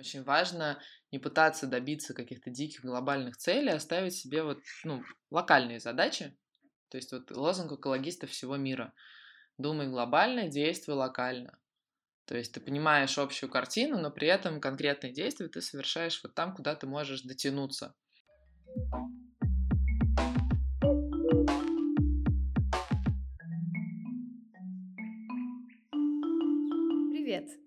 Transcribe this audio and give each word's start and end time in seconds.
Очень 0.00 0.24
важно 0.24 0.80
не 1.12 1.18
пытаться 1.18 1.66
добиться 1.66 2.14
каких-то 2.14 2.48
диких 2.48 2.80
глобальных 2.82 3.36
целей, 3.36 3.72
а 3.72 3.80
ставить 3.80 4.14
себе 4.14 4.42
вот, 4.42 4.60
ну, 4.82 5.02
локальные 5.30 5.78
задачи. 5.78 6.34
То 6.88 6.96
есть 6.96 7.12
вот 7.12 7.30
лозунг 7.30 7.72
экологистов 7.72 8.30
всего 8.30 8.56
мира. 8.56 8.94
Думай 9.58 9.88
глобально, 9.88 10.48
действуй 10.48 10.94
локально. 10.94 11.58
То 12.24 12.34
есть 12.34 12.54
ты 12.54 12.60
понимаешь 12.60 13.18
общую 13.18 13.50
картину, 13.50 14.00
но 14.00 14.10
при 14.10 14.28
этом 14.28 14.58
конкретные 14.58 15.12
действия 15.12 15.48
ты 15.48 15.60
совершаешь 15.60 16.22
вот 16.22 16.34
там, 16.34 16.54
куда 16.54 16.74
ты 16.74 16.86
можешь 16.86 17.20
дотянуться. 17.20 17.94
Привет, 18.64 19.19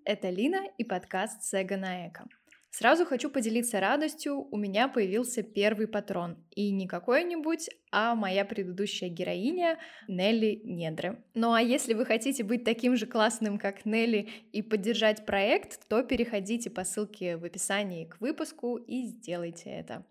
это 0.06 0.30
Лина 0.30 0.64
и 0.78 0.84
подкаст 0.84 1.44
Сега 1.44 1.78
на 1.78 2.08
Эко. 2.08 2.26
Сразу 2.70 3.06
хочу 3.06 3.30
поделиться 3.30 3.80
радостью, 3.80 4.48
у 4.50 4.58
меня 4.58 4.88
появился 4.88 5.44
первый 5.44 5.88
патрон. 5.88 6.44
И 6.56 6.72
не 6.72 6.88
какой-нибудь, 6.88 7.70
а 7.92 8.16
моя 8.16 8.46
предыдущая 8.46 9.10
героиня 9.10 9.78
Нелли 10.08 10.60
Недры. 10.64 11.24
Ну 11.36 11.54
а 11.54 11.62
если 11.62 11.94
вы 11.94 12.04
хотите 12.04 12.44
быть 12.44 12.64
таким 12.64 12.96
же 12.96 13.06
классным, 13.06 13.60
как 13.60 13.86
Нелли, 13.86 14.28
и 14.52 14.64
поддержать 14.64 15.24
проект, 15.24 15.88
то 15.88 16.02
переходите 16.02 16.72
по 16.72 16.84
ссылке 16.84 17.38
в 17.38 17.46
описании 17.46 18.06
к 18.06 18.20
выпуску 18.20 18.78
и 18.78 19.04
сделайте 19.04 19.70
это. 19.70 20.04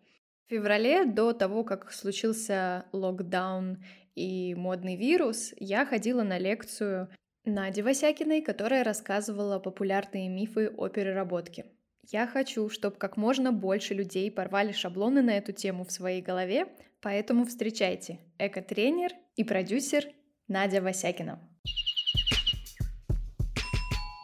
В 0.46 0.50
феврале, 0.50 1.04
до 1.04 1.32
того, 1.32 1.64
как 1.64 1.90
случился 1.90 2.86
локдаун 2.92 3.82
и 4.14 4.54
модный 4.54 4.94
вирус, 4.94 5.52
я 5.56 5.84
ходила 5.84 6.22
на 6.22 6.38
лекцию 6.38 7.08
Нади 7.44 7.82
Васякиной, 7.82 8.40
которая 8.40 8.84
рассказывала 8.84 9.58
популярные 9.58 10.28
мифы 10.28 10.68
о 10.76 10.88
переработке. 10.88 11.66
Я 12.04 12.28
хочу, 12.28 12.68
чтобы 12.68 12.94
как 12.94 13.16
можно 13.16 13.50
больше 13.50 13.94
людей 13.94 14.30
порвали 14.30 14.70
шаблоны 14.70 15.22
на 15.22 15.36
эту 15.36 15.50
тему 15.50 15.84
в 15.84 15.90
своей 15.90 16.22
голове, 16.22 16.68
поэтому 17.00 17.44
встречайте 17.44 18.20
эко-тренер 18.38 19.10
и 19.34 19.42
продюсер 19.42 20.04
Надя 20.46 20.80
Васякина. 20.80 21.40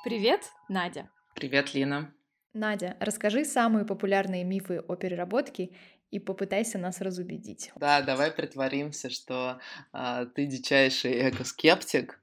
Привет, 0.04 0.42
Надя. 0.68 1.10
Привет, 1.34 1.74
Лина. 1.74 2.14
Надя, 2.52 2.96
расскажи 3.00 3.44
самые 3.44 3.84
популярные 3.84 4.44
мифы 4.44 4.78
о 4.78 4.94
переработке 4.94 5.70
и 6.12 6.20
попытайся 6.20 6.78
нас 6.78 7.00
разубедить. 7.00 7.72
Да, 7.74 8.00
давай 8.00 8.30
притворимся, 8.30 9.10
что 9.10 9.58
э, 9.92 10.26
ты 10.34 10.46
дичайший 10.46 11.28
эко-скептик, 11.28 12.20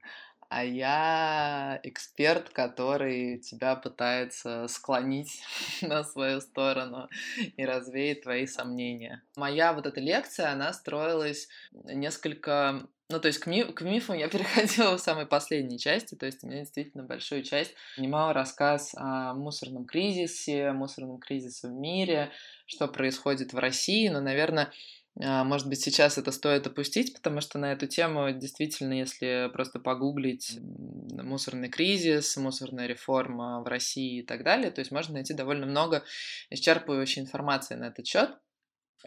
а 0.48 0.64
я 0.64 1.80
эксперт, 1.82 2.50
который 2.50 3.38
тебя 3.38 3.76
пытается 3.76 4.66
склонить 4.68 5.42
на 5.82 6.04
свою 6.04 6.40
сторону 6.40 7.08
и 7.56 7.64
развеять 7.64 8.22
твои 8.22 8.46
сомнения. 8.46 9.22
Моя 9.36 9.72
вот 9.72 9.86
эта 9.86 10.00
лекция, 10.00 10.50
она 10.50 10.72
строилась 10.72 11.48
несколько 11.72 12.88
ну, 13.08 13.20
то 13.20 13.28
есть 13.28 13.38
к, 13.38 13.46
ми 13.46 13.62
к 13.62 13.82
мифам 13.82 14.16
я 14.16 14.28
переходила 14.30 14.96
в 14.96 15.00
самой 15.00 15.26
последней 15.26 15.78
части, 15.78 16.16
то 16.16 16.26
есть 16.26 16.42
у 16.42 16.48
меня 16.48 16.60
действительно 16.60 17.04
большую 17.04 17.44
часть 17.44 17.74
занимал 17.96 18.32
рассказ 18.32 18.94
о 18.96 19.34
мусорном 19.34 19.84
кризисе, 19.84 20.72
мусорном 20.72 21.18
кризисе 21.18 21.68
в 21.68 21.72
мире, 21.72 22.32
что 22.66 22.88
происходит 22.88 23.52
в 23.52 23.58
России, 23.58 24.08
но, 24.08 24.20
наверное, 24.20 24.72
может 25.18 25.66
быть, 25.68 25.80
сейчас 25.80 26.18
это 26.18 26.30
стоит 26.30 26.66
опустить, 26.66 27.14
потому 27.14 27.40
что 27.40 27.58
на 27.58 27.72
эту 27.72 27.86
тему 27.86 28.30
действительно, 28.32 28.92
если 28.92 29.50
просто 29.52 29.80
погуглить 29.80 30.58
мусорный 30.60 31.70
кризис, 31.70 32.36
мусорная 32.36 32.86
реформа 32.86 33.62
в 33.62 33.66
России 33.66 34.20
и 34.20 34.22
так 34.22 34.44
далее, 34.44 34.70
то 34.70 34.80
есть 34.80 34.90
можно 34.90 35.14
найти 35.14 35.32
довольно 35.32 35.66
много 35.66 36.04
исчерпывающей 36.50 37.22
информации 37.22 37.76
на 37.76 37.84
этот 37.86 38.06
счет. 38.06 38.30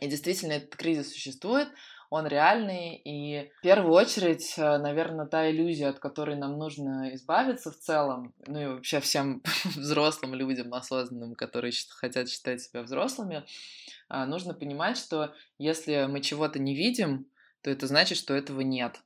И 0.02 0.08
действительно, 0.08 0.54
этот 0.54 0.76
кризис 0.76 1.12
существует, 1.12 1.68
он 2.10 2.26
реальный, 2.26 2.96
и 2.96 3.52
в 3.60 3.62
первую 3.62 3.94
очередь, 3.94 4.56
э, 4.58 4.78
наверное, 4.78 5.26
та 5.26 5.50
иллюзия, 5.50 5.88
от 5.88 6.00
которой 6.00 6.36
нам 6.36 6.58
нужно 6.58 7.14
избавиться 7.14 7.72
в 7.72 7.78
целом, 7.78 8.34
ну 8.48 8.60
и 8.60 8.66
вообще 8.66 9.00
всем 9.00 9.44
взрослым 9.76 10.34
людям 10.34 10.74
осознанным, 10.74 11.36
которые 11.36 11.72
хотят 11.90 12.30
считать 12.30 12.62
себя 12.62 12.82
взрослыми, 12.82 13.44
а, 14.08 14.26
нужно 14.26 14.54
понимать, 14.54 14.98
что 14.98 15.34
если 15.60 16.08
мы 16.10 16.22
чего-то 16.22 16.58
не 16.58 16.76
видим, 16.76 17.28
то 17.62 17.70
это 17.70 17.86
значит, 17.86 18.18
что 18.18 18.34
этого 18.34 18.62
нет. 18.62 19.00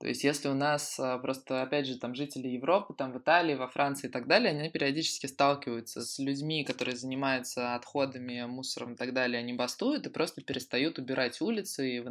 То 0.00 0.08
есть, 0.08 0.24
если 0.24 0.48
у 0.48 0.54
нас 0.54 0.98
а, 0.98 1.18
просто, 1.18 1.60
опять 1.60 1.86
же, 1.86 1.98
там 1.98 2.14
жители 2.14 2.48
Европы, 2.48 2.94
там 2.94 3.12
в 3.12 3.18
Италии, 3.18 3.54
во 3.54 3.68
Франции 3.68 4.08
и 4.08 4.10
так 4.10 4.26
далее, 4.26 4.50
они 4.50 4.70
периодически 4.70 5.26
сталкиваются 5.26 6.00
с 6.00 6.18
людьми, 6.18 6.64
которые 6.64 6.96
занимаются 6.96 7.74
отходами, 7.74 8.46
мусором 8.46 8.94
и 8.94 8.96
так 8.96 9.12
далее, 9.12 9.38
они 9.38 9.52
бастуют 9.52 10.06
и 10.06 10.10
просто 10.10 10.40
перестают 10.40 10.98
убирать 10.98 11.42
улицы 11.42 11.98
и 11.98 12.04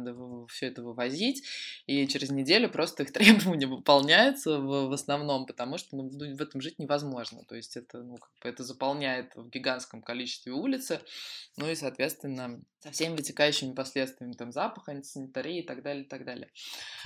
все 0.48 0.66
это 0.66 0.84
вывозить, 0.84 1.42
и 1.86 2.06
через 2.06 2.30
неделю 2.30 2.70
просто 2.70 3.02
их 3.02 3.12
требования 3.12 3.66
выполняются 3.66 4.60
в, 4.60 4.92
основном, 4.92 5.46
потому 5.46 5.76
что 5.76 5.96
ну, 5.96 6.08
в 6.08 6.40
этом 6.40 6.60
жить 6.60 6.78
невозможно. 6.78 7.42
То 7.48 7.56
есть, 7.56 7.76
это, 7.76 8.04
ну, 8.04 8.18
как 8.18 8.30
бы 8.40 8.48
это 8.48 8.62
заполняет 8.62 9.34
в 9.34 9.48
гигантском 9.48 10.00
количестве 10.00 10.52
улицы, 10.52 11.00
ну 11.56 11.68
и, 11.68 11.74
соответственно, 11.74 12.62
со 12.78 12.92
всеми 12.92 13.16
вытекающими 13.16 13.74
последствиями, 13.74 14.32
там, 14.32 14.52
запаха, 14.52 14.92
антисанитарии 14.92 15.58
и 15.58 15.66
так 15.66 15.82
далее, 15.82 16.04
и 16.04 16.08
так 16.08 16.24
далее. 16.24 16.50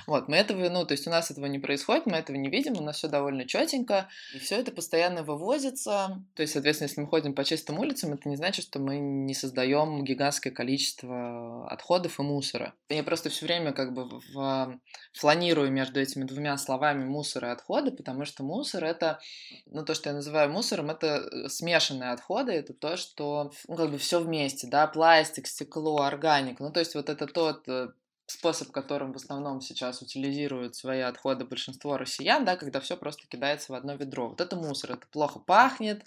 Вот, 0.06 0.28
мы 0.28 0.36
этого 0.36 0.60
ну, 0.74 0.84
то 0.84 0.92
есть 0.92 1.06
у 1.06 1.10
нас 1.10 1.30
этого 1.30 1.46
не 1.46 1.60
происходит, 1.60 2.06
мы 2.06 2.16
этого 2.16 2.36
не 2.36 2.50
видим, 2.50 2.76
у 2.76 2.82
нас 2.82 2.96
все 2.96 3.06
довольно 3.06 3.46
четенько, 3.46 4.08
и 4.34 4.40
все 4.40 4.56
это 4.56 4.72
постоянно 4.72 5.22
вывозится. 5.22 6.20
То 6.34 6.42
есть, 6.42 6.52
соответственно, 6.52 6.88
если 6.88 7.00
мы 7.00 7.06
ходим 7.06 7.32
по 7.32 7.44
чистым 7.44 7.78
улицам, 7.78 8.12
это 8.12 8.28
не 8.28 8.34
значит, 8.34 8.64
что 8.64 8.80
мы 8.80 8.98
не 8.98 9.34
создаем 9.34 10.02
гигантское 10.02 10.52
количество 10.52 11.68
отходов 11.68 12.18
и 12.18 12.22
мусора. 12.24 12.74
Я 12.88 13.04
просто 13.04 13.30
все 13.30 13.46
время 13.46 13.72
как 13.72 13.94
бы 13.94 14.20
в... 14.32 14.80
фланирую 15.12 15.70
между 15.70 16.00
этими 16.00 16.24
двумя 16.24 16.58
словами 16.58 17.04
мусор 17.04 17.44
и 17.44 17.48
отходы, 17.50 17.92
потому 17.92 18.24
что 18.24 18.42
мусор 18.42 18.82
это, 18.82 19.20
ну, 19.66 19.84
то, 19.84 19.94
что 19.94 20.08
я 20.08 20.16
называю 20.16 20.50
мусором, 20.50 20.90
это 20.90 21.06
э, 21.06 21.48
смешанные 21.48 22.10
отходы, 22.10 22.50
это 22.50 22.74
то, 22.74 22.96
что, 22.96 23.52
ну, 23.68 23.76
как 23.76 23.92
бы 23.92 23.98
все 23.98 24.18
вместе, 24.18 24.66
да, 24.66 24.88
пластик, 24.88 25.46
стекло, 25.46 26.02
органик, 26.02 26.58
ну, 26.58 26.72
то 26.72 26.80
есть 26.80 26.96
вот 26.96 27.08
это 27.08 27.28
тот 27.28 27.68
э, 27.68 27.90
способ, 28.26 28.70
которым 28.70 29.12
в 29.12 29.16
основном 29.16 29.60
сейчас 29.60 30.00
утилизируют 30.02 30.74
свои 30.74 31.00
отходы 31.00 31.44
большинство 31.44 31.96
россиян, 31.96 32.44
да, 32.44 32.56
когда 32.56 32.80
все 32.80 32.96
просто 32.96 33.26
кидается 33.26 33.72
в 33.72 33.74
одно 33.74 33.94
ведро. 33.94 34.28
Вот 34.28 34.40
это 34.40 34.56
мусор, 34.56 34.92
это 34.92 35.06
плохо 35.10 35.38
пахнет, 35.38 36.04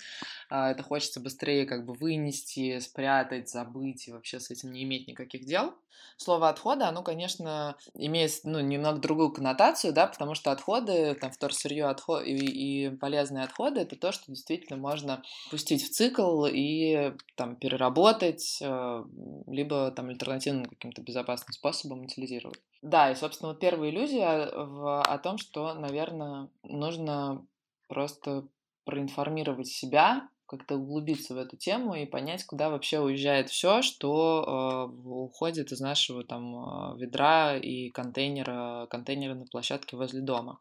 а, 0.49 0.71
это 0.71 0.83
хочется 0.83 1.19
быстрее 1.19 1.65
как 1.65 1.85
бы 1.85 1.93
вынести, 1.93 2.79
спрятать, 2.79 3.49
забыть 3.49 4.07
и 4.07 4.11
вообще 4.11 4.39
с 4.39 4.49
этим 4.49 4.71
не 4.71 4.83
иметь 4.83 5.07
никаких 5.07 5.45
дел. 5.45 5.75
Слово 6.17 6.49
отходы, 6.49 6.83
оно, 6.83 7.03
конечно, 7.03 7.75
имеет 7.93 8.31
ну, 8.43 8.59
немного 8.59 8.99
другую 8.99 9.31
коннотацию, 9.31 9.93
да, 9.93 10.07
потому 10.07 10.33
что 10.33 10.51
отходы, 10.51 11.13
там, 11.15 11.31
вторсырье 11.31 11.85
отход... 11.85 12.23
и, 12.25 12.33
и 12.33 12.89
полезные 12.89 13.43
отходы, 13.43 13.81
это 13.81 13.95
то, 13.95 14.11
что 14.11 14.31
действительно 14.31 14.79
можно 14.79 15.23
пустить 15.51 15.83
в 15.83 15.91
цикл 15.91 16.45
и 16.45 17.13
там 17.35 17.55
переработать, 17.55 18.59
э, 18.61 19.03
либо 19.45 19.91
там 19.91 20.09
альтернативным 20.09 20.65
каким-то 20.65 21.03
безопасным 21.03 21.53
способом 21.53 22.06
утилизировать. 22.07 22.59
Да, 22.81 23.11
и, 23.11 23.15
собственно, 23.15 23.51
вот 23.51 23.59
первая 23.59 23.89
иллюзия 23.89 24.49
в, 24.51 25.01
о 25.01 25.17
том, 25.19 25.37
что, 25.37 25.73
наверное, 25.73 26.49
нужно 26.63 27.45
просто 27.87 28.47
проинформировать 28.85 29.67
себя 29.67 30.29
как-то 30.47 30.77
углубиться 30.77 31.33
в 31.33 31.37
эту 31.37 31.57
тему 31.57 31.93
и 31.93 32.05
понять, 32.05 32.45
куда 32.45 32.69
вообще 32.69 32.99
уезжает 32.99 33.49
все, 33.49 33.81
что 33.81 34.89
э, 34.95 35.07
уходит 35.09 35.73
из 35.73 35.81
нашего 35.81 36.23
там 36.23 36.55
э, 36.55 36.97
ведра 36.99 37.57
и 37.57 37.89
контейнера, 37.89 38.87
контейнера 38.89 39.35
на 39.35 39.45
площадке 39.45 39.97
возле 39.97 40.21
дома. 40.21 40.59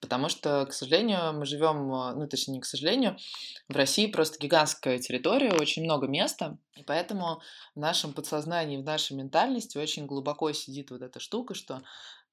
Потому 0.00 0.28
что, 0.28 0.66
к 0.66 0.72
сожалению, 0.72 1.32
мы 1.32 1.46
живем, 1.46 1.92
э, 1.92 2.14
ну, 2.14 2.28
точнее, 2.28 2.54
не 2.54 2.60
к 2.60 2.64
сожалению, 2.64 3.16
в 3.68 3.76
России 3.76 4.06
просто 4.06 4.38
гигантская 4.38 4.98
территория, 4.98 5.52
очень 5.52 5.84
много 5.84 6.06
места, 6.06 6.58
и 6.76 6.82
поэтому 6.82 7.40
в 7.74 7.78
нашем 7.80 8.12
подсознании, 8.12 8.76
в 8.76 8.84
нашей 8.84 9.16
ментальности 9.16 9.78
очень 9.78 10.06
глубоко 10.06 10.52
сидит 10.52 10.90
вот 10.90 11.02
эта 11.02 11.20
штука, 11.20 11.54
что 11.54 11.82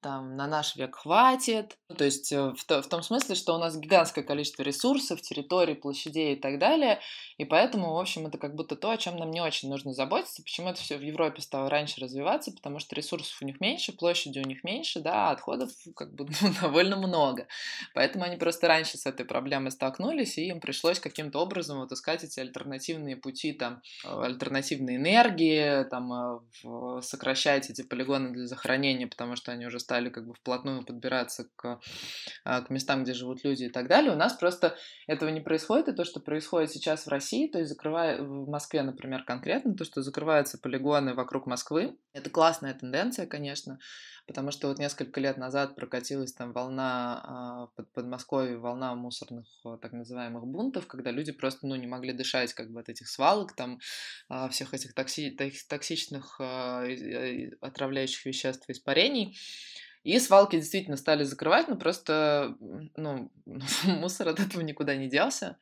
там 0.04 0.36
на 0.36 0.46
наш 0.48 0.76
век 0.76 0.96
хватит. 0.96 1.78
То 1.98 2.04
есть 2.04 2.32
э, 2.32 2.52
в, 2.52 2.64
то, 2.66 2.82
в 2.82 2.88
том 2.88 3.02
смысле, 3.02 3.36
что 3.36 3.56
у 3.56 3.58
нас 3.58 3.78
гигантское 3.78 4.24
количество 4.24 4.62
ресурсов, 4.62 5.22
территорий, 5.22 5.74
площадей 5.74 6.36
и 6.36 6.40
так 6.40 6.60
далее. 6.60 7.00
И 7.38 7.46
поэтому, 7.46 7.94
в 7.94 7.98
общем, 7.98 8.28
это 8.28 8.38
как 8.38 8.56
будто 8.56 8.76
то, 8.76 8.92
о 8.92 8.98
чем 8.98 9.18
нам 9.18 9.32
не 9.32 9.42
очень 9.42 9.70
нужно 9.70 9.94
заботиться. 9.94 10.44
Почему 10.44 10.70
это 10.70 10.82
все 10.82 10.98
в 10.98 11.02
Европе 11.02 11.42
стало 11.42 11.70
раньше 11.70 12.02
развиваться? 12.02 12.52
Потому 12.52 12.80
что 12.80 12.96
ресурсов 12.96 13.42
у 13.42 13.46
них 13.46 13.60
меньше, 13.62 13.94
площади 13.94 14.40
у 14.40 14.48
них 14.48 14.64
меньше, 14.64 15.00
да, 15.00 15.30
а 15.30 15.32
отходов 15.32 15.72
как 15.96 16.14
бы 16.14 16.28
ну, 16.42 16.54
довольно 16.62 16.98
много. 16.98 17.48
Поэтому 17.94 18.26
они 18.26 18.36
просто 18.36 18.68
раньше 18.68 18.98
с 18.98 19.06
этой 19.06 19.26
проблемой 19.26 19.72
столкнулись, 19.72 20.38
и 20.38 20.48
им 20.48 20.60
пришлось 20.60 21.00
каким-то 21.00 21.40
образом 21.40 21.80
вот 21.80 21.92
искать 21.92 22.24
эти 22.24 22.40
альтернативные 22.40 23.16
пути, 23.16 23.54
там, 23.54 23.82
э, 24.04 24.10
альтернативные 24.10 24.98
энергии, 24.98 25.84
там, 25.86 26.12
э, 26.14 27.02
сокращать 27.02 27.70
эти 27.70 27.84
полигоны 27.84 28.32
для 28.32 28.48
захоронения, 28.48 29.08
потому 29.08 29.36
что 29.36 29.52
они 29.52 29.66
уже 29.66 29.80
стали 29.80 29.93
стали 29.94 30.10
как 30.10 30.26
бы 30.26 30.34
вплотную 30.34 30.84
подбираться 30.84 31.48
к, 31.56 31.80
а, 32.44 32.62
к 32.62 32.72
местам, 32.72 33.04
где 33.04 33.14
живут 33.14 33.44
люди 33.44 33.66
и 33.66 33.70
так 33.70 33.88
далее. 33.88 34.12
У 34.12 34.16
нас 34.16 34.34
просто 34.34 34.76
этого 35.06 35.30
не 35.30 35.40
происходит, 35.40 35.88
и 35.88 35.94
то, 35.94 36.04
что 36.04 36.20
происходит 36.20 36.72
сейчас 36.72 37.06
в 37.06 37.10
России, 37.10 37.48
то 37.48 37.60
есть 37.60 37.70
закрывая 37.70 38.20
в 38.20 38.50
Москве, 38.50 38.82
например, 38.82 39.24
конкретно, 39.24 39.76
то, 39.76 39.86
что 39.86 40.02
закрываются 40.02 40.58
полигоны 40.58 41.14
вокруг 41.14 41.46
Москвы, 41.46 41.96
это 42.14 42.32
классная 42.32 42.74
тенденция, 42.74 43.28
конечно, 43.28 43.78
потому 44.26 44.50
что 44.50 44.68
вот 44.70 44.80
несколько 44.80 45.20
лет 45.20 45.38
назад 45.38 45.76
прокатилась 45.76 46.34
там 46.34 46.54
волна 46.54 47.22
а, 47.24 47.68
под 47.76 47.92
Подмосковье, 47.94 48.58
волна 48.58 48.96
мусорных 48.96 49.46
так 49.80 49.92
называемых 49.92 50.48
бунтов, 50.48 50.88
когда 50.88 51.12
люди 51.12 51.32
просто, 51.32 51.68
ну, 51.68 51.76
не 51.76 51.88
могли 51.88 52.14
дышать 52.14 52.54
как 52.54 52.72
бы 52.72 52.80
от 52.80 52.90
этих 52.90 53.08
свалок, 53.08 53.56
там, 53.56 53.80
а, 54.28 54.50
всех 54.50 54.74
этих 54.74 54.96
токси, 54.96 55.38
токсичных 55.70 56.38
а, 56.40 56.84
отравляющих 57.62 58.26
веществ 58.26 58.68
испарений. 58.70 59.38
И 60.04 60.20
свалки 60.20 60.58
действительно 60.58 60.98
стали 60.98 61.24
закрывать, 61.24 61.70
но 61.70 61.78
просто 61.78 62.56
ну, 62.60 63.32
мусор 63.86 64.30
от 64.30 64.40
этого 64.40 64.62
никуда 64.62 64.96
не 64.96 65.10
делся. 65.10 65.58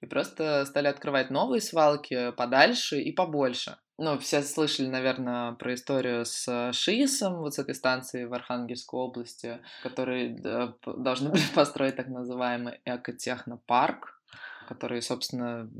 И 0.00 0.06
просто 0.06 0.66
стали 0.66 0.86
открывать 0.86 1.30
новые 1.30 1.60
свалки 1.60 2.32
подальше 2.32 3.00
и 3.00 3.12
побольше. 3.12 3.78
Ну, 3.98 4.18
все 4.18 4.42
слышали, 4.42 4.88
наверное, 4.88 5.52
про 5.52 5.72
историю 5.72 6.26
с 6.26 6.70
ШИИСом, 6.74 7.38
вот 7.38 7.54
с 7.54 7.58
этой 7.58 7.74
станции 7.74 8.24
в 8.24 8.34
Архангельской 8.34 9.00
области, 9.00 9.58
которые 9.82 10.36
должны 10.84 11.30
были 11.30 11.42
построить 11.54 11.96
так 11.96 12.08
называемый 12.08 12.80
экотехнопарк, 12.84 14.20
который, 14.68 15.00
собственно, 15.00 15.70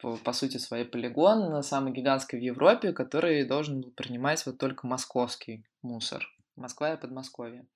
по, 0.00 0.16
по 0.16 0.32
сути 0.32 0.58
своей 0.58 0.84
полигон, 0.84 1.60
самый 1.64 1.92
гигантский 1.92 2.38
в 2.38 2.42
Европе, 2.42 2.92
который 2.92 3.44
должен 3.44 3.80
был 3.80 3.90
принимать 3.90 4.46
вот 4.46 4.58
только 4.58 4.86
московский 4.86 5.64
мусор. 5.82 6.24
Москва 6.56 6.94
и 6.94 7.00
Подмосковье. 7.00 7.66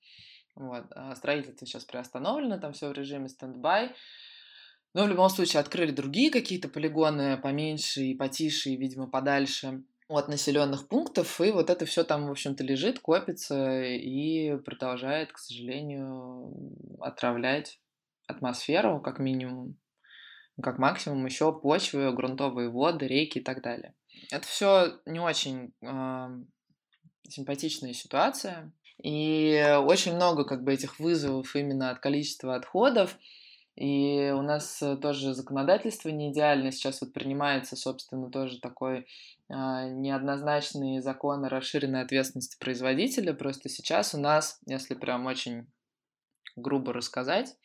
Вот. 0.54 0.84
А 0.90 1.14
строительство 1.14 1.66
сейчас 1.66 1.84
приостановлено, 1.84 2.58
там 2.58 2.72
все 2.72 2.88
в 2.88 2.92
режиме 2.92 3.28
стендбай. 3.28 3.94
Но 4.94 5.04
в 5.04 5.08
любом 5.08 5.28
случае 5.28 5.60
открыли 5.60 5.92
другие 5.92 6.30
какие-то 6.30 6.68
полигоны 6.68 7.36
поменьше 7.36 8.02
и 8.02 8.16
потише, 8.16 8.70
и, 8.70 8.76
видимо, 8.76 9.08
подальше 9.08 9.84
от 10.08 10.28
населенных 10.28 10.88
пунктов, 10.88 11.40
и 11.40 11.50
вот 11.50 11.68
это 11.68 11.84
все 11.84 12.02
там, 12.02 12.26
в 12.26 12.30
общем-то, 12.30 12.64
лежит, 12.64 12.98
копится 12.98 13.82
и 13.82 14.56
продолжает, 14.56 15.32
к 15.32 15.38
сожалению, 15.38 16.50
отравлять 17.00 17.78
атмосферу, 18.26 19.00
как 19.00 19.18
минимум, 19.18 19.76
как 20.62 20.78
максимум 20.78 21.26
еще 21.26 21.52
почвы, 21.52 22.10
грунтовые 22.12 22.70
воды, 22.70 23.06
реки 23.06 23.38
и 23.38 23.42
так 23.42 23.62
далее. 23.62 23.94
Это 24.32 24.46
все 24.46 24.98
не 25.04 25.20
очень 25.20 25.74
э, 25.82 26.28
симпатичная 27.28 27.92
ситуация, 27.92 28.72
и 29.02 29.76
очень 29.84 30.14
много 30.14 30.44
как 30.44 30.64
бы 30.64 30.74
этих 30.74 30.98
вызовов 30.98 31.54
именно 31.54 31.90
от 31.90 32.00
количества 32.00 32.56
отходов, 32.56 33.16
и 33.76 34.32
у 34.36 34.42
нас 34.42 34.82
тоже 35.00 35.34
законодательство 35.34 36.08
не 36.08 36.32
идеально. 36.32 36.72
Сейчас 36.72 37.00
вот 37.00 37.12
принимается, 37.12 37.76
собственно, 37.76 38.28
тоже 38.28 38.58
такой 38.58 39.06
а, 39.48 39.88
неоднозначный 39.88 40.98
закон 40.98 41.44
о 41.44 41.48
расширенной 41.48 42.02
ответственности 42.02 42.56
производителя. 42.58 43.34
Просто 43.34 43.68
сейчас 43.68 44.14
у 44.14 44.18
нас, 44.18 44.58
если 44.66 44.94
прям 44.94 45.26
очень 45.26 45.68
грубо 46.56 46.92
рассказать, 46.92 47.56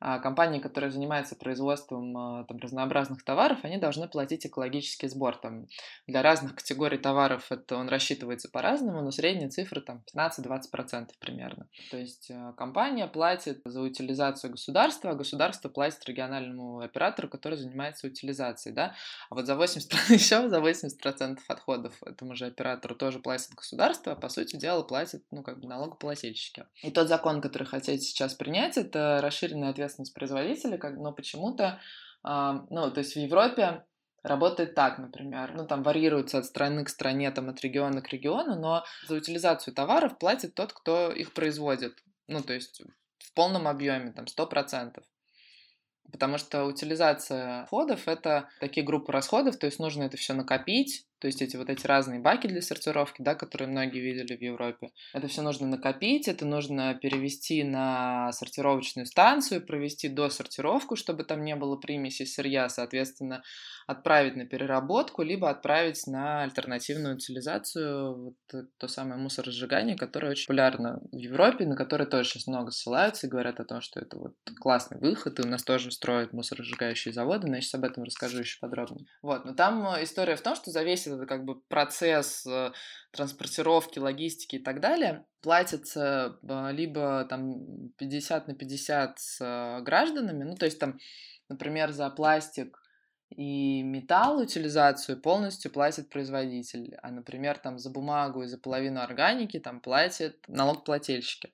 компании, 0.00 0.60
которые 0.60 0.90
занимаются 0.90 1.36
производством 1.36 2.16
а, 2.16 2.44
там, 2.44 2.56
разнообразных 2.56 3.22
товаров, 3.22 3.58
они 3.64 3.76
должны 3.76 4.08
платить 4.08 4.46
экологический 4.46 5.08
сбор. 5.08 5.36
Там, 5.36 5.66
для 6.06 6.22
разных 6.22 6.54
категорий 6.54 6.96
товаров 6.96 7.52
это 7.52 7.76
он 7.76 7.90
рассчитывается 7.90 8.48
по-разному, 8.48 9.02
но 9.02 9.10
средняя 9.10 9.50
цифра 9.50 9.80
там 9.80 10.02
15-20% 10.16 11.10
примерно. 11.20 11.68
То 11.90 11.98
есть 11.98 12.30
а, 12.30 12.54
компания 12.54 13.06
платит 13.08 13.60
за 13.66 13.82
утилизацию 13.82 14.52
государства, 14.52 15.10
а 15.10 15.14
государство 15.14 15.68
платит 15.68 16.02
региональному 16.06 16.80
оператору, 16.80 17.28
который 17.28 17.58
занимается 17.58 18.06
утилизацией. 18.06 18.74
Да? 18.74 18.94
А 19.28 19.34
вот 19.34 19.44
за 19.44 19.54
80, 19.54 19.92
еще 20.08 20.48
за 20.48 20.60
80% 20.60 21.40
отходов 21.46 22.02
этому 22.06 22.34
же 22.34 22.46
оператору 22.46 22.94
тоже 22.94 23.18
платит 23.18 23.50
государство, 23.50 24.12
а 24.12 24.16
по 24.16 24.30
сути 24.30 24.56
дела 24.56 24.82
платят 24.82 25.22
ну, 25.30 25.42
как 25.42 25.60
бы 25.60 25.68
налогоплательщики. 25.68 26.64
И 26.82 26.90
тот 26.90 27.08
закон, 27.08 27.42
который 27.42 27.64
хотите 27.64 28.02
сейчас 28.02 28.32
принять, 28.32 28.78
это 28.78 29.20
расширенная 29.22 29.68
ответственность 29.68 29.89
ответственность 29.90 30.14
производителя, 30.14 30.78
как, 30.78 30.96
но 30.96 31.12
почему-то, 31.12 31.80
э, 32.24 32.52
ну, 32.70 32.90
то 32.90 33.00
есть 33.00 33.14
в 33.14 33.18
Европе 33.18 33.84
работает 34.22 34.74
так, 34.74 34.98
например, 34.98 35.54
ну, 35.54 35.66
там 35.66 35.82
варьируется 35.82 36.38
от 36.38 36.44
страны 36.44 36.84
к 36.84 36.88
стране, 36.88 37.30
там, 37.30 37.48
от 37.48 37.60
региона 37.62 38.02
к 38.02 38.12
региону, 38.12 38.58
но 38.58 38.84
за 39.08 39.16
утилизацию 39.16 39.74
товаров 39.74 40.18
платит 40.18 40.54
тот, 40.54 40.72
кто 40.72 41.10
их 41.10 41.32
производит, 41.32 42.02
ну, 42.28 42.42
то 42.42 42.52
есть 42.52 42.82
в 43.18 43.34
полном 43.34 43.66
объеме, 43.66 44.12
там, 44.12 44.26
100%. 44.26 45.02
Потому 46.12 46.38
что 46.38 46.64
утилизация 46.64 47.62
отходов— 47.62 48.00
это 48.08 48.48
такие 48.58 48.84
группы 48.84 49.12
расходов, 49.12 49.56
то 49.58 49.66
есть 49.66 49.78
нужно 49.78 50.02
это 50.04 50.16
все 50.16 50.34
накопить, 50.34 51.06
то 51.20 51.26
есть 51.26 51.42
эти 51.42 51.56
вот 51.56 51.68
эти 51.68 51.86
разные 51.86 52.20
баки 52.20 52.46
для 52.46 52.62
сортировки, 52.62 53.22
да, 53.22 53.34
которые 53.34 53.68
многие 53.68 54.00
видели 54.00 54.36
в 54.36 54.40
Европе. 54.40 54.90
Это 55.12 55.28
все 55.28 55.42
нужно 55.42 55.66
накопить, 55.66 56.28
это 56.28 56.46
нужно 56.46 56.94
перевести 56.94 57.62
на 57.62 58.32
сортировочную 58.32 59.06
станцию, 59.06 59.64
провести 59.64 60.08
досортировку, 60.08 60.96
чтобы 60.96 61.24
там 61.24 61.44
не 61.44 61.56
было 61.56 61.76
примеси 61.76 62.24
сырья, 62.24 62.68
соответственно, 62.68 63.42
отправить 63.86 64.36
на 64.36 64.46
переработку, 64.46 65.22
либо 65.22 65.50
отправить 65.50 66.06
на 66.06 66.42
альтернативную 66.42 67.16
утилизацию, 67.16 68.14
вот 68.16 68.64
то 68.78 68.88
самое 68.88 69.20
мусоросжигание, 69.20 69.96
которое 69.96 70.30
очень 70.30 70.46
популярно 70.46 71.00
в 71.12 71.16
Европе, 71.16 71.66
на 71.66 71.76
которое 71.76 72.06
тоже 72.06 72.30
сейчас 72.30 72.46
много 72.46 72.70
ссылаются 72.70 73.26
и 73.26 73.30
говорят 73.30 73.60
о 73.60 73.64
том, 73.64 73.80
что 73.80 74.00
это 74.00 74.16
вот 74.16 74.34
классный 74.60 74.98
выход, 74.98 75.38
и 75.38 75.42
у 75.42 75.46
нас 75.46 75.64
тоже 75.64 75.90
строят 75.90 76.32
мусоросжигающие 76.32 77.12
заводы, 77.12 77.48
но 77.48 77.56
я 77.56 77.60
сейчас 77.60 77.74
об 77.74 77.84
этом 77.84 78.04
расскажу 78.04 78.38
еще 78.38 78.58
подробнее. 78.60 79.06
Вот, 79.22 79.44
но 79.44 79.54
там 79.54 79.84
история 80.02 80.36
в 80.36 80.40
том, 80.40 80.54
что 80.54 80.70
за 80.70 80.82
весь 80.82 81.09
это 81.10 81.26
как 81.26 81.44
бы 81.44 81.60
процесс 81.60 82.46
э, 82.46 82.72
транспортировки, 83.12 83.98
логистики 83.98 84.56
и 84.56 84.58
так 84.58 84.80
далее, 84.80 85.24
платится 85.42 86.38
э, 86.42 86.72
либо 86.72 87.24
там 87.28 87.90
50 87.98 88.48
на 88.48 88.54
50 88.54 89.18
с 89.18 89.40
э, 89.40 89.82
гражданами, 89.82 90.44
ну 90.44 90.56
то 90.56 90.66
есть 90.66 90.78
там, 90.78 90.98
например, 91.48 91.92
за 91.92 92.10
пластик 92.10 92.80
и 93.30 93.82
металл 93.82 94.40
утилизацию 94.40 95.20
полностью 95.20 95.70
платит 95.70 96.10
производитель, 96.10 96.96
а, 97.02 97.10
например, 97.10 97.58
там 97.58 97.78
за 97.78 97.90
бумагу 97.90 98.42
и 98.42 98.46
за 98.46 98.58
половину 98.58 99.00
органики 99.00 99.60
там 99.60 99.80
платят 99.80 100.36
налогоплательщики. 100.48 101.52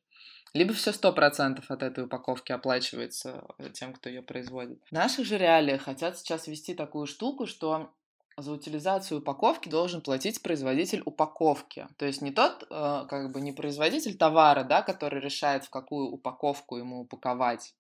Либо 0.54 0.72
все 0.72 0.92
сто 0.92 1.12
процентов 1.12 1.70
от 1.70 1.82
этой 1.82 2.04
упаковки 2.04 2.50
оплачивается 2.50 3.44
тем, 3.74 3.92
кто 3.92 4.08
ее 4.08 4.22
производит. 4.22 4.82
В 4.88 4.92
наших 4.92 5.26
же 5.26 5.36
реалиях 5.36 5.82
хотят 5.82 6.18
сейчас 6.18 6.46
ввести 6.46 6.74
такую 6.74 7.06
штуку, 7.06 7.46
что 7.46 7.92
за 8.38 8.52
утилизацию 8.52 9.20
упаковки 9.20 9.68
должен 9.68 10.02
платить 10.02 10.42
производитель 10.42 11.02
упаковки. 11.04 11.88
То 11.96 12.04
есть 12.04 12.20
не 12.20 12.32
тот, 12.32 12.66
э, 12.70 13.06
как 13.08 13.32
бы 13.32 13.40
не 13.40 13.52
производитель 13.52 14.16
товара, 14.16 14.62
да, 14.62 14.82
который 14.82 15.20
решает, 15.20 15.64
в 15.64 15.70
какую 15.70 16.08
упаковку 16.08 16.76
ему 16.76 17.00
упаковать, 17.00 17.74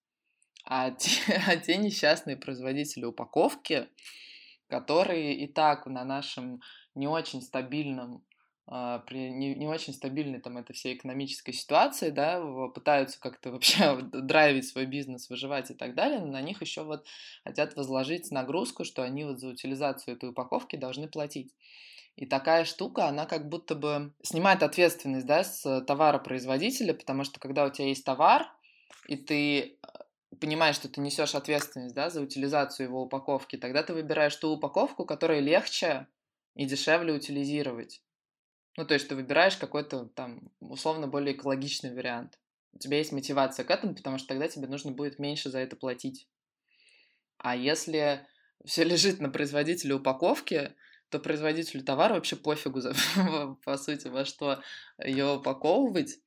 а 0.64 0.90
те, 0.90 1.20
а 1.46 1.56
те 1.56 1.76
несчастные 1.76 2.36
производители 2.36 3.04
упаковки, 3.04 3.88
которые 4.68 5.34
и 5.34 5.46
так 5.46 5.86
на 5.86 6.04
нашем 6.04 6.60
не 6.94 7.06
очень 7.06 7.42
стабильном 7.42 8.24
при 8.66 9.30
не, 9.30 9.54
не 9.54 9.68
очень 9.68 9.92
стабильной 9.92 10.40
там 10.40 10.58
этой 10.58 10.72
всей 10.72 10.96
экономической 10.96 11.52
ситуации, 11.52 12.10
да, 12.10 12.42
пытаются 12.74 13.20
как-то 13.20 13.50
вообще 13.52 14.00
драйвить 14.00 14.66
свой 14.66 14.86
бизнес, 14.86 15.30
выживать 15.30 15.70
и 15.70 15.74
так 15.74 15.94
далее, 15.94 16.18
но 16.18 16.26
на 16.26 16.42
них 16.42 16.60
еще 16.62 16.82
вот 16.82 17.06
хотят 17.44 17.76
возложить 17.76 18.30
нагрузку, 18.32 18.84
что 18.84 19.02
они 19.02 19.24
вот 19.24 19.38
за 19.38 19.48
утилизацию 19.48 20.16
этой 20.16 20.30
упаковки 20.30 20.76
должны 20.76 21.08
платить. 21.08 21.54
И 22.16 22.24
такая 22.24 22.64
штука, 22.64 23.06
она 23.06 23.26
как 23.26 23.48
будто 23.48 23.74
бы 23.74 24.12
снимает 24.22 24.62
ответственность, 24.62 25.26
да, 25.26 25.44
с 25.44 25.82
товаропроизводителя, 25.82 26.94
потому 26.94 27.24
что 27.24 27.38
когда 27.38 27.66
у 27.66 27.70
тебя 27.70 27.88
есть 27.88 28.04
товар, 28.04 28.50
и 29.06 29.16
ты 29.16 29.78
а, 29.82 30.06
понимаешь, 30.40 30.76
что 30.76 30.88
ты 30.88 31.00
несешь 31.02 31.34
ответственность, 31.34 31.94
да, 31.94 32.08
за 32.08 32.22
утилизацию 32.22 32.86
его 32.86 33.02
упаковки, 33.02 33.56
тогда 33.56 33.82
ты 33.82 33.92
выбираешь 33.92 34.34
ту 34.34 34.48
упаковку, 34.48 35.04
которую 35.04 35.42
легче 35.42 36.06
и 36.54 36.64
дешевле 36.64 37.12
утилизировать. 37.12 38.00
Ну, 38.76 38.84
то 38.84 38.94
есть 38.94 39.08
ты 39.08 39.14
выбираешь 39.14 39.56
какой-то 39.56 40.06
там 40.06 40.52
условно 40.60 41.08
более 41.08 41.34
экологичный 41.34 41.94
вариант. 41.94 42.38
У 42.72 42.78
тебя 42.78 42.98
есть 42.98 43.12
мотивация 43.12 43.64
к 43.64 43.70
этому, 43.70 43.94
потому 43.94 44.18
что 44.18 44.28
тогда 44.28 44.48
тебе 44.48 44.68
нужно 44.68 44.92
будет 44.92 45.18
меньше 45.18 45.50
за 45.50 45.60
это 45.60 45.76
платить. 45.76 46.28
А 47.38 47.56
если 47.56 48.26
все 48.64 48.84
лежит 48.84 49.20
на 49.20 49.30
производителе 49.30 49.94
упаковки, 49.94 50.74
то 51.08 51.18
производителю 51.18 51.84
товара 51.84 52.14
вообще 52.14 52.36
пофигу, 52.36 52.80
за, 52.80 52.94
по 53.64 53.76
сути, 53.78 54.08
во 54.08 54.24
что 54.24 54.60
ее 55.02 55.36
упаковывать. 55.36 56.18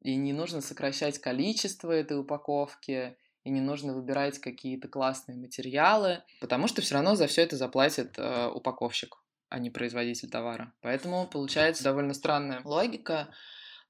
И 0.00 0.16
не 0.16 0.32
нужно 0.32 0.60
сокращать 0.60 1.18
количество 1.18 1.92
этой 1.92 2.18
упаковки, 2.18 3.16
и 3.44 3.50
не 3.50 3.60
нужно 3.60 3.94
выбирать 3.94 4.38
какие-то 4.38 4.88
классные 4.88 5.36
материалы, 5.36 6.22
потому 6.40 6.68
что 6.68 6.80
все 6.80 6.94
равно 6.94 7.16
за 7.16 7.26
все 7.26 7.42
это 7.42 7.56
заплатит 7.56 8.14
э, 8.16 8.48
упаковщик 8.48 9.21
а 9.52 9.58
не 9.58 9.68
производитель 9.68 10.30
товара. 10.30 10.72
Поэтому 10.80 11.26
получается 11.26 11.84
довольно 11.84 12.14
странная 12.14 12.62
логика. 12.64 13.28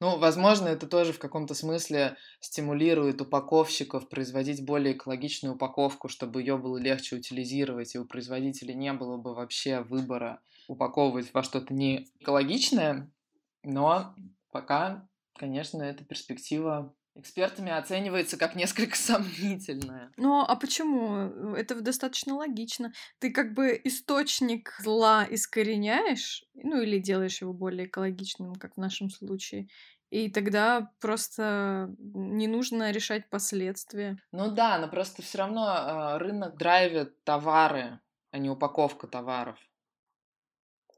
Ну, 0.00 0.18
возможно, 0.18 0.66
это 0.66 0.88
тоже 0.88 1.12
в 1.12 1.20
каком-то 1.20 1.54
смысле 1.54 2.16
стимулирует 2.40 3.20
упаковщиков 3.20 4.08
производить 4.08 4.64
более 4.64 4.96
экологичную 4.96 5.54
упаковку, 5.54 6.08
чтобы 6.08 6.40
ее 6.40 6.58
было 6.58 6.78
легче 6.78 7.14
утилизировать, 7.14 7.94
и 7.94 7.98
у 7.98 8.04
производителя 8.04 8.74
не 8.74 8.92
было 8.92 9.16
бы 9.18 9.36
вообще 9.36 9.82
выбора 9.82 10.40
упаковывать 10.66 11.32
во 11.32 11.44
что-то 11.44 11.72
не 11.72 12.08
экологичное. 12.18 13.12
Но 13.62 14.16
пока, 14.50 15.08
конечно, 15.36 15.80
эта 15.84 16.04
перспектива 16.04 16.92
экспертами 17.14 17.70
оценивается 17.72 18.36
как 18.36 18.54
несколько 18.54 18.96
сомнительная. 18.96 20.12
Ну, 20.16 20.40
а 20.40 20.56
почему? 20.56 21.54
Это 21.54 21.80
достаточно 21.80 22.34
логично. 22.34 22.92
Ты 23.18 23.30
как 23.30 23.54
бы 23.54 23.80
источник 23.84 24.74
зла 24.80 25.26
искореняешь, 25.28 26.44
ну 26.54 26.80
или 26.80 26.98
делаешь 26.98 27.40
его 27.40 27.52
более 27.52 27.86
экологичным, 27.86 28.54
как 28.56 28.74
в 28.74 28.80
нашем 28.80 29.10
случае. 29.10 29.68
И 30.10 30.30
тогда 30.30 30.90
просто 31.00 31.94
не 31.98 32.46
нужно 32.46 32.90
решать 32.90 33.30
последствия. 33.30 34.18
Ну 34.30 34.50
да, 34.50 34.78
но 34.78 34.88
просто 34.88 35.22
все 35.22 35.38
равно 35.38 35.66
э, 35.66 36.18
рынок 36.18 36.58
драйвит 36.58 37.24
товары, 37.24 37.98
а 38.30 38.38
не 38.38 38.50
упаковка 38.50 39.06
товаров. 39.06 39.58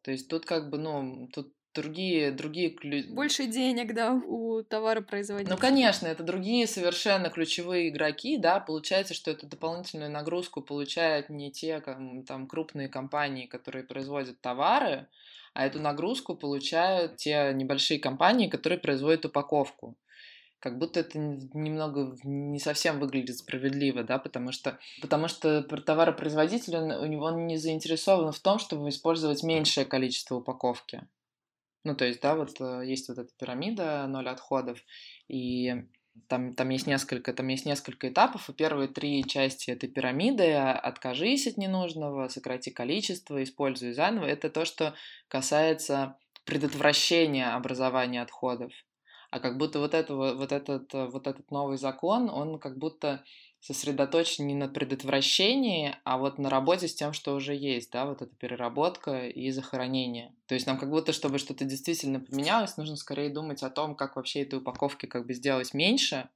То 0.02 0.10
есть 0.10 0.28
тут 0.28 0.44
как 0.44 0.68
бы, 0.68 0.78
ну, 0.78 1.28
тут 1.32 1.53
другие, 1.74 2.30
другие... 2.30 2.76
Больше 3.10 3.46
денег, 3.46 3.94
да, 3.94 4.12
у 4.12 4.62
товаропроизводителя. 4.62 5.54
Ну, 5.54 5.60
конечно, 5.60 6.06
это 6.06 6.22
другие 6.22 6.66
совершенно 6.66 7.30
ключевые 7.30 7.88
игроки, 7.88 8.36
да, 8.36 8.60
получается, 8.60 9.14
что 9.14 9.30
эту 9.30 9.46
дополнительную 9.46 10.10
нагрузку 10.10 10.62
получают 10.62 11.28
не 11.28 11.50
те 11.50 11.80
там 11.80 12.46
крупные 12.46 12.88
компании, 12.88 13.46
которые 13.46 13.84
производят 13.84 14.40
товары, 14.40 15.06
а 15.52 15.66
эту 15.66 15.80
нагрузку 15.80 16.34
получают 16.34 17.16
те 17.16 17.52
небольшие 17.54 17.98
компании, 17.98 18.48
которые 18.48 18.78
производят 18.78 19.24
упаковку 19.24 19.96
как 20.64 20.78
будто 20.78 21.00
это 21.00 21.18
немного 21.18 22.16
не 22.24 22.58
совсем 22.58 22.98
выглядит 22.98 23.36
справедливо, 23.36 24.02
да, 24.02 24.18
потому 24.18 24.50
что, 24.50 24.78
потому 25.02 25.28
что 25.28 25.62
товаропроизводитель, 25.62 26.78
он, 26.78 26.90
у 26.90 27.04
него 27.04 27.26
он 27.26 27.46
не 27.46 27.58
заинтересован 27.58 28.32
в 28.32 28.40
том, 28.40 28.58
чтобы 28.58 28.88
использовать 28.88 29.42
меньшее 29.42 29.84
количество 29.84 30.36
упаковки. 30.36 31.06
Ну, 31.84 31.94
то 31.94 32.06
есть, 32.06 32.20
да, 32.22 32.34
вот 32.34 32.60
э, 32.60 32.82
есть 32.86 33.08
вот 33.08 33.18
эта 33.18 33.30
пирамида 33.38 34.06
ноль 34.06 34.28
отходов, 34.28 34.78
и 35.28 35.84
там, 36.28 36.54
там, 36.54 36.70
есть 36.70 36.86
несколько, 36.86 37.32
там 37.34 37.48
есть 37.48 37.66
несколько 37.66 38.08
этапов, 38.08 38.48
и 38.48 38.54
первые 38.54 38.88
три 38.88 39.24
части 39.24 39.70
этой 39.70 39.88
пирамиды 39.88 40.54
«откажись 40.54 41.46
от 41.46 41.58
ненужного», 41.58 42.28
«сократи 42.28 42.70
количество», 42.70 43.42
«используй 43.42 43.92
заново»— 43.92 44.24
это 44.26 44.48
то, 44.48 44.64
что 44.64 44.94
касается 45.28 46.16
предотвращения 46.44 47.54
образования 47.54 48.22
отходов. 48.22 48.72
А 49.30 49.40
как 49.40 49.58
будто 49.58 49.80
вот, 49.80 49.94
этого, 49.94 50.34
вот, 50.34 50.52
этот, 50.52 50.92
вот 50.92 51.26
этот 51.26 51.50
новый 51.50 51.76
закон, 51.76 52.30
он 52.30 52.58
как 52.60 52.78
будто 52.78 53.24
сосредоточен 53.64 54.46
не 54.46 54.54
на 54.54 54.68
предотвращении, 54.68 55.96
а 56.04 56.18
вот 56.18 56.38
на 56.38 56.50
работе 56.50 56.86
с 56.86 56.94
тем, 56.94 57.14
что 57.14 57.34
уже 57.34 57.54
есть, 57.54 57.90
да, 57.90 58.04
вот 58.04 58.20
эта 58.20 58.34
переработка 58.36 59.26
и 59.26 59.50
захоронение. 59.50 60.34
То 60.46 60.54
есть 60.54 60.66
нам 60.66 60.78
как 60.78 60.90
будто, 60.90 61.14
чтобы 61.14 61.38
что-то 61.38 61.64
действительно 61.64 62.20
поменялось, 62.20 62.76
нужно 62.76 62.96
скорее 62.96 63.30
думать 63.30 63.62
о 63.62 63.70
том, 63.70 63.94
как 63.94 64.16
вообще 64.16 64.42
этой 64.42 64.58
упаковки 64.58 65.06
как 65.06 65.26
бы 65.26 65.32
сделать 65.32 65.72
меньше, 65.72 66.28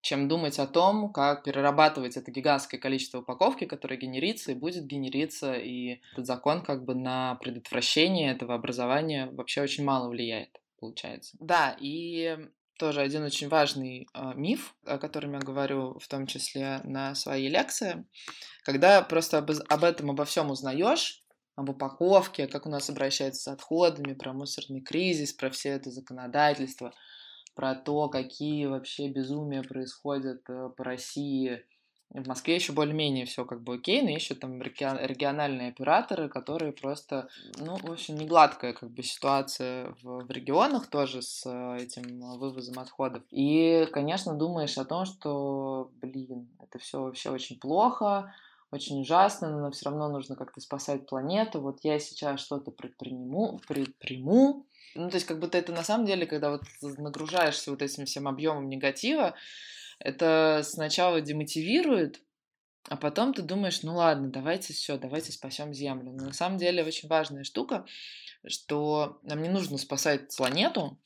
чем 0.00 0.26
думать 0.26 0.58
о 0.58 0.66
том, 0.66 1.12
как 1.12 1.44
перерабатывать 1.44 2.16
это 2.16 2.32
гигантское 2.32 2.80
количество 2.80 3.20
упаковки, 3.20 3.64
которое 3.64 3.96
генерится 3.96 4.50
и 4.50 4.56
будет 4.56 4.86
генериться, 4.86 5.54
и 5.54 6.00
этот 6.12 6.26
закон 6.26 6.62
как 6.62 6.84
бы 6.84 6.96
на 6.96 7.36
предотвращение 7.36 8.32
этого 8.32 8.54
образования 8.54 9.30
вообще 9.30 9.62
очень 9.62 9.84
мало 9.84 10.08
влияет, 10.08 10.60
получается. 10.80 11.36
Да, 11.38 11.76
и 11.78 12.38
тоже 12.80 13.02
один 13.02 13.22
очень 13.22 13.48
важный 13.48 14.08
э, 14.14 14.32
миф, 14.34 14.74
о 14.86 14.96
котором 14.96 15.34
я 15.34 15.38
говорю 15.38 15.98
в 15.98 16.08
том 16.08 16.26
числе 16.26 16.80
на 16.84 17.14
своей 17.14 17.50
лекции, 17.50 18.06
когда 18.64 19.02
просто 19.02 19.36
об, 19.38 19.50
об 19.68 19.84
этом 19.84 20.10
обо 20.10 20.24
всем 20.24 20.50
узнаешь, 20.50 21.22
об 21.56 21.68
упаковке, 21.68 22.48
как 22.48 22.64
у 22.64 22.70
нас 22.70 22.88
обращаются 22.88 23.42
с 23.42 23.48
отходами, 23.48 24.14
про 24.14 24.32
мусорный 24.32 24.80
кризис, 24.80 25.34
про 25.34 25.50
все 25.50 25.68
это 25.68 25.90
законодательство, 25.90 26.94
про 27.54 27.74
то, 27.74 28.08
какие 28.08 28.64
вообще 28.64 29.10
безумия 29.10 29.62
происходят 29.62 30.40
э, 30.48 30.70
по 30.74 30.82
России 30.82 31.62
в 32.12 32.26
Москве 32.26 32.56
еще 32.56 32.72
более-менее 32.72 33.24
все 33.24 33.44
как 33.44 33.62
бы 33.62 33.74
окей, 33.74 34.02
но 34.02 34.10
еще 34.10 34.34
там 34.34 34.60
региональные 34.60 35.68
операторы, 35.68 36.28
которые 36.28 36.72
просто, 36.72 37.28
ну, 37.58 37.76
в 37.76 37.92
общем, 37.92 38.16
не 38.16 38.26
гладкая 38.26 38.72
как 38.72 38.90
бы 38.90 39.02
ситуация 39.02 39.94
в, 40.02 40.24
в 40.24 40.30
регионах 40.30 40.88
тоже 40.88 41.22
с 41.22 41.46
э, 41.46 41.82
этим 41.82 42.20
вывозом 42.38 42.78
отходов. 42.80 43.22
И, 43.30 43.86
конечно, 43.92 44.34
думаешь 44.34 44.76
о 44.76 44.84
том, 44.84 45.04
что, 45.04 45.90
блин, 46.02 46.48
это 46.60 46.78
все 46.78 47.00
вообще 47.00 47.30
очень 47.30 47.60
плохо, 47.60 48.34
очень 48.72 49.00
ужасно, 49.00 49.50
но 49.50 49.70
все 49.70 49.90
равно 49.90 50.08
нужно 50.08 50.34
как-то 50.34 50.60
спасать 50.60 51.06
планету. 51.06 51.60
Вот 51.60 51.78
я 51.82 51.98
сейчас 52.00 52.40
что-то 52.40 52.72
предприму, 52.72 53.60
предприму. 53.68 54.66
Ну, 54.96 55.08
то 55.08 55.14
есть, 55.14 55.26
как 55.26 55.38
будто 55.38 55.58
это 55.58 55.72
на 55.72 55.84
самом 55.84 56.06
деле, 56.06 56.26
когда 56.26 56.50
вот 56.50 56.62
нагружаешься 56.82 57.70
вот 57.70 57.82
этим 57.82 58.06
всем 58.06 58.26
объемом 58.26 58.68
негатива, 58.68 59.34
это 60.00 60.62
сначала 60.64 61.20
демотивирует, 61.20 62.20
а 62.88 62.96
потом 62.96 63.34
ты 63.34 63.42
думаешь, 63.42 63.82
ну 63.82 63.94
ладно, 63.94 64.30
давайте 64.30 64.72
все, 64.72 64.98
давайте 64.98 65.32
спасем 65.32 65.72
Землю. 65.74 66.12
Но 66.12 66.26
на 66.26 66.32
самом 66.32 66.58
деле 66.58 66.82
очень 66.82 67.08
важная 67.08 67.44
штука, 67.44 67.84
что 68.46 69.20
нам 69.22 69.42
не 69.42 69.48
нужно 69.48 69.78
спасать 69.78 70.34
планету, 70.36 70.98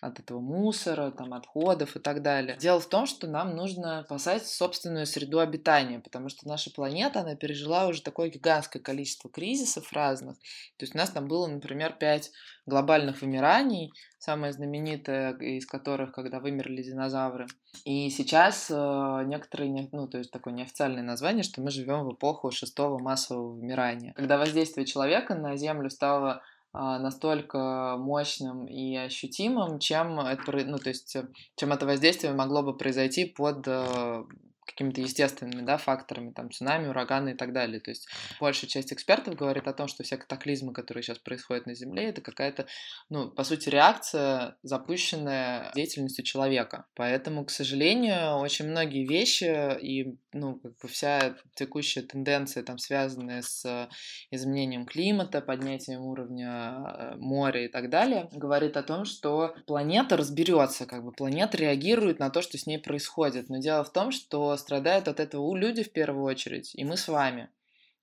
от 0.00 0.18
этого 0.18 0.40
мусора, 0.40 1.10
там, 1.10 1.34
отходов 1.34 1.96
и 1.96 1.98
так 1.98 2.22
далее. 2.22 2.56
Дело 2.58 2.80
в 2.80 2.88
том, 2.88 3.06
что 3.06 3.26
нам 3.26 3.54
нужно 3.54 4.02
спасать 4.04 4.46
собственную 4.46 5.06
среду 5.06 5.40
обитания, 5.40 6.00
потому 6.00 6.28
что 6.28 6.48
наша 6.48 6.70
планета, 6.70 7.20
она 7.20 7.36
пережила 7.36 7.86
уже 7.86 8.02
такое 8.02 8.30
гигантское 8.30 8.82
количество 8.82 9.30
кризисов 9.30 9.92
разных. 9.92 10.36
То 10.78 10.84
есть 10.84 10.94
у 10.94 10.98
нас 10.98 11.10
там 11.10 11.28
было, 11.28 11.46
например, 11.46 11.92
пять 11.98 12.32
глобальных 12.66 13.20
вымираний, 13.20 13.92
самое 14.18 14.52
знаменитое 14.52 15.36
из 15.36 15.66
которых, 15.66 16.12
когда 16.12 16.40
вымерли 16.40 16.82
динозавры. 16.82 17.46
И 17.84 18.08
сейчас 18.10 18.70
э, 18.70 19.22
некоторые, 19.26 19.88
ну, 19.92 20.06
то 20.08 20.18
есть 20.18 20.30
такое 20.30 20.54
неофициальное 20.54 21.02
название, 21.02 21.42
что 21.42 21.60
мы 21.60 21.70
живем 21.70 22.04
в 22.04 22.14
эпоху 22.14 22.50
шестого 22.50 22.98
массового 22.98 23.52
вымирания. 23.54 24.12
Когда 24.14 24.38
воздействие 24.38 24.86
человека 24.86 25.34
на 25.34 25.56
Землю 25.56 25.90
стало 25.90 26.42
настолько 26.72 27.96
мощным 27.98 28.66
и 28.66 28.96
ощутимым, 28.96 29.78
чем 29.78 30.20
это, 30.20 30.52
ну, 30.64 30.78
то 30.78 30.88
есть, 30.90 31.16
чем 31.56 31.72
это 31.72 31.86
воздействие 31.86 32.32
могло 32.32 32.62
бы 32.62 32.76
произойти 32.76 33.24
под 33.24 33.66
э, 33.66 34.24
какими-то 34.70 35.00
естественными 35.00 35.62
да, 35.62 35.76
факторами, 35.76 36.32
там, 36.32 36.50
цунами, 36.50 36.88
ураганы 36.88 37.30
и 37.30 37.34
так 37.34 37.52
далее. 37.52 37.80
То 37.80 37.90
есть 37.90 38.08
большая 38.40 38.68
часть 38.70 38.92
экспертов 38.92 39.34
говорит 39.34 39.66
о 39.66 39.72
том, 39.72 39.88
что 39.88 40.02
все 40.02 40.16
катаклизмы, 40.16 40.72
которые 40.72 41.02
сейчас 41.02 41.18
происходят 41.18 41.66
на 41.66 41.74
Земле, 41.74 42.10
это 42.10 42.20
какая-то, 42.20 42.66
ну, 43.08 43.30
по 43.30 43.44
сути, 43.44 43.68
реакция, 43.68 44.56
запущенная 44.62 45.72
деятельностью 45.74 46.24
человека. 46.24 46.86
Поэтому, 46.94 47.44
к 47.44 47.50
сожалению, 47.50 48.38
очень 48.38 48.68
многие 48.68 49.06
вещи 49.06 49.78
и, 49.80 50.16
ну, 50.32 50.56
как 50.56 50.76
бы 50.78 50.88
вся 50.88 51.36
текущая 51.54 52.02
тенденция, 52.02 52.62
там, 52.62 52.78
связанная 52.78 53.42
с 53.42 53.88
изменением 54.30 54.86
климата, 54.86 55.40
поднятием 55.40 56.02
уровня 56.02 56.84
э, 56.86 57.16
моря 57.16 57.64
и 57.64 57.68
так 57.68 57.90
далее, 57.90 58.28
говорит 58.32 58.76
о 58.76 58.82
том, 58.82 59.04
что 59.04 59.54
планета 59.66 60.16
разберется, 60.16 60.86
как 60.86 61.04
бы 61.04 61.12
планета 61.12 61.56
реагирует 61.56 62.18
на 62.18 62.30
то, 62.30 62.42
что 62.42 62.58
с 62.58 62.66
ней 62.66 62.78
происходит. 62.78 63.48
Но 63.48 63.58
дело 63.58 63.84
в 63.84 63.92
том, 63.92 64.10
что 64.12 64.56
страдают 64.56 65.08
от 65.08 65.20
этого 65.20 65.54
люди 65.56 65.82
в 65.82 65.92
первую 65.92 66.24
очередь, 66.24 66.74
и 66.74 66.84
мы 66.84 66.96
с 66.96 67.08
вами. 67.08 67.50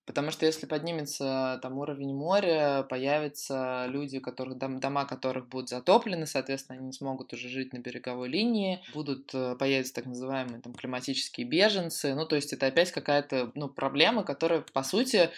Потому 0.08 0.32
что 0.32 0.46
если 0.46 0.66
поднимется 0.66 1.60
там 1.62 1.78
уровень 1.78 2.16
моря, 2.16 2.88
появятся 2.90 3.88
люди, 3.90 4.18
у 4.18 4.22
которых 4.22 4.58
дом, 4.58 4.80
дома 4.80 5.04
которых 5.06 5.50
будут 5.50 5.68
затоплены, 5.68 6.26
соответственно, 6.26 6.80
они 6.80 6.88
не 6.88 6.94
смогут 6.94 7.34
уже 7.34 7.50
жить 7.50 7.74
на 7.74 7.80
береговой 7.80 8.30
линии, 8.30 8.82
будут 8.94 9.36
э, 9.36 9.58
появятся 9.60 9.96
так 9.96 10.06
называемые 10.06 10.62
там 10.62 10.74
климатические 10.74 11.46
беженцы. 11.46 12.16
Ну, 12.16 12.26
то 12.26 12.38
есть 12.38 12.54
это 12.54 12.68
опять 12.68 12.92
какая-то 12.92 13.52
ну, 13.54 13.68
проблема, 13.68 14.24
которая, 14.24 14.62
по 14.62 14.82
сути, 14.82 15.30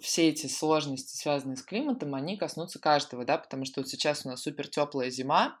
все 0.00 0.30
эти 0.30 0.46
сложности, 0.46 1.14
связанные 1.14 1.58
с 1.58 1.62
климатом, 1.62 2.14
они 2.14 2.38
коснутся 2.38 2.78
каждого, 2.78 3.26
да, 3.26 3.36
потому 3.36 3.66
что 3.66 3.82
вот 3.82 3.88
сейчас 3.88 4.24
у 4.24 4.30
нас 4.30 4.40
супер 4.40 4.66
теплая 4.66 5.10
зима, 5.10 5.58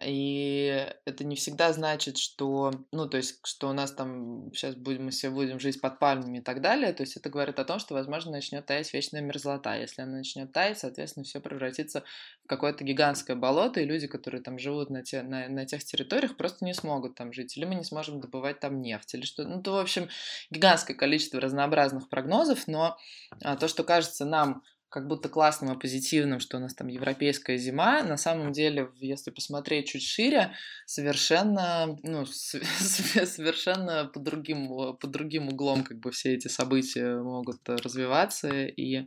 и 0.00 0.88
это 1.04 1.24
не 1.24 1.36
всегда 1.36 1.72
значит, 1.72 2.16
что, 2.16 2.70
ну, 2.90 3.06
то 3.06 3.18
есть, 3.18 3.40
что 3.44 3.68
у 3.68 3.72
нас 3.72 3.92
там 3.92 4.50
сейчас 4.54 4.74
будем, 4.74 5.06
мы 5.06 5.10
все 5.10 5.30
будем 5.30 5.60
жить 5.60 5.80
под 5.80 5.98
пальмами 5.98 6.38
и 6.38 6.40
так 6.40 6.62
далее. 6.62 6.92
То 6.92 7.02
есть 7.02 7.16
это 7.16 7.28
говорит 7.28 7.58
о 7.58 7.64
том, 7.64 7.78
что, 7.78 7.94
возможно, 7.94 8.30
начнет 8.30 8.64
таять 8.64 8.92
вечная 8.94 9.20
мерзлота. 9.20 9.76
Если 9.76 10.00
она 10.00 10.18
начнет 10.18 10.52
таять, 10.52 10.78
соответственно, 10.78 11.24
все 11.24 11.40
превратится 11.40 12.02
в 12.44 12.46
какое-то 12.46 12.82
гигантское 12.82 13.36
болото, 13.36 13.80
и 13.80 13.84
люди, 13.84 14.06
которые 14.06 14.42
там 14.42 14.58
живут 14.58 14.88
на, 14.88 15.02
те, 15.02 15.22
на, 15.22 15.48
на 15.48 15.66
тех 15.66 15.84
территориях, 15.84 16.36
просто 16.36 16.64
не 16.64 16.72
смогут 16.72 17.16
там 17.16 17.32
жить. 17.34 17.56
Или 17.58 17.66
мы 17.66 17.74
не 17.74 17.84
сможем 17.84 18.20
добывать 18.20 18.58
там 18.58 18.80
нефть, 18.80 19.14
или 19.14 19.22
что. 19.22 19.44
Ну, 19.44 19.60
то, 19.60 19.72
в 19.72 19.78
общем, 19.78 20.08
гигантское 20.50 20.96
количество 20.96 21.40
разнообразных 21.40 22.08
прогнозов, 22.08 22.66
но 22.68 22.96
а, 23.42 23.56
то, 23.56 23.68
что 23.68 23.84
кажется 23.84 24.24
нам 24.24 24.62
как 24.90 25.06
будто 25.06 25.28
классным 25.28 25.72
и 25.72 25.78
позитивным, 25.78 26.40
что 26.40 26.56
у 26.56 26.60
нас 26.60 26.74
там 26.74 26.88
европейская 26.88 27.56
зима. 27.56 28.02
На 28.02 28.16
самом 28.16 28.52
деле, 28.52 28.90
если 28.98 29.30
посмотреть 29.30 29.88
чуть 29.88 30.02
шире, 30.02 30.52
совершенно, 30.84 31.96
ну, 32.02 32.26
совершенно 32.26 34.06
по 34.06 34.18
другим, 34.18 34.96
по 34.96 35.06
другим 35.06 35.48
углом 35.48 35.84
как 35.84 35.98
бы 36.00 36.10
все 36.10 36.34
эти 36.34 36.48
события 36.48 37.14
могут 37.22 37.68
развиваться, 37.68 38.48
и 38.48 39.06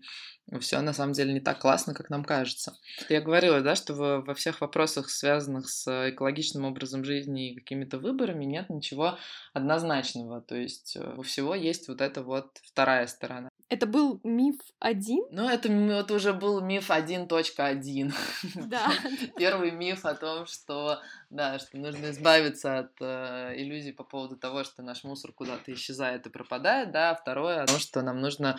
все 0.60 0.82
на 0.82 0.94
самом 0.94 1.14
деле 1.14 1.34
не 1.34 1.42
так 1.42 1.60
классно, 1.60 1.94
как 1.94 2.10
нам 2.10 2.24
кажется. 2.24 2.78
Я 3.10 3.22
говорила, 3.22 3.62
да, 3.62 3.76
что 3.76 3.94
во, 3.94 4.34
всех 4.34 4.62
вопросах, 4.62 5.10
связанных 5.10 5.70
с 5.70 6.10
экологичным 6.10 6.66
образом 6.66 7.04
жизни 7.04 7.52
и 7.52 7.56
какими-то 7.60 7.98
выборами, 7.98 8.46
нет 8.46 8.70
ничего 8.70 9.18
однозначного. 9.54 10.42
То 10.42 10.56
есть 10.56 10.96
э, 10.96 11.14
у 11.18 11.22
всего 11.24 11.56
есть 11.56 11.88
вот 11.88 12.02
эта 12.02 12.24
вот 12.24 12.60
вторая 12.64 13.08
сторона. 13.08 13.50
Это 13.74 13.88
был 13.88 14.20
миф 14.24 14.58
один? 14.78 15.26
Ну, 15.32 15.50
это, 15.50 15.68
это 15.68 16.14
уже 16.14 16.32
был 16.32 16.62
миф 16.62 16.92
1.1. 16.92 18.14
Да. 18.68 18.92
Первый 19.36 19.72
миф 19.72 20.06
о 20.06 20.14
том, 20.14 20.46
что, 20.46 21.02
да, 21.34 21.58
что 21.60 21.78
нужно 21.78 22.12
избавиться 22.12 22.80
от 22.80 22.92
э, 23.02 23.54
иллюзий 23.58 23.92
по 23.92 24.04
поводу 24.04 24.38
того, 24.38 24.64
что 24.64 24.84
наш 24.84 25.04
мусор 25.04 25.32
куда-то 25.32 25.74
исчезает 25.74 26.26
и 26.28 26.30
пропадает, 26.30 26.92
да. 26.92 27.16
Второе, 27.16 27.64
о 27.64 27.66
том, 27.66 27.80
что 27.80 28.02
нам 28.02 28.22
нужно 28.22 28.58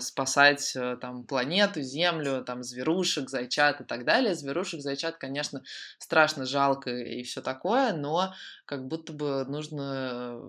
спасать 0.00 0.74
э, 0.74 0.96
там 1.00 1.24
планету, 1.24 1.82
Землю, 1.82 2.42
там 2.42 2.62
зверушек, 2.62 3.28
зайчат 3.28 3.82
и 3.82 3.84
так 3.84 4.04
далее. 4.04 4.34
Зверушек, 4.34 4.80
зайчат, 4.80 5.18
конечно, 5.18 5.62
страшно 5.98 6.46
жалко 6.46 6.90
и 6.90 7.22
все 7.22 7.42
такое, 7.42 7.92
но 7.92 8.34
как 8.64 8.86
будто 8.86 9.12
бы 9.12 9.44
нужно 9.44 10.40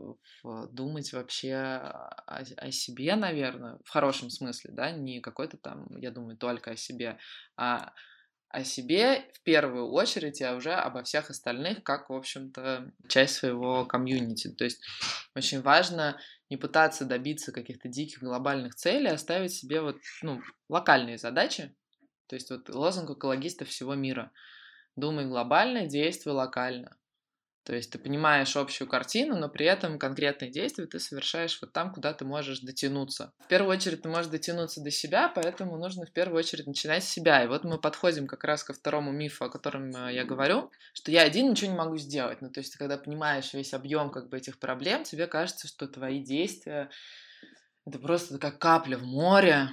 э, 0.44 0.67
думать 0.72 1.12
вообще 1.12 1.55
о, 1.55 2.44
о 2.58 2.72
себе, 2.72 3.15
наверное, 3.15 3.79
в 3.84 3.89
хорошем 3.89 4.29
смысле, 4.29 4.72
да, 4.74 4.91
не 4.91 5.20
какой-то 5.20 5.58
там, 5.58 5.88
я 5.98 6.12
думаю, 6.12 6.38
только 6.38 6.72
о 6.72 6.77
себе, 6.77 7.17
а 7.58 7.91
о 8.55 8.63
себе 8.63 9.29
в 9.33 9.41
первую 9.43 9.91
очередь, 9.91 10.41
а 10.41 10.55
уже 10.55 10.74
обо 10.74 11.03
всех 11.03 11.29
остальных, 11.29 11.83
как, 11.83 12.09
в 12.09 12.13
общем-то, 12.13 12.89
часть 13.09 13.35
своего 13.35 13.85
комьюнити. 13.85 14.47
То 14.47 14.63
есть 14.63 14.81
очень 15.35 15.62
важно 15.62 16.17
не 16.50 16.55
пытаться 16.55 17.03
добиться 17.03 17.51
каких-то 17.51 17.89
диких 17.89 18.19
глобальных 18.19 18.75
целей, 18.75 19.09
а 19.09 19.17
ставить 19.17 19.51
себе 19.51 19.81
вот, 19.81 19.97
ну, 20.21 20.41
локальные 20.69 21.17
задачи. 21.17 21.75
То 22.27 22.35
есть 22.35 22.50
вот 22.50 22.69
лозунг 22.69 23.09
экологистов 23.09 23.67
всего 23.67 23.93
мира. 23.93 24.31
Думай 24.95 25.25
глобально, 25.25 25.85
действуй 25.85 26.33
локально. 26.33 26.95
То 27.65 27.75
есть 27.75 27.91
ты 27.91 27.98
понимаешь 27.98 28.55
общую 28.55 28.88
картину, 28.88 29.38
но 29.38 29.50
при 29.50 29.65
этом 29.65 29.98
конкретные 29.98 30.51
действия 30.51 30.86
ты 30.86 31.00
совершаешь 31.00 31.57
вот 31.62 31.74
там, 31.74 31.91
куда 31.91 32.13
ты 32.13 32.24
можешь 32.24 32.60
дотянуться. 32.60 33.34
В 33.39 33.48
первую 33.48 33.75
очередь 33.75 34.03
ты 34.03 34.10
можешь 34.10 34.27
дотянуться 34.27 34.81
до 34.81 34.91
себя, 34.91 35.31
поэтому 35.34 35.75
нужно 35.77 36.05
в 36.05 36.12
первую 36.12 36.38
очередь 36.38 36.67
начинать 36.67 37.03
с 37.03 37.10
себя. 37.10 37.43
И 37.43 37.48
вот 37.48 37.63
мы 37.63 37.79
подходим 37.79 38.27
как 38.27 38.43
раз 38.43 38.63
ко 38.63 38.74
второму 38.74 39.12
мифу, 39.12 39.45
о 39.45 39.50
котором 39.50 39.89
э, 39.95 40.13
я 40.13 40.25
говорю, 40.25 40.72
что 40.93 41.10
я 41.10 41.24
один 41.24 41.50
ничего 41.50 41.72
не 41.72 41.77
могу 41.77 41.98
сделать. 41.98 42.39
Ну, 42.41 42.51
то 42.51 42.60
есть, 42.60 42.75
когда 42.75 43.00
понимаешь 43.00 43.51
весь 43.53 43.74
объем 43.74 44.12
как 44.12 44.29
бы 44.29 44.38
этих 44.38 44.60
проблем, 44.60 45.03
тебе 45.03 45.25
кажется, 45.25 45.67
что 45.67 45.88
твои 45.88 46.24
действия 46.24 46.91
это 47.88 47.98
просто 48.00 48.38
как 48.38 48.60
капля 48.60 48.98
в 48.98 49.03
море, 49.03 49.69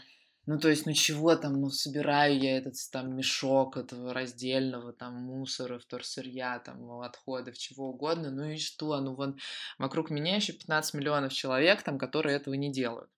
ну, 0.47 0.59
то 0.59 0.69
есть, 0.69 0.87
ну 0.87 0.93
чего 0.93 1.37
там, 1.37 1.61
ну 1.61 1.71
собираю 1.71 2.37
я 2.39 2.59
этот 2.59 2.75
там 2.91 3.17
мешок 3.17 3.77
этого 3.77 4.13
раздельного 4.13 4.93
там 4.93 5.15
мусора, 5.15 5.79
вторсырья, 5.79 6.59
там 6.59 7.01
отходов, 7.01 7.57
чего 7.57 7.91
угодно, 7.91 8.31
ну 8.31 8.51
и 8.51 8.57
что? 8.57 9.01
Ну 9.01 9.15
вон 9.15 9.39
вокруг 9.79 10.11
меня 10.11 10.37
еще 10.37 10.53
15 10.53 10.95
миллионов 10.95 11.33
человек 11.33 11.83
там, 11.83 11.97
которые 11.99 12.37
этого 12.37 12.55
не 12.55 12.73
делают. 12.73 13.11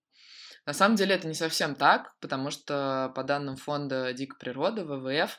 На 0.66 0.72
самом 0.74 0.96
деле 0.96 1.14
это 1.14 1.26
не 1.26 1.34
совсем 1.34 1.74
так, 1.74 2.14
потому 2.20 2.50
что 2.50 3.12
по 3.14 3.24
данным 3.24 3.56
фонда 3.56 4.12
Дикой 4.12 4.38
природы 4.38 4.84
ВВФ 4.84 5.38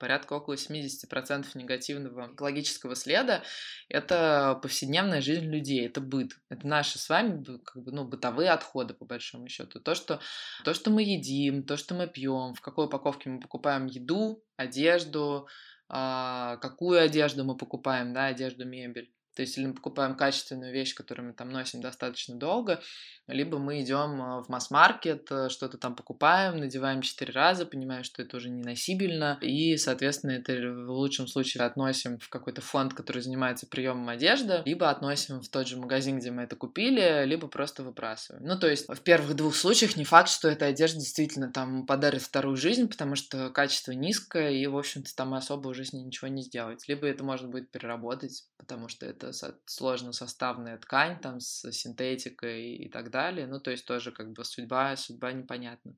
порядка 0.00 0.32
около 0.32 0.54
70% 0.54 1.46
негативного 1.54 2.32
экологического 2.32 2.96
следа— 2.96 3.44
это 3.88 4.58
повседневная 4.62 5.20
жизнь 5.20 5.46
людей, 5.46 5.86
это 5.86 6.00
быт. 6.00 6.32
Это 6.48 6.66
наши 6.66 6.98
с 6.98 7.08
вами 7.08 7.44
как 7.58 7.82
бы, 7.82 7.92
ну, 7.92 8.04
бытовые 8.04 8.50
отходы, 8.50 8.94
по 8.94 9.04
большому 9.04 9.48
счету. 9.48 9.78
То 9.78 9.94
что, 9.94 10.20
то, 10.64 10.74
что 10.74 10.90
мы 10.90 11.02
едим, 11.02 11.62
то, 11.62 11.76
что 11.76 11.94
мы 11.94 12.08
пьем, 12.08 12.54
в 12.54 12.60
какой 12.60 12.86
упаковке 12.86 13.30
мы 13.30 13.40
покупаем 13.40 13.86
еду, 13.86 14.42
одежду, 14.56 15.46
а, 15.88 16.56
какую 16.56 17.00
одежду 17.00 17.44
мы 17.44 17.56
покупаем, 17.56 18.12
да, 18.12 18.26
одежду, 18.26 18.64
мебель. 18.64 19.12
То 19.40 19.42
есть, 19.42 19.56
или 19.56 19.68
мы 19.68 19.72
покупаем 19.72 20.16
качественную 20.16 20.70
вещь, 20.70 20.94
которую 20.94 21.28
мы 21.28 21.32
там 21.32 21.48
носим 21.48 21.80
достаточно 21.80 22.36
долго, 22.36 22.82
либо 23.26 23.58
мы 23.58 23.80
идем 23.80 24.20
а, 24.20 24.42
в 24.42 24.50
масс-маркет, 24.50 25.30
э, 25.30 25.48
что-то 25.48 25.78
там 25.78 25.96
покупаем, 25.96 26.58
надеваем 26.58 27.00
четыре 27.00 27.32
раза, 27.32 27.64
понимаем, 27.64 28.04
что 28.04 28.22
это 28.22 28.36
уже 28.36 28.50
не 28.50 28.62
носибельно, 28.62 29.38
и, 29.40 29.78
соответственно, 29.78 30.32
это 30.32 30.52
в 30.52 30.90
лучшем 30.90 31.26
случае 31.26 31.64
относим 31.64 32.18
в 32.18 32.28
какой-то 32.28 32.60
фонд, 32.60 32.92
который 32.92 33.22
занимается 33.22 33.66
приемом 33.66 34.08
одежды, 34.10 34.62
либо 34.66 34.90
относим 34.90 35.40
в 35.40 35.48
тот 35.48 35.66
же 35.66 35.78
магазин, 35.78 36.18
где 36.18 36.30
мы 36.30 36.42
это 36.42 36.56
купили, 36.56 37.24
либо 37.24 37.48
просто 37.48 37.82
выбрасываем. 37.82 38.44
Ну, 38.44 38.58
то 38.58 38.68
есть, 38.68 38.88
в 38.88 39.00
первых 39.00 39.34
двух 39.36 39.54
случаях 39.54 39.96
не 39.96 40.04
факт, 40.04 40.28
что 40.28 40.48
эта 40.48 40.66
одежда 40.66 40.98
действительно 40.98 41.50
там 41.50 41.86
подарит 41.86 42.22
вторую 42.22 42.56
жизнь, 42.56 42.88
потому 42.88 43.14
что 43.14 43.50
качество 43.50 43.92
низкое, 43.92 44.50
и, 44.50 44.66
в 44.66 44.76
общем-то, 44.76 45.14
там 45.16 45.32
особо 45.32 45.68
уже 45.68 45.84
с 45.84 45.92
ней 45.92 46.02
ничего 46.02 46.28
не 46.28 46.42
сделать. 46.42 46.86
Либо 46.88 47.06
это 47.06 47.24
можно 47.24 47.48
будет 47.48 47.70
переработать, 47.70 48.44
потому 48.58 48.88
что 48.88 49.06
это 49.06 49.29
сложно 49.66 50.12
составная 50.12 50.78
ткань, 50.78 51.20
там, 51.20 51.40
с 51.40 51.70
синтетикой 51.72 52.74
и 52.74 52.88
так 52.88 53.10
далее 53.10 53.20
далее. 53.20 53.46
Ну, 53.46 53.60
то 53.60 53.70
есть 53.70 53.84
тоже 53.86 54.12
как 54.12 54.32
бы 54.32 54.44
судьба, 54.44 54.96
судьба 54.96 55.32
непонятна. 55.32 55.94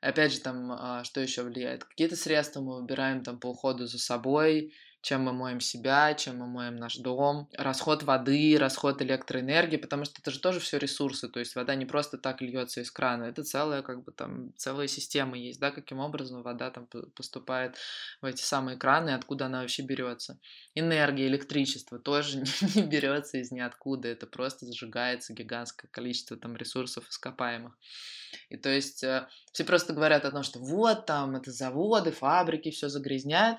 Опять 0.00 0.32
же, 0.32 0.40
там, 0.40 0.72
а, 0.72 1.04
что 1.04 1.20
еще 1.20 1.42
влияет? 1.42 1.84
Какие-то 1.84 2.16
средства 2.16 2.60
мы 2.60 2.80
выбираем 2.80 3.22
там 3.22 3.38
по 3.38 3.48
уходу 3.48 3.86
за 3.86 3.98
собой, 3.98 4.72
чем 5.06 5.22
мы 5.22 5.32
моем 5.32 5.60
себя, 5.60 6.14
чем 6.14 6.38
мы 6.38 6.48
моем 6.48 6.74
наш 6.74 6.96
дом, 6.96 7.48
расход 7.52 8.02
воды, 8.02 8.56
расход 8.58 9.00
электроэнергии, 9.00 9.76
потому 9.76 10.04
что 10.04 10.20
это 10.20 10.32
же 10.32 10.40
тоже 10.40 10.58
все 10.58 10.78
ресурсы, 10.78 11.28
то 11.28 11.38
есть 11.38 11.54
вода 11.54 11.76
не 11.76 11.86
просто 11.86 12.18
так 12.18 12.42
льется 12.42 12.80
из 12.80 12.90
крана, 12.90 13.22
это 13.22 13.44
целая 13.44 13.82
как 13.82 14.02
бы 14.02 14.10
там 14.10 14.52
целая 14.56 14.88
система 14.88 15.38
есть, 15.38 15.60
да, 15.60 15.70
каким 15.70 16.00
образом 16.00 16.42
вода 16.42 16.72
там 16.72 16.88
поступает 17.14 17.76
в 18.20 18.24
эти 18.24 18.42
самые 18.42 18.76
краны, 18.76 19.10
откуда 19.10 19.46
она 19.46 19.60
вообще 19.60 19.82
берется. 19.82 20.40
Энергия, 20.74 21.28
электричество 21.28 22.00
тоже 22.00 22.40
не, 22.74 22.82
берется 22.82 23.38
из 23.38 23.52
ниоткуда, 23.52 24.08
это 24.08 24.26
просто 24.26 24.66
зажигается 24.66 25.34
гигантское 25.34 25.88
количество 25.88 26.36
там 26.36 26.56
ресурсов 26.56 27.08
ископаемых. 27.08 27.78
И 28.48 28.56
то 28.56 28.70
есть 28.70 29.04
э, 29.04 29.28
все 29.56 29.64
просто 29.64 29.94
говорят 29.94 30.26
о 30.26 30.30
том, 30.30 30.42
что 30.42 30.58
вот 30.58 31.06
там 31.06 31.34
это 31.34 31.50
заводы, 31.50 32.10
фабрики, 32.10 32.70
все 32.70 32.90
загрязняют. 32.90 33.58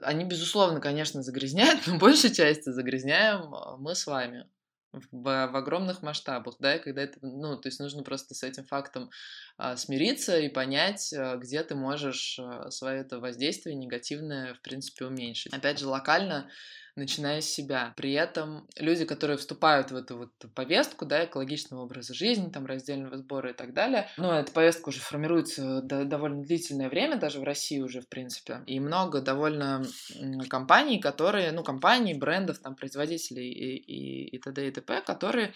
Они, 0.00 0.24
безусловно, 0.24 0.80
конечно, 0.80 1.22
загрязняют, 1.22 1.86
но 1.86 1.98
большей 1.98 2.32
части 2.32 2.70
загрязняем 2.70 3.54
э, 3.54 3.76
мы 3.76 3.94
с 3.94 4.06
вами 4.06 4.46
в, 4.92 5.02
в 5.12 5.56
огромных 5.56 6.00
масштабах, 6.00 6.54
да, 6.58 6.76
и 6.76 6.78
когда 6.78 7.02
это, 7.02 7.18
ну, 7.20 7.58
то 7.58 7.68
есть 7.68 7.80
нужно 7.80 8.02
просто 8.02 8.34
с 8.34 8.42
этим 8.42 8.64
фактом 8.64 9.10
а, 9.58 9.76
смириться 9.76 10.38
и 10.38 10.48
понять, 10.48 11.12
а, 11.12 11.36
где 11.36 11.62
ты 11.62 11.74
можешь 11.74 12.38
а, 12.38 12.70
свое 12.70 13.00
это 13.02 13.20
воздействие 13.20 13.76
негативное, 13.76 14.54
в 14.54 14.62
принципе, 14.62 15.04
уменьшить. 15.04 15.52
Опять 15.52 15.80
же, 15.80 15.86
локально 15.86 16.48
начиная 16.96 17.40
с 17.40 17.46
себя. 17.46 17.92
При 17.96 18.12
этом 18.12 18.66
люди, 18.76 19.04
которые 19.04 19.36
вступают 19.36 19.90
в 19.90 19.96
эту 19.96 20.16
вот 20.16 20.32
повестку, 20.54 21.04
да, 21.04 21.24
экологичного 21.24 21.82
образа 21.82 22.14
жизни, 22.14 22.50
там, 22.50 22.66
раздельного 22.66 23.18
сбора 23.18 23.50
и 23.50 23.52
так 23.52 23.74
далее, 23.74 24.08
ну, 24.16 24.32
эта 24.32 24.50
повестка 24.50 24.88
уже 24.88 25.00
формируется 25.00 25.82
довольно 25.82 26.42
длительное 26.42 26.88
время, 26.88 27.16
даже 27.16 27.38
в 27.38 27.44
России 27.44 27.80
уже, 27.80 28.00
в 28.00 28.08
принципе, 28.08 28.62
и 28.66 28.80
много 28.80 29.20
довольно 29.20 29.84
компаний, 30.48 30.98
которые, 30.98 31.52
ну, 31.52 31.62
компаний, 31.62 32.14
брендов, 32.14 32.58
там, 32.58 32.74
производителей 32.74 33.50
и, 33.50 33.76
и, 33.76 34.36
и 34.36 34.38
т.д. 34.38 34.66
и 34.66 34.70
т.п., 34.70 35.02
которые 35.02 35.52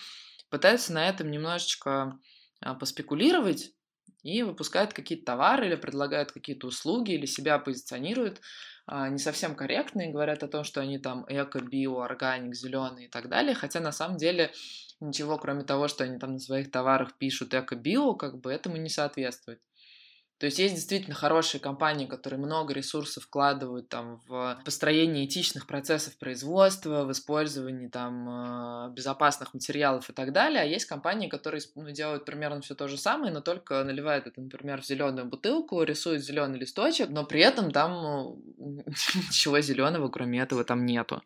пытаются 0.51 0.93
на 0.93 1.09
этом 1.09 1.31
немножечко 1.31 2.19
а, 2.61 2.75
поспекулировать, 2.75 3.73
и 4.23 4.43
выпускают 4.43 4.93
какие-то 4.93 5.25
товары 5.25 5.67
или 5.67 5.77
предлагают 5.77 6.33
какие-то 6.33 6.67
услуги 6.67 7.13
или 7.13 7.27
себя 7.27 7.59
позиционируют 7.59 8.41
не 8.91 9.19
совсем 9.19 9.55
корректные, 9.55 10.11
говорят 10.11 10.43
о 10.43 10.49
том, 10.49 10.65
что 10.65 10.81
они 10.81 10.99
там 10.99 11.25
эко, 11.29 11.61
био, 11.61 12.03
органик, 12.03 12.55
зеленые 12.55 13.07
и 13.07 13.11
так 13.11 13.29
далее, 13.29 13.55
хотя 13.55 13.81
на 13.81 13.93
самом 13.93 14.17
деле 14.17 14.53
ничего, 14.99 15.39
кроме 15.39 15.63
того, 15.65 15.89
что 15.89 16.05
они 16.05 16.19
там 16.19 16.33
на 16.35 16.39
своих 16.41 16.71
товарах 16.71 17.17
пишут 17.17 17.55
эко, 17.55 17.77
био, 17.77 18.15
как 18.15 18.41
бы 18.41 18.53
этому 18.53 18.77
не 18.77 18.89
соответствует. 18.89 19.61
То 20.41 20.47
есть 20.47 20.59
есть 20.59 20.75
действительно 20.75 21.15
хорошие 21.15 21.61
компании, 21.61 22.07
которые 22.07 22.41
много 22.41 22.73
ресурсов 22.73 23.25
вкладывают 23.25 23.91
там 23.91 24.23
в 24.27 24.59
построение 24.65 25.27
этичных 25.27 25.67
процессов 25.67 26.17
производства, 26.17 27.05
в 27.05 27.13
использовании 27.13 27.89
там 27.89 28.89
э, 28.89 28.95
безопасных 28.95 29.53
материалов 29.53 30.09
и 30.09 30.15
так 30.15 30.33
далее. 30.33 30.63
А 30.63 30.65
есть 30.65 30.87
компании, 30.87 31.29
которые 31.29 31.61
ну, 31.75 31.91
делают 31.91 32.25
примерно 32.25 32.63
все 32.63 32.75
то 32.75 32.89
же 32.89 32.97
самое, 32.97 33.31
но 33.31 33.43
только 33.43 33.85
наливают 33.85 34.27
это, 34.29 34.41
например, 34.41 34.81
в 34.81 34.87
зеленую 34.87 35.27
бутылку, 35.27 35.83
рисуют 35.83 36.25
зеленый 36.25 36.59
листочек, 36.59 37.11
но 37.11 37.27
при 37.27 37.43
этом 37.43 37.71
там 37.71 37.93
ну, 38.57 38.85
ничего 39.15 39.61
зеленого, 39.61 40.09
кроме 40.09 40.41
этого, 40.41 40.65
там 40.65 40.87
нету. 40.87 41.23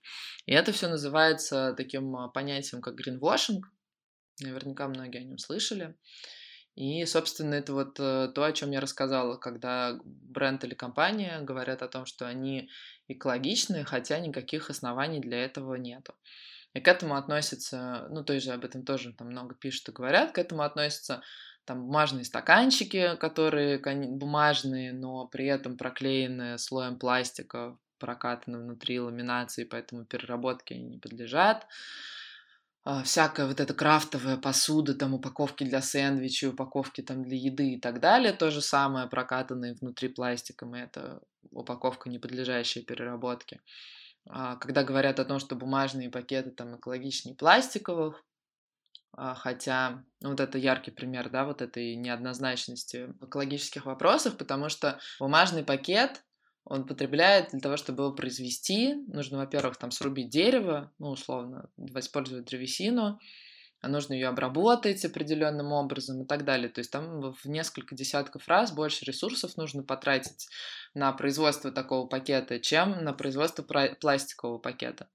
И 0.46 0.53
это 0.53 0.72
все 0.72 0.88
называется 0.88 1.72
таким 1.77 2.16
понятием, 2.35 2.83
как 2.83 3.00
greenwashing. 3.00 3.61
Наверняка 4.40 4.88
многие 4.88 5.18
о 5.18 5.24
нем 5.24 5.38
слышали. 5.38 5.94
И, 6.75 7.05
собственно, 7.07 7.55
это 7.55 7.73
вот 7.73 8.01
э, 8.01 8.33
то, 8.35 8.45
о 8.45 8.53
чем 8.53 8.73
я 8.73 8.81
рассказала, 8.81 9.37
когда 9.37 9.99
бренд 10.05 10.65
или 10.65 10.75
компания 10.75 11.41
говорят 11.41 11.83
о 11.83 11.89
том, 11.89 12.05
что 12.05 12.27
они 12.27 12.69
экологичны, 13.07 13.85
хотя 13.85 14.19
никаких 14.19 14.71
оснований 14.71 15.21
для 15.21 15.45
этого 15.45 15.77
нету. 15.77 16.15
И 16.73 16.81
к 16.81 16.89
этому 16.89 17.15
относятся, 17.15 18.09
ну, 18.11 18.25
то 18.25 18.33
есть 18.33 18.49
об 18.49 18.65
этом 18.65 18.85
тоже 18.85 19.13
там 19.13 19.29
много 19.29 19.55
пишут 19.55 19.89
и 19.89 19.93
говорят, 19.93 20.33
к 20.33 20.39
этому 20.39 20.63
относятся 20.63 21.23
там 21.65 21.87
бумажные 21.87 22.25
стаканчики, 22.25 23.17
которые 23.17 23.79
бумажные, 23.79 24.93
но 24.93 25.27
при 25.29 25.47
этом 25.47 25.77
проклеены 25.77 26.59
слоем 26.59 26.99
пластика, 26.99 27.79
прокатаны 27.99 28.59
внутри 28.59 28.99
ламинации, 29.01 29.65
поэтому 29.65 30.05
переработке 30.05 30.75
они 30.75 30.85
не 30.85 30.99
подлежат. 30.99 31.67
А, 32.85 33.03
всякая 33.03 33.47
вот 33.47 33.61
эта 33.61 33.73
крафтовая 33.73 34.37
посуда, 34.37 34.94
там 34.94 35.14
упаковки 35.14 35.64
для 35.64 35.81
сэндвичей, 35.81 36.49
упаковки 36.49 37.01
там 37.01 37.23
для 37.23 37.37
еды 37.37 37.75
и 37.75 37.81
так 37.81 37.99
далее, 37.99 38.35
то 38.35 38.51
же 38.51 38.61
самое, 38.61 39.09
прокатанные 39.09 39.75
внутри 39.75 40.09
пластиком, 40.09 40.77
и 40.77 40.81
это 40.81 41.23
упаковка, 41.51 42.11
не 42.11 42.18
подлежащая 42.18 42.83
переработке. 42.83 43.61
А, 44.29 44.57
когда 44.57 44.85
говорят 44.85 45.18
о 45.18 45.25
том, 45.25 45.38
что 45.38 45.57
бумажные 45.57 46.11
пакеты 46.11 46.51
там 46.51 46.77
экологичнее 46.77 47.35
пластиковых, 47.35 48.23
а, 49.12 49.35
хотя 49.35 50.05
ну, 50.20 50.31
вот 50.31 50.40
это 50.40 50.59
яркий 50.59 50.90
пример, 50.90 51.31
да, 51.31 51.47
вот 51.47 51.62
этой 51.62 51.97
неоднозначности 51.97 53.12
в 53.18 53.27
экологических 53.27 53.87
вопросах, 53.87 54.37
потому 54.37 54.68
что 54.68 54.99
бумажный 55.18 55.64
пакет 55.64 56.23
он 56.64 56.87
потребляет 56.87 57.50
для 57.50 57.61
того, 57.61 57.77
чтобы 57.77 58.05
его 58.05 58.12
произвести. 58.12 58.94
Нужно, 59.07 59.38
во-первых, 59.38 59.77
там 59.77 59.90
срубить 59.90 60.31
дерево, 60.31 60.92
ну, 60.98 61.11
условно, 61.11 61.68
использовать 61.77 62.46
древесину, 62.46 63.18
а 63.81 63.88
нужно 63.88 64.14
ее 64.14 64.29
обработать 64.29 65.05
определенным 65.05 65.72
образом 65.72 66.22
и 66.22 66.27
так 66.27 66.44
далее. 66.44 66.70
То 66.70 66.79
есть 66.79 66.90
там 66.90 67.33
в 67.33 67.44
несколько 67.44 67.94
десятков 67.94 68.48
раз 68.48 68.72
больше 68.72 69.05
ресурсов 69.05 69.59
нужно 69.59 69.83
потратить 69.83 70.48
на 70.94 71.12
производство 71.12 71.70
такого 71.70 72.07
пакета, 72.07 72.59
чем 72.59 73.05
на 73.05 73.12
производство 73.12 73.62
пластикового 73.62 74.59
пакета. 74.59 75.09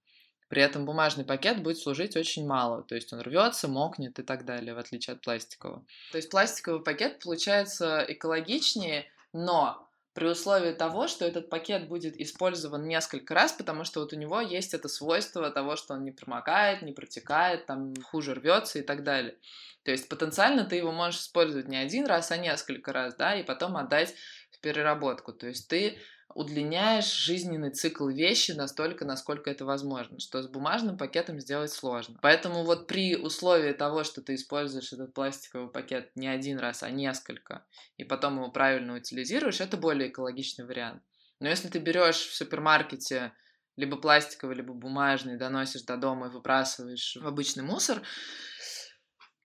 При 0.50 0.62
этом 0.62 0.86
бумажный 0.86 1.26
пакет 1.26 1.64
будет 1.64 1.78
служить 1.78 2.16
очень 2.16 2.46
мало, 2.46 2.84
то 2.84 2.96
есть 2.96 3.14
он 3.14 3.22
рвется, 3.22 3.68
мокнет 3.68 4.18
и 4.18 4.24
так 4.24 4.46
далее, 4.46 4.74
в 4.74 4.80
отличие 4.80 5.16
от 5.16 5.22
пластикового. 5.22 5.86
То 6.12 6.18
есть 6.18 6.30
пластиковый 6.30 6.84
пакет 6.84 7.20
получается 7.24 8.04
экологичнее, 8.08 9.06
но 9.32 9.89
при 10.20 10.28
условии 10.28 10.74
того, 10.74 11.08
что 11.08 11.24
этот 11.24 11.50
пакет 11.50 11.88
будет 11.88 12.20
использован 12.20 12.86
несколько 12.86 13.34
раз, 13.34 13.54
потому 13.54 13.86
что 13.86 14.02
вот 14.02 14.12
у 14.12 14.18
него 14.18 14.42
есть 14.42 14.74
это 14.74 14.90
свойство 14.90 15.50
того, 15.50 15.78
что 15.78 15.94
он 15.94 16.04
не 16.04 16.12
промокает, 16.12 16.82
не 16.82 16.92
протекает, 16.92 17.66
там 17.66 17.94
хуже 18.04 18.34
рвется 18.34 18.80
и 18.80 18.82
так 18.82 19.06
далее. 19.06 19.38
То 19.84 19.92
есть 19.92 20.10
потенциально 20.10 20.66
ты 20.66 20.76
его 20.76 20.92
можешь 20.92 21.22
использовать 21.22 21.70
не 21.70 21.78
один 21.78 22.06
раз, 22.06 22.32
а 22.32 22.38
несколько 22.38 22.92
раз, 22.92 23.16
да, 23.16 23.34
и 23.34 23.44
потом 23.44 23.78
отдать 23.78 24.14
в 24.52 24.60
переработку. 24.60 25.32
То 25.32 25.48
есть 25.48 25.70
ты 25.70 25.98
удлиняешь 26.36 27.12
жизненный 27.12 27.72
цикл 27.72 28.08
вещи 28.08 28.52
настолько, 28.52 29.06
насколько 29.06 29.50
это 29.50 29.66
возможно, 29.66 30.20
что 30.20 30.42
с 30.42 30.48
бумажным 30.48 30.98
пакетом 30.98 31.40
сделать 31.40 31.72
сложно. 31.72 32.20
Поэтому 32.22 32.64
вот 32.64 32.88
при 32.88 33.16
условии 33.16 33.74
того, 33.74 34.04
что 34.04 34.22
ты 34.22 34.36
используешь 34.36 34.94
этот 34.94 35.14
пластиковый 35.14 35.70
пакет 35.70 36.12
не 36.16 36.28
один 36.28 36.60
раз, 36.60 36.84
а 36.84 36.90
несколько, 36.92 37.66
и 37.98 38.04
потом 38.04 38.36
его 38.38 38.52
правильно 38.52 38.96
утилизируешь, 38.96 39.62
это 39.62 39.78
более 39.78 40.10
экологичный 40.10 40.66
вариант. 40.66 41.02
Но 41.40 41.48
если 41.48 41.70
ты 41.70 41.80
берешь 41.80 42.28
в 42.28 42.36
супермаркете 42.36 43.34
либо 43.76 43.96
пластиковый, 43.96 44.58
либо 44.58 44.74
бумажный, 44.74 45.38
доносишь 45.38 45.84
до 45.84 45.96
дома 45.96 46.28
и 46.28 46.32
выбрасываешь 46.32 47.18
в 47.20 47.26
обычный 47.26 47.64
мусор, 47.64 48.02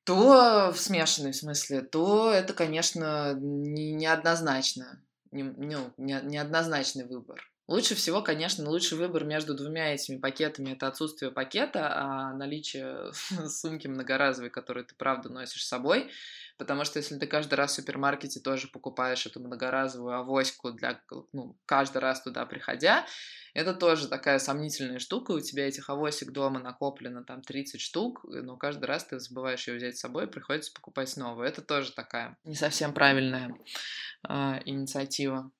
то 0.02 0.70
в 0.72 0.78
смешанной 0.78 1.32
смысле, 1.32 1.82
то 1.82 2.30
это, 2.30 2.52
конечно, 2.52 3.32
не, 3.34 3.92
неоднозначно 3.92 5.03
не, 5.34 5.42
ну, 5.42 5.92
не, 5.96 6.20
неоднозначный 6.22 7.04
выбор. 7.04 7.40
Лучше 7.66 7.94
всего, 7.94 8.20
конечно, 8.20 8.68
лучший 8.68 8.98
выбор 8.98 9.24
между 9.24 9.54
двумя 9.54 9.94
этими 9.94 10.18
пакетами 10.18 10.72
это 10.72 10.86
отсутствие 10.86 11.30
пакета, 11.30 11.90
а 11.94 12.34
наличие 12.34 13.10
сумки 13.48 13.86
многоразовой, 13.86 14.50
которую 14.50 14.84
ты 14.84 14.94
правда 14.94 15.30
носишь 15.30 15.64
с 15.64 15.68
собой. 15.68 16.10
Потому 16.58 16.84
что 16.84 16.98
если 16.98 17.18
ты 17.18 17.26
каждый 17.26 17.54
раз 17.54 17.72
в 17.72 17.74
супермаркете 17.76 18.38
тоже 18.38 18.68
покупаешь 18.68 19.26
эту 19.26 19.40
многоразовую 19.40 20.14
авоську 20.14 20.72
для, 20.72 21.00
ну, 21.32 21.56
каждый 21.66 21.98
раз 21.98 22.22
туда 22.22 22.46
приходя, 22.46 23.06
это 23.54 23.72
тоже 23.72 24.08
такая 24.08 24.38
сомнительная 24.38 24.98
штука. 24.98 25.32
У 25.32 25.40
тебя 25.40 25.66
этих 25.66 25.88
авосик 25.88 26.32
дома 26.32 26.60
накоплено 26.60 27.24
там 27.24 27.40
30 27.42 27.80
штук, 27.80 28.24
но 28.24 28.56
каждый 28.56 28.84
раз 28.84 29.04
ты 29.04 29.18
забываешь 29.18 29.66
ее 29.66 29.76
взять 29.76 29.96
с 29.96 30.00
собой, 30.00 30.28
приходится 30.28 30.72
покупать 30.72 31.16
новую. 31.16 31.48
Это 31.48 31.62
тоже 31.62 31.92
такая 31.92 32.36
не 32.44 32.54
совсем 32.56 32.92
правильная 32.92 33.56
э, 34.28 34.60
инициатива. 34.64 35.50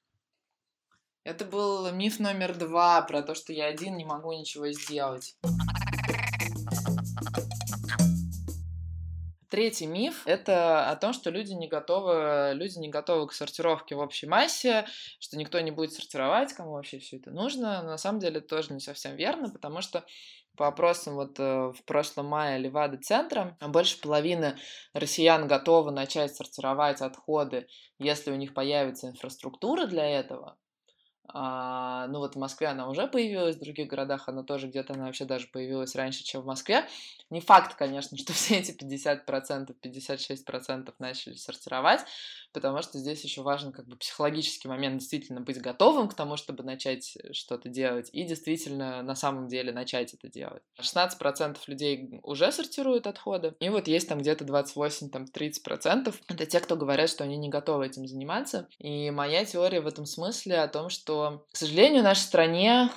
Это 1.25 1.47
был 1.47 1.91
миф 1.91 2.21
номер 2.21 2.55
два 2.55 3.01
про 3.01 3.23
то, 3.23 3.35
что 3.35 3.55
я 3.55 3.65
один 3.65 3.97
не 3.97 4.05
могу 4.05 4.33
ничего 4.33 4.71
сделать. 4.73 5.37
Третий 9.49 9.87
миф— 9.87 10.23
это 10.27 10.91
о 10.91 10.97
том, 10.97 11.15
что 11.15 11.31
люди 11.31 11.53
не 11.53 11.67
готовы, 11.67 12.53
люди 12.55 12.77
не 12.79 12.91
готовы 12.91 13.29
к 13.29 13.33
сортировке 13.33 13.95
в 13.95 14.01
общей 14.01 14.27
массе, 14.27 14.85
что 15.19 15.39
никто 15.39 15.59
не 15.61 15.71
будет 15.71 15.95
сортировать, 15.95 16.53
кому 16.53 16.73
вообще 16.73 16.99
все 16.99 17.17
это 17.17 17.31
нужно. 17.31 17.83
На 17.83 17.97
самом 17.97 18.19
деле 18.19 18.41
тоже 18.41 18.75
не 18.75 18.81
совсем 18.81 19.17
верно, 19.17 19.49
потому 19.49 19.81
что 19.81 20.05
по 20.57 20.67
опросам 20.67 21.15
вот 21.15 21.41
э, 21.41 21.73
в 21.73 21.85
прошлом 21.85 22.27
мае 22.27 22.59
Левады-центра 22.59 23.57
больше 23.61 23.99
половины 23.99 24.59
россиян 24.93 25.49
готовы 25.49 25.91
начать 25.91 26.35
сортировать 26.35 27.01
отходы, 27.01 27.67
если 27.99 28.31
у 28.31 28.37
них 28.37 28.53
появится 28.53 29.09
инфраструктура 29.09 29.87
для 29.87 30.07
этого. 30.07 30.59
А, 31.27 32.07
ну 32.09 32.19
вот 32.19 32.35
в 32.35 32.39
Москве 32.39 32.69
она 32.69 32.89
уже 32.89 33.07
появилась, 33.07 33.57
в 33.57 33.61
других 33.61 33.89
городах 33.89 34.29
она 34.29 34.43
тоже 34.43 34.69
где-то 34.69 34.93
она 34.93 35.07
вообще 35.07 35.25
даже 35.25 35.47
появилась 35.47 35.95
раньше, 35.95 36.23
чем 36.23 36.43
в 36.43 36.47
Москве. 36.47 36.87
Не 37.31 37.41
факт, 37.41 37.75
конечно, 37.75 38.17
что 38.19 38.33
все 38.35 38.59
эти 38.59 38.73
50%, 38.73 39.75
56% 39.83 40.95
начали 40.99 41.35
сортировать, 41.35 42.01
потому 42.53 42.83
что 42.83 42.99
здесь 42.99 43.25
еще 43.25 43.43
важен 43.43 43.73
как 43.73 43.87
бы 43.87 43.97
психологический 43.97 44.69
момент 44.69 44.99
действительно 44.99 45.41
быть 45.41 45.61
готовым 45.61 46.09
к 46.09 46.15
тому, 46.15 46.37
чтобы 46.37 46.63
начать 46.63 47.17
что-то 47.33 47.69
делать, 47.69 48.11
и 48.13 48.25
действительно 48.25 49.03
на 49.03 49.15
самом 49.15 49.49
деле 49.49 49.73
начать 49.73 50.13
это 50.13 50.29
делать. 50.29 50.63
16% 50.81 51.57
людей 51.67 52.21
уже 52.23 52.53
сортируют 52.53 53.07
отходы, 53.07 53.55
и 53.61 53.69
вот 53.71 53.89
есть 53.89 54.09
там 54.09 54.19
где-то 54.19 54.45
28-30% 54.45 56.15
это 56.29 56.47
те, 56.47 56.61
кто 56.61 56.77
говорят, 56.77 57.09
что 57.09 57.25
они 57.25 57.37
не 57.37 57.49
готовы 57.49 57.87
этим 57.87 58.07
заниматься. 58.07 58.69
И 58.79 59.11
моя 59.11 59.45
теория 59.45 59.81
в 59.81 59.87
этом 59.87 60.07
смысле 60.07 60.61
о 60.61 60.69
том, 60.69 60.89
что 60.91 61.14
что, 61.15 61.47
к 61.53 61.57
сожалению, 61.57 62.01
в 62.01 62.05
нашей 62.05 62.23
стране 62.23 62.91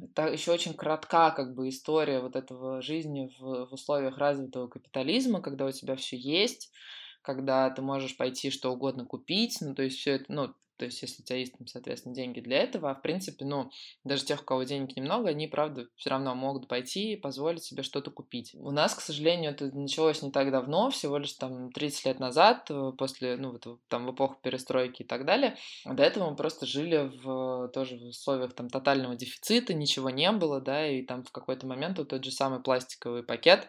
это 0.00 0.28
еще 0.28 0.52
очень 0.52 0.74
коротка 0.74 1.30
как 1.30 1.54
бы 1.54 1.68
история 1.68 2.20
вот 2.20 2.36
этого 2.36 2.80
жизни 2.80 3.30
в, 3.38 3.66
в 3.66 3.72
условиях 3.74 4.18
развитого 4.18 4.66
капитализма, 4.66 5.42
когда 5.42 5.66
у 5.66 5.70
тебя 5.70 5.94
все 5.94 6.16
есть, 6.16 6.72
когда 7.22 7.68
ты 7.70 7.82
можешь 7.82 8.16
пойти 8.16 8.50
что 8.50 8.72
угодно 8.72 9.04
купить, 9.04 9.58
ну 9.60 9.74
то 9.74 9.82
есть 9.82 9.98
все 9.98 10.12
это, 10.12 10.24
ну 10.28 10.54
то 10.76 10.84
есть, 10.84 11.00
если 11.02 11.22
у 11.22 11.24
тебя 11.24 11.38
есть, 11.38 11.56
там, 11.56 11.66
соответственно, 11.66 12.14
деньги 12.14 12.40
для 12.40 12.58
этого, 12.58 12.90
а 12.90 12.94
в 12.94 13.02
принципе, 13.02 13.44
ну, 13.44 13.70
даже 14.02 14.24
тех, 14.24 14.42
у 14.42 14.44
кого 14.44 14.64
денег 14.64 14.96
немного, 14.96 15.28
они, 15.28 15.46
правда, 15.46 15.86
все 15.96 16.10
равно 16.10 16.34
могут 16.34 16.68
пойти 16.68 17.12
и 17.12 17.16
позволить 17.16 17.62
себе 17.62 17.82
что-то 17.82 18.10
купить. 18.10 18.54
У 18.54 18.70
нас, 18.70 18.94
к 18.94 19.00
сожалению, 19.00 19.52
это 19.52 19.66
началось 19.76 20.22
не 20.22 20.30
так 20.30 20.50
давно, 20.50 20.90
всего 20.90 21.18
лишь 21.18 21.32
там 21.34 21.70
30 21.70 22.06
лет 22.06 22.20
назад, 22.20 22.70
э, 22.70 22.92
после, 22.98 23.36
ну, 23.36 23.52
вот, 23.52 23.80
там, 23.88 24.06
в 24.06 24.14
эпоху 24.14 24.38
перестройки 24.42 25.02
и 25.02 25.06
так 25.06 25.24
далее. 25.24 25.56
До 25.84 26.02
этого 26.02 26.30
мы 26.30 26.36
просто 26.36 26.66
жили 26.66 27.10
в, 27.22 27.68
тоже 27.68 27.96
в 27.96 28.08
условиях 28.08 28.54
там 28.54 28.68
тотального 28.68 29.14
дефицита, 29.14 29.74
ничего 29.74 30.10
не 30.10 30.30
было, 30.32 30.60
да, 30.60 30.88
и 30.88 31.02
там 31.02 31.22
в 31.22 31.30
какой-то 31.30 31.66
момент 31.66 31.98
вот 31.98 32.08
тот 32.08 32.24
же 32.24 32.30
самый 32.30 32.60
пластиковый 32.60 33.22
пакет, 33.22 33.68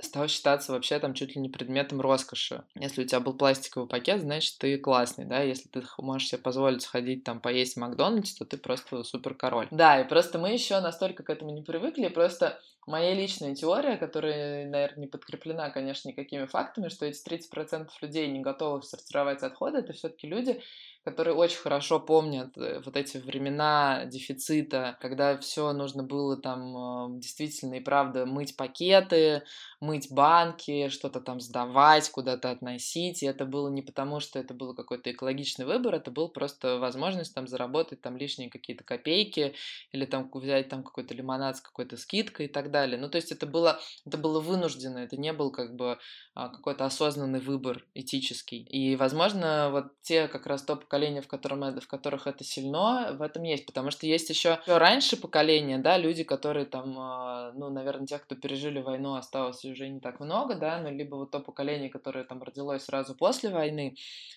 стал 0.00 0.28
считаться 0.28 0.72
вообще 0.72 0.98
там 0.98 1.14
чуть 1.14 1.34
ли 1.34 1.40
не 1.40 1.48
предметом 1.48 2.00
роскоши. 2.00 2.64
Если 2.74 3.02
у 3.02 3.06
тебя 3.06 3.20
был 3.20 3.34
пластиковый 3.34 3.88
пакет, 3.88 4.20
значит, 4.20 4.58
ты 4.58 4.78
классный, 4.78 5.24
да, 5.24 5.40
если 5.40 5.68
ты 5.68 5.82
можешь 5.98 6.28
себе 6.28 6.40
позволить 6.40 6.82
сходить 6.82 7.24
там 7.24 7.40
поесть 7.40 7.74
в 7.74 7.80
Макдональдс, 7.80 8.34
то 8.34 8.44
ты 8.44 8.56
просто 8.56 9.04
супер 9.04 9.34
король. 9.34 9.68
Да, 9.70 10.00
и 10.00 10.08
просто 10.08 10.38
мы 10.38 10.52
еще 10.52 10.80
настолько 10.80 11.22
к 11.22 11.30
этому 11.30 11.52
не 11.52 11.62
привыкли, 11.62 12.08
просто 12.08 12.60
моя 12.86 13.14
личная 13.14 13.54
теория, 13.54 13.96
которая, 13.96 14.68
наверное, 14.68 15.00
не 15.00 15.06
подкреплена, 15.06 15.70
конечно, 15.70 16.08
никакими 16.08 16.46
фактами, 16.46 16.88
что 16.88 17.04
эти 17.04 17.22
30% 17.26 17.88
людей 18.00 18.28
не 18.28 18.40
готовы 18.40 18.82
сортировать 18.82 19.42
отходы, 19.42 19.78
это 19.78 19.92
все-таки 19.92 20.28
люди, 20.28 20.62
которые 21.04 21.34
очень 21.34 21.58
хорошо 21.58 22.00
помнят 22.00 22.56
э, 22.56 22.80
вот 22.84 22.96
эти 22.96 23.18
времена 23.18 24.04
дефицита, 24.06 24.96
когда 25.00 25.36
все 25.38 25.72
нужно 25.72 26.02
было 26.02 26.36
там 26.36 27.14
э, 27.16 27.20
действительно 27.20 27.74
и 27.74 27.80
правда 27.80 28.26
мыть 28.26 28.56
пакеты, 28.56 29.42
мыть 29.86 30.10
банки, 30.10 30.88
что-то 30.88 31.20
там 31.20 31.40
сдавать, 31.40 32.10
куда-то 32.10 32.50
относить. 32.50 33.22
И 33.22 33.26
это 33.26 33.46
было 33.46 33.68
не 33.68 33.82
потому, 33.82 34.20
что 34.20 34.38
это 34.38 34.52
был 34.52 34.74
какой-то 34.74 35.10
экологичный 35.10 35.64
выбор, 35.64 35.94
это 35.94 36.10
был 36.10 36.28
просто 36.28 36.78
возможность 36.78 37.34
там 37.34 37.46
заработать 37.46 38.02
там 38.02 38.16
лишние 38.16 38.50
какие-то 38.50 38.84
копейки 38.84 39.54
или 39.92 40.04
там 40.04 40.30
взять 40.32 40.68
там 40.68 40.82
какой-то 40.82 41.14
лимонад 41.14 41.56
с 41.56 41.60
какой-то 41.60 41.96
скидкой 41.96 42.46
и 42.46 42.48
так 42.48 42.70
далее. 42.70 42.98
Ну, 42.98 43.08
то 43.08 43.16
есть 43.16 43.32
это 43.32 43.46
было, 43.46 43.80
это 44.04 44.18
было 44.18 44.40
вынуждено, 44.40 44.98
это 44.98 45.16
не 45.16 45.32
был 45.32 45.50
как 45.50 45.76
бы 45.76 45.98
а, 46.34 46.48
какой-то 46.48 46.84
осознанный 46.84 47.40
выбор 47.40 47.84
этический. 47.94 48.62
И, 48.62 48.96
возможно, 48.96 49.70
вот 49.70 49.86
те 50.02 50.28
как 50.28 50.46
раз 50.46 50.62
то 50.62 50.76
поколение, 50.76 51.22
в, 51.22 51.28
котором, 51.28 51.60
в 51.80 51.86
которых 51.86 52.26
это 52.26 52.44
сильно, 52.44 53.16
в 53.18 53.22
этом 53.22 53.42
есть. 53.44 53.64
Потому 53.64 53.90
что 53.90 54.06
есть 54.06 54.28
еще 54.28 54.60
раньше 54.66 55.16
поколения, 55.16 55.78
да, 55.78 55.96
люди, 55.96 56.24
которые 56.24 56.66
там, 56.66 56.94
а, 56.98 57.52
ну, 57.54 57.70
наверное, 57.70 58.06
тех, 58.06 58.22
кто 58.22 58.34
пережили 58.34 58.80
войну, 58.80 59.14
осталось 59.14 59.64
уже 59.76 59.88
не 59.88 60.00
так 60.00 60.18
много, 60.20 60.56
да, 60.56 60.80
но 60.80 60.90
либо 60.90 61.16
вот 61.16 61.30
то 61.30 61.40
поколение, 61.40 61.90
которое 61.90 62.24
там 62.24 62.42
родилось 62.42 62.84
сразу 62.84 63.14
после 63.14 63.50
войны, 63.50 63.96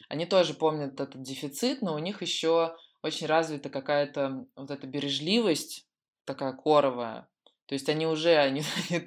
они 0.10 0.26
тоже 0.26 0.54
помнят 0.54 1.00
этот 1.00 1.22
дефицит, 1.22 1.82
но 1.82 1.96
у 1.96 2.00
них 2.00 2.22
еще 2.22 2.76
очень 3.02 3.28
развита 3.28 3.70
какая-то 3.70 4.46
вот 4.56 4.70
эта 4.70 4.86
бережливость 4.86 5.88
такая 6.26 6.54
коровая, 6.54 7.28
то 7.70 7.74
есть 7.74 7.88
они 7.88 8.08
уже, 8.08 8.36
они, 8.38 8.64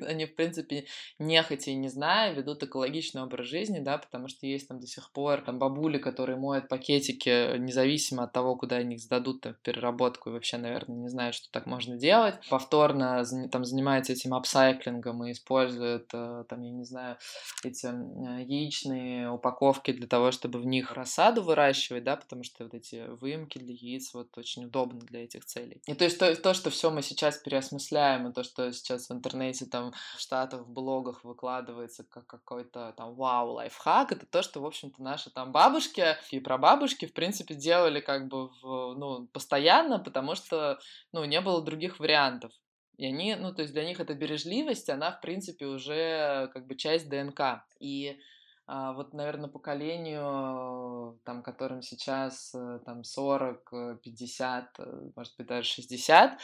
они, 0.06 0.24
в 0.24 0.36
принципе, 0.36 0.86
нехотя 1.18 1.72
и 1.72 1.74
не 1.74 1.88
зная, 1.88 2.32
ведут 2.32 2.62
экологичный 2.62 3.22
образ 3.22 3.48
жизни, 3.48 3.80
да, 3.80 3.98
потому 3.98 4.28
что 4.28 4.46
есть 4.46 4.68
там 4.68 4.78
до 4.78 4.86
сих 4.86 5.10
пор 5.10 5.42
там 5.42 5.58
бабули, 5.58 5.98
которые 5.98 6.38
моют 6.38 6.68
пакетики 6.68 7.58
независимо 7.58 8.22
от 8.22 8.32
того, 8.32 8.54
куда 8.54 8.76
они 8.76 8.94
их 8.94 9.00
сдадут 9.00 9.40
там, 9.40 9.54
в 9.54 9.58
переработку, 9.62 10.30
и 10.30 10.32
вообще, 10.32 10.58
наверное, 10.58 10.96
не 10.96 11.08
знают, 11.08 11.34
что 11.34 11.50
так 11.50 11.66
можно 11.66 11.96
делать. 11.96 12.36
Повторно 12.48 13.24
там 13.50 13.64
занимаются 13.64 14.12
этим 14.12 14.32
апсайклингом 14.32 15.24
и 15.24 15.32
используют, 15.32 16.10
э, 16.14 16.44
там, 16.48 16.62
я 16.62 16.70
не 16.70 16.84
знаю, 16.84 17.16
эти 17.64 17.86
э, 17.86 18.44
яичные 18.44 19.28
упаковки 19.28 19.90
для 19.90 20.06
того, 20.06 20.30
чтобы 20.30 20.60
в 20.60 20.66
них 20.66 20.92
рассаду 20.92 21.42
выращивать, 21.42 22.04
да, 22.04 22.14
потому 22.14 22.44
что 22.44 22.62
вот 22.62 22.74
эти 22.74 23.08
выемки 23.20 23.58
для 23.58 23.74
яиц 23.74 24.14
вот 24.14 24.38
очень 24.38 24.66
удобны 24.66 25.00
для 25.00 25.24
этих 25.24 25.44
целей. 25.46 25.82
И 25.88 25.94
то 25.94 26.04
есть 26.04 26.20
то, 26.20 26.32
то 26.36 26.54
что 26.54 26.70
все 26.70 26.92
мы 26.92 27.02
сейчас 27.02 27.38
переосмысляем, 27.38 28.28
и 28.28 28.32
то, 28.32 28.44
что 28.44 28.51
что 28.52 28.70
сейчас 28.72 29.08
в 29.08 29.12
интернете, 29.12 29.66
там, 29.66 29.92
в 30.16 30.20
Штатах, 30.20 30.62
в 30.62 30.70
блогах 30.70 31.24
выкладывается 31.24 32.04
как 32.04 32.26
какой-то 32.26 32.92
там 32.96 33.14
вау 33.14 33.52
лайфхак, 33.52 34.12
это 34.12 34.26
то, 34.26 34.42
что, 34.42 34.60
в 34.60 34.66
общем-то, 34.66 35.02
наши 35.02 35.30
там 35.30 35.52
бабушки 35.52 36.16
и 36.30 36.40
прабабушки, 36.40 37.06
в 37.06 37.14
принципе, 37.14 37.54
делали 37.54 38.00
как 38.00 38.28
бы, 38.28 38.48
в, 38.48 38.94
ну, 38.94 39.26
постоянно, 39.28 39.98
потому 39.98 40.34
что, 40.34 40.78
ну, 41.12 41.24
не 41.24 41.40
было 41.40 41.62
других 41.62 41.98
вариантов. 41.98 42.52
И 42.98 43.06
они, 43.06 43.34
ну, 43.36 43.54
то 43.54 43.62
есть 43.62 43.72
для 43.72 43.84
них 43.84 44.00
эта 44.00 44.14
бережливость, 44.14 44.90
она, 44.90 45.10
в 45.12 45.20
принципе, 45.20 45.66
уже 45.66 46.50
как 46.52 46.66
бы 46.66 46.76
часть 46.76 47.08
ДНК. 47.08 47.64
И 47.80 48.18
а, 48.66 48.92
вот, 48.92 49.12
наверное, 49.12 49.48
поколению, 49.48 51.18
там, 51.24 51.42
которым 51.42 51.82
сейчас 51.82 52.54
э, 52.54 52.80
там 52.84 53.02
40, 53.02 54.00
50, 54.02 54.78
э, 54.78 54.82
э, 54.82 55.10
может 55.16 55.36
быть, 55.36 55.46
даже 55.46 55.68
60, 55.68 56.38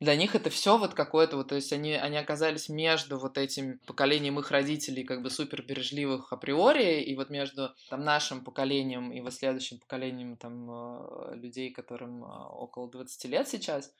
для 0.00 0.16
них 0.16 0.34
это 0.34 0.48
все 0.48 0.78
вот 0.78 0.94
какое-то 0.94 1.36
вот, 1.36 1.48
то 1.48 1.54
есть 1.54 1.72
они, 1.74 1.92
они 1.92 2.16
оказались 2.16 2.70
между 2.70 3.18
вот 3.18 3.36
этим 3.36 3.78
поколением 3.86 4.38
их 4.40 4.50
родителей, 4.50 5.04
как 5.04 5.22
бы 5.22 5.28
супер 5.28 5.62
бережливых 5.62 6.32
априори, 6.32 7.02
и 7.02 7.14
вот 7.14 7.28
между 7.28 7.74
там 7.90 8.02
нашим 8.02 8.42
поколением 8.42 9.12
и 9.12 9.20
вот 9.20 9.34
следующим 9.34 9.78
поколением 9.78 10.36
там 10.38 10.70
э, 10.70 11.34
людей, 11.36 11.70
которым 11.70 12.24
э, 12.24 12.26
около 12.26 12.90
20 12.90 13.24
лет 13.26 13.46
сейчас, 13.46 13.92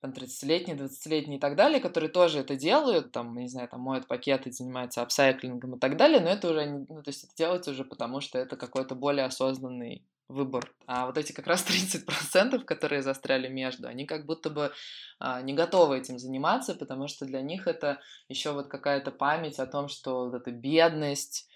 там 0.00 0.10
30-летние, 0.10 0.76
20-летние 0.76 1.38
и 1.38 1.40
так 1.40 1.54
далее, 1.54 1.78
которые 1.80 2.10
тоже 2.10 2.40
это 2.40 2.56
делают, 2.56 3.12
там, 3.12 3.38
не 3.38 3.46
знаю, 3.46 3.68
там 3.68 3.80
моют 3.80 4.08
пакеты, 4.08 4.50
занимаются 4.50 5.02
апсайклингом 5.02 5.76
и 5.76 5.78
так 5.78 5.96
далее, 5.96 6.18
но 6.18 6.30
это 6.30 6.50
уже, 6.50 6.66
ну, 6.66 7.00
то 7.00 7.10
есть 7.10 7.22
это 7.22 7.32
делается 7.36 7.70
уже 7.70 7.84
потому, 7.84 8.20
что 8.20 8.40
это 8.40 8.56
какой-то 8.56 8.96
более 8.96 9.26
осознанный 9.26 10.04
выбор. 10.32 10.72
А 10.86 11.06
вот 11.06 11.18
эти 11.18 11.32
как 11.32 11.46
раз 11.46 11.64
30%, 11.68 12.64
которые 12.64 13.02
застряли 13.02 13.48
между, 13.48 13.88
они 13.88 14.06
как 14.06 14.26
будто 14.26 14.50
бы 14.50 14.72
а, 15.18 15.40
не 15.42 15.54
готовы 15.54 15.98
этим 15.98 16.18
заниматься, 16.18 16.74
потому 16.74 17.08
что 17.08 17.24
для 17.26 17.42
них 17.42 17.66
это 17.66 18.00
еще 18.28 18.52
вот 18.52 18.68
какая-то 18.68 19.10
память 19.10 19.58
о 19.58 19.66
том, 19.66 19.88
что 19.88 20.26
вот 20.26 20.34
эта 20.34 20.50
бедность, 20.50 21.48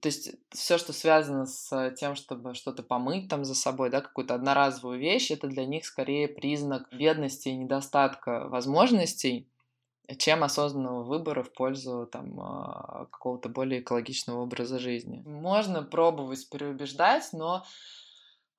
то 0.00 0.08
есть 0.08 0.34
все, 0.50 0.78
что 0.78 0.92
связано 0.92 1.46
с 1.46 1.94
тем, 1.98 2.14
чтобы 2.16 2.54
что-то 2.54 2.82
помыть 2.82 3.28
там 3.28 3.44
за 3.44 3.54
собой, 3.54 3.90
да, 3.90 4.00
какую-то 4.00 4.34
одноразовую 4.34 4.98
вещь, 4.98 5.30
это 5.30 5.46
для 5.46 5.64
них 5.64 5.84
скорее 5.84 6.28
признак 6.28 6.88
бедности 6.92 7.48
и 7.48 7.56
недостатка 7.56 8.48
возможностей, 8.48 9.48
чем 10.18 10.44
осознанного 10.44 11.02
выбора 11.02 11.42
в 11.42 11.52
пользу 11.52 12.08
там 12.10 12.38
а, 12.40 13.06
какого-то 13.10 13.48
более 13.48 13.80
экологичного 13.80 14.40
образа 14.40 14.78
жизни. 14.78 15.22
Можно 15.26 15.82
пробовать 15.82 16.48
переубеждать, 16.48 17.28
но 17.32 17.64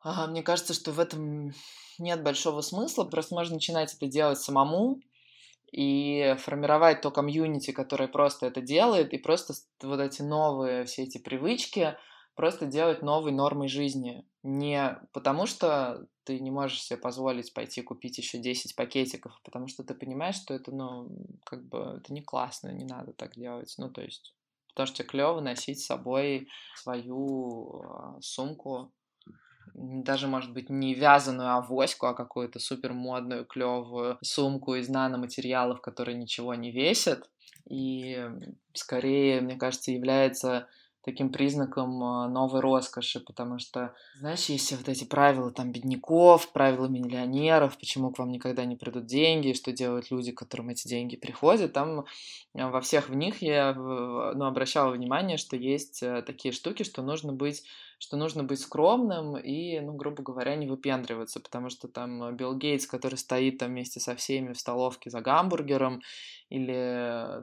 а, 0.01 0.27
мне 0.27 0.43
кажется, 0.43 0.73
что 0.73 0.91
в 0.91 0.99
этом 0.99 1.51
нет 1.99 2.23
большого 2.23 2.61
смысла. 2.61 3.05
Просто 3.05 3.35
можно 3.35 3.55
начинать 3.55 3.93
это 3.93 4.07
делать 4.07 4.39
самому 4.39 4.99
и 5.71 6.35
формировать 6.39 7.01
то 7.01 7.11
комьюнити, 7.11 7.71
которое 7.71 8.07
просто 8.07 8.45
это 8.45 8.61
делает, 8.61 9.13
и 9.13 9.17
просто 9.17 9.53
вот 9.83 9.99
эти 9.99 10.21
новые 10.21 10.85
все 10.85 11.03
эти 11.03 11.17
привычки 11.17 11.97
просто 12.35 12.67
делать 12.67 13.01
новой 13.01 13.31
нормой 13.31 13.67
жизни. 13.67 14.25
Не 14.43 14.97
потому 15.11 15.47
что 15.47 16.07
ты 16.23 16.39
не 16.39 16.51
можешь 16.51 16.83
себе 16.83 16.97
позволить 16.97 17.53
пойти 17.53 17.81
купить 17.81 18.17
еще 18.17 18.37
10 18.37 18.75
пакетиков, 18.75 19.33
а 19.35 19.43
потому 19.43 19.67
что 19.67 19.83
ты 19.83 19.93
понимаешь, 19.93 20.35
что 20.35 20.53
это, 20.53 20.71
ну, 20.71 21.09
как 21.43 21.67
бы, 21.67 21.99
это 21.99 22.13
не 22.13 22.21
классно, 22.21 22.69
не 22.69 22.85
надо 22.85 23.11
так 23.13 23.33
делать. 23.35 23.73
Ну, 23.77 23.89
то 23.89 24.01
есть, 24.01 24.35
потому 24.69 24.87
что 24.87 25.03
клево 25.03 25.41
носить 25.41 25.81
с 25.81 25.87
собой 25.87 26.47
свою 26.75 27.81
а, 27.81 28.21
сумку, 28.21 28.93
даже, 29.73 30.27
может 30.27 30.53
быть, 30.53 30.69
не 30.69 30.93
вязаную 30.93 31.55
авоську, 31.55 32.07
а 32.07 32.13
какую-то 32.13 32.59
супер 32.59 32.93
модную, 32.93 33.45
клевую 33.45 34.17
сумку 34.21 34.75
из 34.75 34.89
наноматериалов, 34.89 35.81
которые 35.81 36.17
ничего 36.17 36.55
не 36.55 36.71
весят. 36.71 37.29
И 37.69 38.25
скорее, 38.73 39.41
мне 39.41 39.55
кажется, 39.55 39.91
является 39.91 40.67
таким 41.07 41.31
признаком 41.31 42.03
а, 42.03 42.27
новой 42.27 42.59
роскоши, 42.59 43.21
потому 43.21 43.59
что, 43.59 43.95
знаешь, 44.19 44.47
есть 44.47 44.73
вот 44.73 44.89
эти 44.89 45.05
правила 45.05 45.51
там 45.51 45.71
бедняков, 45.71 46.51
правила 46.51 46.87
миллионеров, 46.87 47.77
почему 47.77 48.11
к 48.11 48.19
вам 48.19 48.29
никогда 48.29 48.65
не 48.65 48.75
придут 48.75 49.05
деньги, 49.05 49.53
что 49.53 49.71
делают 49.71 50.11
люди, 50.11 50.33
которым 50.33 50.67
эти 50.67 50.85
деньги 50.85 51.15
приходят, 51.15 51.71
там 51.71 52.03
а, 52.55 52.69
во 52.69 52.81
всех 52.81 53.07
в 53.07 53.15
них 53.15 53.41
я 53.41 53.73
ну, 53.73 54.45
обращала 54.45 54.91
внимание, 54.91 55.37
что 55.37 55.55
есть 55.55 56.03
э, 56.03 56.23
такие 56.23 56.51
штуки, 56.51 56.83
что 56.83 57.01
нужно 57.01 57.31
быть 57.31 57.63
что 57.99 58.17
нужно 58.17 58.43
быть 58.43 58.59
скромным 58.59 59.37
и, 59.37 59.79
ну, 59.79 59.93
грубо 59.93 60.21
говоря, 60.21 60.55
не 60.55 60.67
выпендриваться, 60.67 61.39
потому 61.39 61.69
что 61.69 61.87
там 61.87 62.35
Билл 62.35 62.55
Гейтс, 62.55 62.85
который 62.85 63.15
стоит 63.15 63.57
там 63.57 63.69
вместе 63.69 63.99
со 63.99 64.15
всеми 64.15 64.53
в 64.53 64.59
столовке 64.59 65.09
за 65.09 65.21
гамбургером, 65.21 66.01
или 66.49 67.41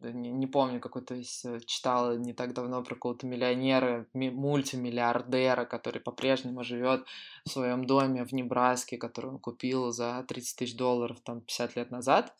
не, 0.00 0.30
не 0.30 0.46
помню, 0.46 0.80
какой-то 0.80 1.14
э, 1.14 1.60
читала 1.66 2.16
не 2.16 2.34
так 2.34 2.52
давно 2.52 2.82
про 2.82 2.94
какого-то 2.94 3.26
миллионера, 3.26 4.06
мультимиллиардера, 4.12 5.64
который 5.64 6.00
по-прежнему 6.00 6.62
живет 6.64 7.04
в 7.44 7.50
своем 7.50 7.84
доме 7.86 8.24
в 8.24 8.32
Небраске, 8.32 8.98
который 8.98 9.30
он 9.30 9.38
купил 9.38 9.90
за 9.92 10.24
30 10.28 10.58
тысяч 10.58 10.76
долларов 10.76 11.18
там 11.20 11.40
50 11.40 11.76
лет 11.76 11.90
назад. 11.90 12.34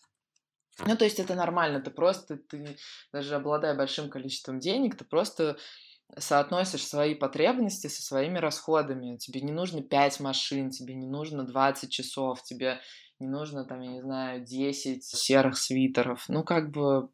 Ну, 0.84 0.94
то 0.96 1.04
есть 1.04 1.18
это 1.18 1.34
нормально, 1.34 1.80
ты 1.80 1.90
просто, 1.90 2.36
ты 2.36 2.76
даже 3.10 3.34
обладая 3.34 3.74
большим 3.74 4.10
количеством 4.10 4.58
денег, 4.58 4.96
ты 4.96 5.06
просто 5.06 5.56
соотносишь 6.18 6.86
свои 6.86 7.14
потребности 7.14 7.88
со 7.88 8.02
своими 8.02 8.38
расходами. 8.38 9.16
Тебе 9.16 9.40
не 9.40 9.52
нужно 9.52 9.82
5 9.82 10.20
машин, 10.20 10.70
тебе 10.70 10.94
не 10.94 11.06
нужно 11.06 11.44
20 11.44 11.90
часов, 11.90 12.42
тебе 12.42 12.80
не 13.18 13.28
нужно, 13.28 13.64
там, 13.64 13.80
я 13.80 13.90
не 13.90 14.00
знаю, 14.02 14.44
10 14.44 15.04
серых 15.04 15.58
свитеров. 15.58 16.24
Ну, 16.28 16.44
как 16.44 16.70
бы 16.70 17.08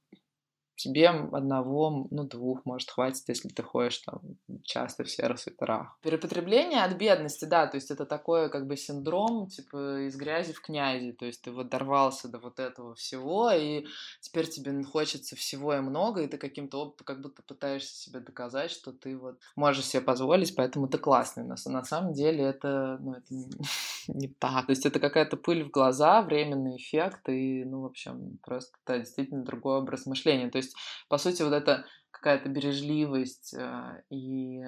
тебе 0.76 1.08
одного, 1.08 2.06
ну, 2.10 2.24
двух, 2.24 2.64
может, 2.64 2.90
хватит, 2.90 3.22
если 3.28 3.48
ты 3.48 3.62
ходишь 3.62 3.98
там 3.98 4.20
часто 4.62 5.04
в 5.04 5.10
серых 5.10 5.38
свитерах. 5.38 5.96
Перепотребление 6.02 6.82
от 6.82 6.96
бедности, 6.96 7.44
да, 7.44 7.66
то 7.66 7.76
есть 7.76 7.90
это 7.90 8.06
такое 8.06 8.48
как 8.48 8.66
бы 8.66 8.76
синдром, 8.76 9.48
типа, 9.48 10.06
из 10.06 10.16
грязи 10.16 10.52
в 10.52 10.60
князи, 10.60 11.12
то 11.12 11.24
есть 11.24 11.42
ты 11.42 11.50
вот 11.50 11.68
дорвался 11.68 12.28
до 12.28 12.38
вот 12.38 12.58
этого 12.58 12.94
всего, 12.94 13.50
и 13.50 13.86
теперь 14.20 14.48
тебе 14.48 14.82
хочется 14.84 15.36
всего 15.36 15.74
и 15.74 15.80
много, 15.80 16.22
и 16.22 16.28
ты 16.28 16.38
каким-то 16.38 16.94
как 17.04 17.20
будто 17.20 17.42
пытаешься 17.42 17.94
себе 17.94 18.20
доказать, 18.20 18.70
что 18.70 18.92
ты 18.92 19.16
вот 19.16 19.38
можешь 19.56 19.86
себе 19.86 20.02
позволить, 20.02 20.54
поэтому 20.54 20.88
ты 20.88 20.98
классный. 20.98 21.44
Но 21.44 21.54
на 21.66 21.84
самом 21.84 22.12
деле 22.12 22.44
это, 22.44 22.98
ну, 23.00 23.14
это 23.14 23.26
не, 24.08 24.28
так. 24.28 24.66
То 24.66 24.72
есть 24.72 24.86
это 24.86 25.00
какая-то 25.00 25.36
пыль 25.36 25.64
в 25.64 25.70
глаза, 25.70 26.22
временный 26.22 26.76
эффект, 26.76 27.28
и, 27.28 27.64
ну, 27.64 27.82
в 27.82 27.86
общем, 27.86 28.38
просто 28.42 28.76
это 28.84 28.98
действительно 28.98 29.44
другой 29.44 29.78
образ 29.78 30.06
мышления. 30.06 30.50
То 30.50 30.58
есть, 30.58 30.74
по 31.08 31.18
сути, 31.18 31.42
вот 31.42 31.52
это 31.52 31.84
какая-то 32.10 32.48
бережливость 32.48 33.54
э, 33.54 34.02
и 34.10 34.62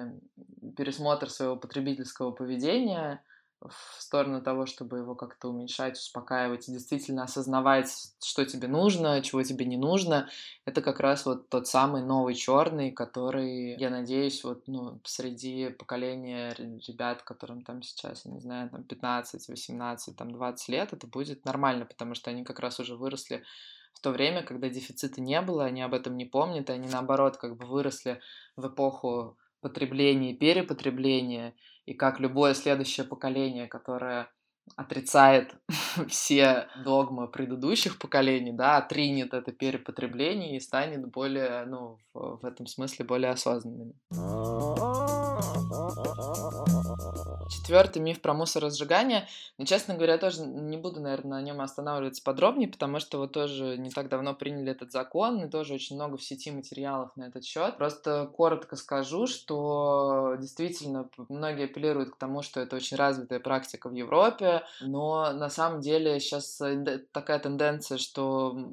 пересмотр 0.75 1.29
своего 1.29 1.55
потребительского 1.55 2.31
поведения 2.31 3.23
в 3.69 4.01
сторону 4.01 4.41
того, 4.41 4.65
чтобы 4.65 4.97
его 4.97 5.15
как-то 5.15 5.49
уменьшать, 5.49 5.97
успокаивать 5.97 6.67
и 6.67 6.71
действительно 6.71 7.23
осознавать, 7.23 7.91
что 8.23 8.45
тебе 8.45 8.67
нужно, 8.67 9.21
чего 9.21 9.43
тебе 9.43 9.65
не 9.65 9.77
нужно, 9.77 10.29
это 10.65 10.81
как 10.81 10.99
раз 10.99 11.25
вот 11.25 11.49
тот 11.49 11.67
самый 11.67 12.01
новый 12.03 12.35
черный, 12.35 12.91
который, 12.91 13.77
я 13.77 13.89
надеюсь, 13.89 14.43
вот, 14.43 14.63
ну, 14.67 14.99
среди 15.03 15.69
поколения 15.69 16.53
ребят, 16.57 17.21
которым 17.23 17.61
там 17.61 17.81
сейчас, 17.81 18.25
я 18.25 18.31
не 18.31 18.39
знаю, 18.39 18.69
там 18.69 18.83
15, 18.83 19.47
18, 19.47 20.15
там 20.15 20.31
20 20.31 20.69
лет, 20.69 20.93
это 20.93 21.07
будет 21.07 21.45
нормально, 21.45 21.85
потому 21.85 22.15
что 22.15 22.29
они 22.29 22.43
как 22.43 22.59
раз 22.59 22.79
уже 22.79 22.95
выросли 22.95 23.43
в 23.93 24.01
то 24.01 24.11
время, 24.11 24.43
когда 24.43 24.69
дефицита 24.69 25.21
не 25.21 25.41
было, 25.41 25.65
они 25.65 25.81
об 25.81 25.93
этом 25.93 26.17
не 26.17 26.25
помнят, 26.25 26.69
они 26.69 26.87
наоборот 26.87 27.37
как 27.37 27.57
бы 27.57 27.65
выросли 27.65 28.19
в 28.55 28.67
эпоху 28.67 29.37
потребления 29.61 30.31
и 30.31 30.37
перепотребления, 30.37 31.55
и 31.85 31.93
как 31.93 32.19
любое 32.19 32.53
следующее 32.53 33.05
поколение, 33.05 33.67
которое 33.67 34.29
отрицает 34.75 35.55
все 36.07 36.67
догмы 36.83 37.27
предыдущих 37.27 37.99
поколений, 37.99 38.51
да, 38.51 38.77
отринет 38.77 39.33
это 39.33 39.51
перепотребление 39.51 40.57
и 40.57 40.59
станет 40.59 41.07
более, 41.07 41.65
ну, 41.65 41.97
в, 42.13 42.43
этом 42.45 42.65
смысле 42.65 43.05
более 43.05 43.31
осознанными. 43.31 43.93
Четвертый 47.55 48.01
миф 48.01 48.21
про 48.21 48.33
мусоросжигание. 48.33 49.27
Но, 49.57 49.65
честно 49.65 49.95
говоря, 49.95 50.17
тоже 50.17 50.41
не 50.41 50.77
буду, 50.77 50.99
наверное, 50.99 51.39
на 51.39 51.41
нем 51.41 51.61
останавливаться 51.61 52.21
подробнее, 52.21 52.67
потому 52.67 52.99
что 52.99 53.17
вот 53.17 53.31
тоже 53.31 53.77
не 53.77 53.89
так 53.89 54.09
давно 54.09 54.35
приняли 54.35 54.71
этот 54.71 54.91
закон, 54.91 55.43
и 55.43 55.49
тоже 55.49 55.73
очень 55.73 55.95
много 55.95 56.17
в 56.17 56.23
сети 56.23 56.51
материалов 56.51 57.15
на 57.15 57.23
этот 57.23 57.45
счет. 57.45 57.77
Просто 57.77 58.29
коротко 58.35 58.75
скажу, 58.75 59.25
что 59.25 60.35
действительно 60.39 61.09
многие 61.29 61.65
апеллируют 61.65 62.11
к 62.11 62.17
тому, 62.17 62.41
что 62.41 62.59
это 62.59 62.75
очень 62.75 62.97
развитая 62.97 63.39
практика 63.39 63.89
в 63.89 63.93
Европе, 63.93 64.63
но 64.81 65.31
на 65.31 65.49
самом 65.49 65.81
деле 65.81 66.19
сейчас 66.19 66.59
э, 66.61 67.05
такая 67.13 67.39
тенденция, 67.39 67.97
что 67.97 68.69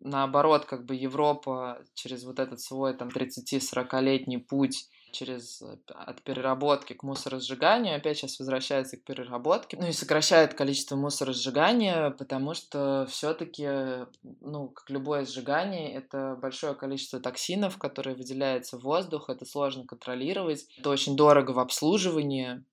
наоборот, 0.00 0.64
как 0.64 0.84
бы 0.84 0.94
Европа 0.94 1.82
через 1.94 2.24
вот 2.24 2.38
этот 2.38 2.60
свой 2.60 2.94
там 2.94 3.08
30-40-летний 3.08 4.38
путь 4.38 4.88
через 5.12 5.62
э, 5.62 5.76
от 5.88 6.22
переработки 6.22 6.92
к 6.92 7.02
мусоросжиганию, 7.02 7.96
опять 7.96 8.18
сейчас 8.18 8.38
возвращается 8.38 8.96
к 8.96 9.04
переработке, 9.04 9.76
ну 9.76 9.86
и 9.86 9.92
сокращает 9.92 10.54
количество 10.54 10.96
мусоросжигания, 10.96 12.10
потому 12.10 12.54
что 12.54 13.06
все-таки, 13.10 14.06
ну, 14.40 14.68
как 14.68 14.90
любое 14.90 15.24
сжигание, 15.24 15.92
это 15.94 16.36
большое 16.40 16.74
количество 16.74 17.20
токсинов, 17.20 17.78
которые 17.78 18.16
выделяются 18.16 18.78
в 18.78 18.82
воздух, 18.82 19.30
это 19.30 19.44
сложно 19.44 19.84
контролировать, 19.86 20.66
это 20.78 20.90
очень 20.90 21.16
дорого 21.16 21.52
в 21.52 21.58
обслуживании, 21.58 22.64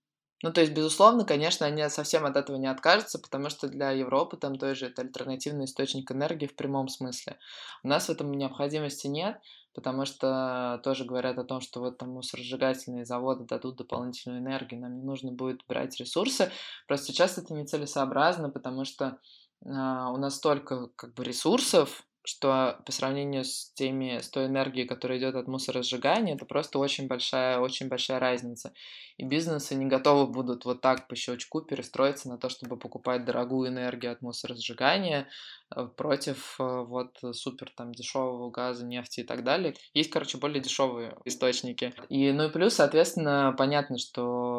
ну, 0.44 0.54
то 0.54 0.62
есть, 0.62 0.74
безусловно, 0.74 1.26
конечно, 1.26 1.66
они 1.66 1.88
совсем 1.90 2.26
от 2.26 2.36
этого 2.36 2.58
не 2.58 2.68
откажутся, 2.68 3.18
потому 3.18 3.50
что 3.50 3.68
для 3.68 3.90
Европы 3.92 4.38
там 4.38 4.58
тоже 4.58 4.88
это 4.88 5.02
альтернативный 5.02 5.66
источник 5.66 6.12
энергии 6.12 6.46
в 6.46 6.56
прямом 6.56 6.90
смысле. 6.90 7.38
У 7.84 7.88
нас 7.88 8.06
в 8.08 8.12
этом 8.12 8.32
необходимости 8.32 9.08
нет, 9.08 9.40
потому 9.78 10.06
что 10.06 10.82
тоже 10.84 11.06
говорят 11.06 11.38
о 11.38 11.44
том, 11.44 11.62
что 11.62 11.82
вот 11.82 12.00
там 12.00 12.10
мусоросжигательные 12.10 13.06
заводы 13.06 13.46
дадут 13.46 13.76
дополнительную 13.76 14.42
энергию, 14.42 14.82
нам 14.82 14.96
не 14.96 15.04
нужно 15.04 15.32
будет 15.32 15.62
брать 15.68 16.00
ресурсы. 16.00 16.52
Просто 16.88 17.14
сейчас 17.14 17.38
это 17.38 17.54
нецелесообразно, 17.54 18.50
потому 18.50 18.86
что 18.86 19.20
а, 19.64 20.10
у 20.12 20.18
нас 20.18 20.38
столько 20.38 20.88
как 20.96 21.14
бы 21.14 21.24
ресурсов, 21.24 22.07
что 22.28 22.82
по 22.86 22.92
сравнению 22.92 23.46
с 23.46 23.72
теми, 23.74 24.20
с 24.20 24.28
той 24.28 24.48
энергией, 24.48 24.86
которая 24.86 25.18
идет 25.18 25.36
от 25.36 25.48
мусоросжигания, 25.48 26.36
это 26.36 26.46
просто 26.46 26.78
очень 26.78 27.08
большая, 27.08 27.60
очень 27.60 27.88
большая 27.88 28.20
разница. 28.20 28.74
И 29.16 29.24
бизнесы 29.24 29.76
не 29.76 29.86
готовы 29.86 30.28
будут 30.28 30.66
вот 30.66 30.82
так 30.82 31.08
по 31.08 31.16
щелчку 31.16 31.62
перестроиться 31.62 32.28
на 32.28 32.38
то, 32.38 32.50
чтобы 32.50 32.76
покупать 32.76 33.24
дорогую 33.24 33.70
энергию 33.70 34.12
от 34.12 34.22
мусоросжигания 34.22 35.30
э, 35.74 35.88
против 35.96 36.58
э, 36.60 36.64
вот 36.64 37.18
супер 37.32 37.72
там 37.78 37.94
дешевого 37.94 38.52
газа, 38.52 38.86
нефти 38.86 39.22
и 39.22 39.24
так 39.24 39.46
далее. 39.46 39.76
Есть, 39.94 40.10
короче, 40.10 40.38
более 40.38 40.62
дешевые 40.62 41.16
источники. 41.24 41.94
И, 42.10 42.34
ну 42.34 42.50
и 42.50 42.52
плюс, 42.52 42.74
соответственно, 42.74 43.56
понятно, 43.58 43.98
что 43.98 44.57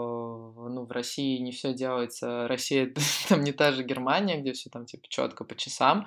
ну, 0.68 0.84
в 0.84 0.92
России 0.92 1.38
не 1.38 1.52
все 1.52 1.74
делается. 1.74 2.46
Россия 2.48 2.92
там 3.28 3.42
не 3.42 3.52
та 3.52 3.72
же 3.72 3.82
Германия, 3.82 4.40
где 4.40 4.52
все 4.52 4.70
там 4.70 4.86
типа 4.86 5.08
четко 5.08 5.44
по 5.44 5.54
часам, 5.56 6.06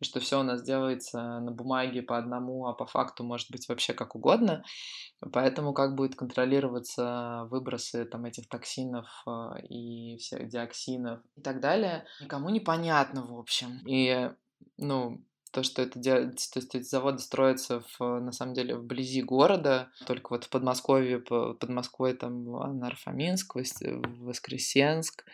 и 0.00 0.04
что 0.04 0.20
все 0.20 0.40
у 0.40 0.42
нас 0.42 0.62
делается 0.62 1.40
на 1.40 1.50
бумаге 1.50 2.02
по 2.02 2.18
одному, 2.18 2.66
а 2.66 2.72
по 2.72 2.86
факту 2.86 3.24
может 3.24 3.50
быть 3.50 3.68
вообще 3.68 3.92
как 3.92 4.14
угодно. 4.14 4.64
Поэтому 5.32 5.72
как 5.72 5.94
будет 5.94 6.16
контролироваться 6.16 7.46
выбросы 7.50 8.04
там 8.04 8.24
этих 8.24 8.48
токсинов 8.48 9.06
а, 9.26 9.56
и 9.68 10.16
всех 10.16 10.48
диоксинов 10.48 11.20
и 11.36 11.40
так 11.40 11.60
далее, 11.60 12.06
никому 12.20 12.48
непонятно, 12.50 13.24
в 13.24 13.38
общем. 13.38 13.80
И, 13.86 14.30
ну, 14.78 15.22
то, 15.52 15.62
что 15.62 15.82
это 15.82 15.98
делает, 15.98 16.36
то 16.52 16.58
есть 16.58 16.74
эти 16.74 16.84
заводы 16.84 17.18
строятся 17.18 17.82
в, 17.98 18.20
на 18.20 18.32
самом 18.32 18.54
деле 18.54 18.74
вблизи 18.74 19.22
города, 19.22 19.90
только 20.06 20.30
вот 20.30 20.44
в 20.44 20.48
Подмосковье, 20.48 21.18
под 21.20 21.68
Москвой 21.68 22.14
там 22.14 22.44
Нарфоминск, 22.78 23.54
Воскресенск, 23.54 25.24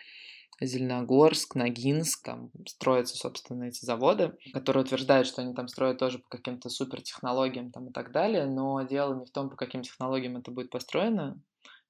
Зеленогорск, 0.61 1.55
Ногинск, 1.55 2.23
там 2.25 2.51
строятся, 2.67 3.15
собственно, 3.15 3.63
эти 3.63 3.85
заводы, 3.85 4.37
которые 4.53 4.83
утверждают, 4.83 5.25
что 5.25 5.41
они 5.41 5.53
там 5.53 5.67
строят 5.69 5.99
тоже 5.99 6.19
по 6.19 6.29
каким-то 6.29 6.69
супер 6.69 7.01
технологиям 7.01 7.71
там 7.71 7.87
и 7.87 7.93
так 7.93 8.11
далее, 8.11 8.45
но 8.45 8.81
дело 8.81 9.15
не 9.17 9.25
в 9.25 9.31
том, 9.31 9.49
по 9.49 9.55
каким 9.55 9.83
технологиям 9.83 10.37
это 10.37 10.51
будет 10.51 10.69
построено, 10.69 11.39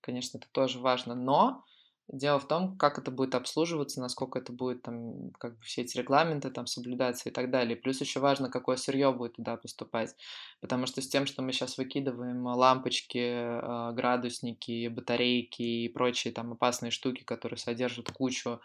конечно, 0.02 0.38
это 0.38 0.48
тоже 0.52 0.80
важно, 0.80 1.16
но 1.16 1.66
Дело 2.12 2.40
в 2.40 2.48
том, 2.48 2.76
как 2.76 2.98
это 2.98 3.12
будет 3.12 3.36
обслуживаться, 3.36 4.02
насколько 4.02 4.40
это 4.40 4.52
будет 4.52 4.82
там, 4.82 5.30
как 5.38 5.58
бы 5.58 5.64
все 5.64 5.84
эти 5.84 5.96
регламенты 5.96 6.50
там 6.50 6.66
соблюдаться 6.66 7.30
и 7.30 7.32
так 7.32 7.52
далее. 7.52 7.76
Плюс 7.76 8.02
еще 8.02 8.20
важно, 8.20 8.50
какое 8.50 8.78
сырье 8.78 9.12
будет 9.12 9.36
туда 9.36 9.58
поступать. 9.58 10.16
Потому 10.60 10.88
что 10.88 11.04
с 11.04 11.08
тем, 11.08 11.28
что 11.28 11.44
мы 11.44 11.54
сейчас 11.54 11.78
выкидываем 11.78 12.44
лампочки, 12.48 13.20
а, 13.22 13.92
градусники, 13.92 14.88
батарейки 14.88 15.62
и 15.62 15.88
прочие 15.88 16.34
там 16.34 16.54
опасные 16.54 16.90
штуки, 16.90 17.24
которые 17.24 17.60
содержат 17.60 18.12
кучу 18.12 18.60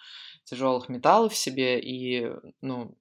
тяжелых 0.45 0.89
металлов 0.89 1.35
в 1.35 1.37
себе, 1.37 1.79
и, 1.81 2.33
ну, 2.63 2.97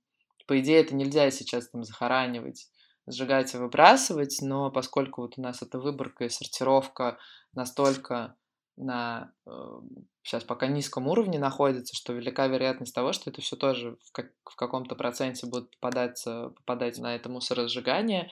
по 0.46 0.60
идее, 0.60 0.82
это 0.82 0.94
нельзя 0.94 1.32
сейчас 1.32 1.70
там 1.70 1.86
захоранивать 1.86 2.68
сжигать 3.08 3.54
и 3.54 3.58
выбрасывать, 3.58 4.40
но 4.42 4.72
поскольку 4.72 5.22
вот 5.22 5.38
у 5.38 5.42
нас 5.42 5.62
эта 5.62 5.80
выборка 5.80 6.26
и 6.26 6.30
сортировка 6.30 7.18
настолько 7.54 8.36
на 8.78 9.32
сейчас 10.24 10.44
пока 10.44 10.68
низком 10.68 11.08
уровне 11.08 11.38
находится, 11.38 11.96
что 11.96 12.14
велика 12.14 12.48
вероятность 12.48 12.96
того, 12.96 13.14
что 13.14 13.30
это 13.30 13.42
все 13.42 13.56
тоже 13.56 13.98
в, 14.06 14.12
как, 14.12 14.32
в 14.46 14.56
каком-то 14.56 14.96
проценте 14.96 15.48
будет 15.48 15.70
попадать, 15.72 16.24
попадать 16.24 16.98
на 16.98 17.16
это 17.16 17.30
мусоросжигание. 17.30 18.32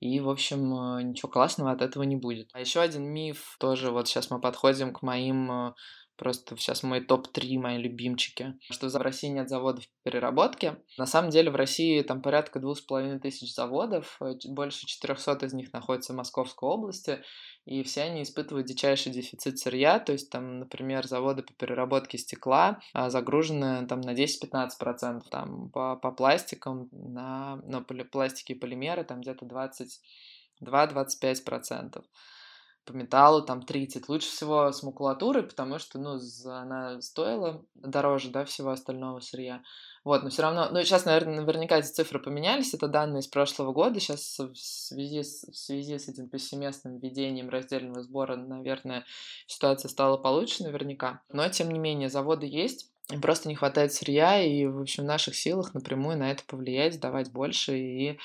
И, 0.00 0.20
в 0.20 0.28
общем, 0.28 0.74
э, 0.74 1.02
ничего 1.02 1.30
классного 1.30 1.70
от 1.72 1.80
этого 1.80 2.02
не 2.02 2.16
будет. 2.16 2.50
А 2.52 2.60
еще 2.60 2.80
один 2.80 3.04
миф, 3.04 3.56
тоже 3.58 3.90
вот 3.90 4.08
сейчас 4.08 4.30
мы 4.30 4.40
подходим 4.40 4.92
к 4.92 5.02
моим 5.02 5.50
э, 5.50 5.74
Просто 6.16 6.56
сейчас 6.56 6.82
мой 6.82 7.00
топ-3, 7.02 7.58
мои 7.58 7.78
любимчики. 7.78 8.54
Что 8.70 8.88
в 8.88 8.96
России 8.96 9.28
нет 9.28 9.50
заводов 9.50 9.84
переработки. 10.02 10.76
На 10.96 11.06
самом 11.06 11.30
деле 11.30 11.50
в 11.50 11.56
России 11.56 12.00
там 12.02 12.22
порядка 12.22 12.58
двух 12.58 12.78
с 12.78 12.80
половиной 12.80 13.20
тысяч 13.20 13.54
заводов, 13.54 14.16
э, 14.20 14.34
больше 14.46 14.86
400 14.86 15.44
из 15.46 15.52
них 15.52 15.72
находятся 15.74 16.14
в 16.14 16.16
Московской 16.16 16.68
области, 16.68 17.22
и 17.66 17.82
все 17.82 18.04
они 18.04 18.22
испытывают 18.22 18.66
дичайший 18.66 19.12
дефицит 19.12 19.58
сырья, 19.58 19.98
то 19.98 20.12
есть 20.12 20.30
там, 20.30 20.60
например, 20.60 21.06
заводы 21.06 21.42
по 21.42 21.52
переработке 21.52 22.16
стекла 22.16 22.80
а, 22.92 23.10
загружены 23.10 23.86
там 23.86 24.00
на 24.00 24.14
10-15%, 24.14 25.22
там 25.30 25.68
по, 25.70 25.96
по 25.96 26.12
пластикам, 26.12 26.88
на, 26.92 27.56
на 27.56 27.82
пластике 27.82 28.54
и 28.54 28.58
полимеры 28.58 29.04
там 29.04 29.20
где-то 29.20 29.44
22-25% 30.62 32.04
по 32.86 32.92
металлу 32.92 33.42
там 33.42 33.62
30. 33.62 34.08
Лучше 34.08 34.28
всего 34.28 34.72
с 34.72 34.82
макулатурой, 34.82 35.42
потому 35.42 35.78
что, 35.78 35.98
ну, 35.98 36.18
она 36.46 37.00
стоила 37.00 37.64
дороже, 37.74 38.30
да, 38.30 38.44
всего 38.44 38.70
остального 38.70 39.20
сырья. 39.20 39.62
Вот, 40.04 40.22
но 40.22 40.30
все 40.30 40.42
равно, 40.42 40.68
ну, 40.70 40.82
сейчас, 40.84 41.04
наверное, 41.04 41.40
наверняка 41.40 41.78
эти 41.78 41.88
цифры 41.88 42.20
поменялись, 42.20 42.72
это 42.72 42.86
данные 42.86 43.20
из 43.20 43.26
прошлого 43.26 43.72
года, 43.72 43.98
сейчас 43.98 44.38
в 44.38 44.54
связи 44.54 45.24
с, 45.24 45.42
в 45.42 45.56
связи 45.56 45.98
с 45.98 46.08
этим 46.08 46.28
повсеместным 46.28 46.98
введением 46.98 47.50
раздельного 47.50 48.02
сбора, 48.02 48.36
наверное, 48.36 49.04
ситуация 49.48 49.88
стала 49.88 50.16
получше 50.16 50.62
наверняка, 50.62 51.22
но, 51.32 51.48
тем 51.48 51.72
не 51.72 51.80
менее, 51.80 52.08
заводы 52.08 52.46
есть, 52.46 52.92
им 53.10 53.20
просто 53.20 53.48
не 53.48 53.56
хватает 53.56 53.92
сырья, 53.92 54.40
и, 54.40 54.66
в 54.66 54.80
общем, 54.80 55.02
в 55.02 55.06
наших 55.06 55.34
силах 55.34 55.74
напрямую 55.74 56.18
на 56.18 56.30
это 56.30 56.44
повлиять, 56.46 57.00
давать 57.00 57.32
больше 57.32 57.76
и 57.76 58.18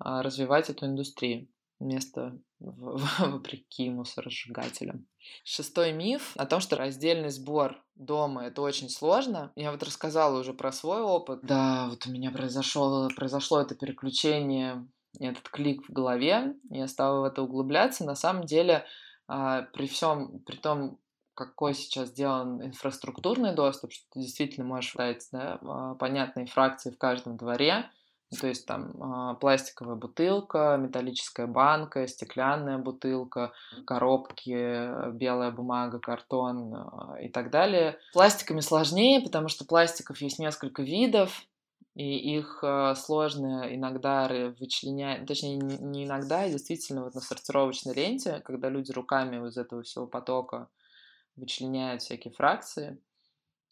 а, 0.00 0.22
развивать 0.22 0.70
эту 0.70 0.86
индустрию 0.86 1.46
вместо 1.80 2.38
вопреки 2.60 3.90
мусоросжигателям. 3.90 5.06
Шестой 5.44 5.92
миф 5.92 6.32
о 6.36 6.46
том, 6.46 6.60
что 6.60 6.76
раздельный 6.76 7.30
сбор 7.30 7.82
дома 7.94 8.46
это 8.46 8.62
очень 8.62 8.88
сложно. 8.88 9.52
Я 9.56 9.72
вот 9.72 9.82
рассказала 9.82 10.40
уже 10.40 10.54
про 10.54 10.72
свой 10.72 11.02
опыт. 11.02 11.40
Да, 11.42 11.88
вот 11.88 12.06
у 12.06 12.10
меня 12.10 12.30
произошло, 12.30 13.08
произошло 13.14 13.60
это 13.60 13.74
переключение, 13.74 14.86
этот 15.18 15.48
клик 15.48 15.88
в 15.88 15.92
голове. 15.92 16.54
Я 16.70 16.88
стала 16.88 17.20
в 17.20 17.24
это 17.24 17.42
углубляться. 17.42 18.04
На 18.04 18.14
самом 18.14 18.44
деле, 18.44 18.84
а, 19.26 19.62
при 19.62 19.86
всем, 19.86 20.40
при 20.40 20.56
том, 20.56 20.98
какой 21.34 21.74
сейчас 21.74 22.08
сделан 22.08 22.64
инфраструктурный 22.64 23.54
доступ, 23.54 23.92
что 23.92 24.04
ты 24.12 24.20
действительно 24.20 24.66
можешь 24.66 24.94
дать 24.94 25.28
да, 25.30 25.58
а, 25.62 25.94
понятные 25.94 26.46
фракции 26.46 26.90
в 26.90 26.98
каждом 26.98 27.36
дворе, 27.36 27.90
то 28.36 28.46
есть 28.46 28.66
там 28.66 28.92
а, 29.02 29.34
пластиковая 29.34 29.96
бутылка, 29.96 30.76
металлическая 30.78 31.46
банка, 31.46 32.06
стеклянная 32.06 32.76
бутылка, 32.76 33.52
коробки, 33.86 35.12
белая 35.12 35.50
бумага, 35.50 35.98
картон 35.98 36.74
а, 36.74 37.16
и 37.20 37.30
так 37.30 37.50
далее. 37.50 37.98
Пластиками 38.12 38.60
сложнее, 38.60 39.22
потому 39.22 39.48
что 39.48 39.64
пластиков 39.64 40.20
есть 40.20 40.38
несколько 40.38 40.82
видов, 40.82 41.42
и 41.94 42.36
их 42.36 42.60
а, 42.62 42.94
сложно 42.94 43.74
иногда 43.74 44.28
вычленять, 44.60 45.24
точнее 45.26 45.56
не 45.56 46.04
иногда, 46.04 46.40
а 46.40 46.50
действительно 46.50 47.04
вот 47.04 47.14
на 47.14 47.22
сортировочной 47.22 47.94
ленте, 47.94 48.42
когда 48.44 48.68
люди 48.68 48.92
руками 48.92 49.48
из 49.48 49.56
этого 49.56 49.82
всего 49.82 50.06
потока 50.06 50.68
вычленяют 51.34 52.02
всякие 52.02 52.34
фракции, 52.34 53.00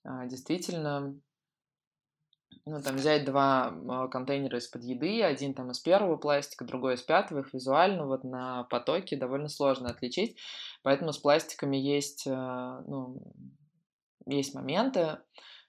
действительно 0.05 1.19
ну, 2.65 2.83
там 2.83 2.97
взять 2.97 3.25
два 3.25 3.73
а, 3.89 4.09
контейнера 4.09 4.59
из-под 4.59 4.83
еды, 4.83 5.23
один 5.23 5.55
там 5.55 5.71
из 5.71 5.79
первого 5.79 6.17
пластика, 6.17 6.65
другой 6.65 6.95
из 6.95 7.03
пятого, 7.03 7.41
их 7.41 7.55
визуально 7.55 8.07
вот 8.07 8.25
на 8.25 8.65
потоке 8.65 9.17
довольно 9.17 9.49
сложно 9.49 9.91
отличить, 9.91 10.37
поэтому 10.83 11.13
с 11.13 11.19
пластиками 11.19 11.77
есть, 11.77 12.27
а, 12.27 12.83
ну, 12.87 13.23
есть 14.27 14.55
моменты, 14.55 15.19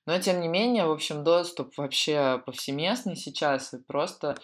но 0.06 0.20
тем 0.20 0.42
не 0.42 0.48
менее, 0.48 0.86
в 0.86 0.92
общем, 0.92 1.24
доступ 1.24 1.78
вообще 1.78 2.42
повсеместный 2.46 3.16
сейчас, 3.16 3.74
и 3.74 3.78
просто 3.84 4.36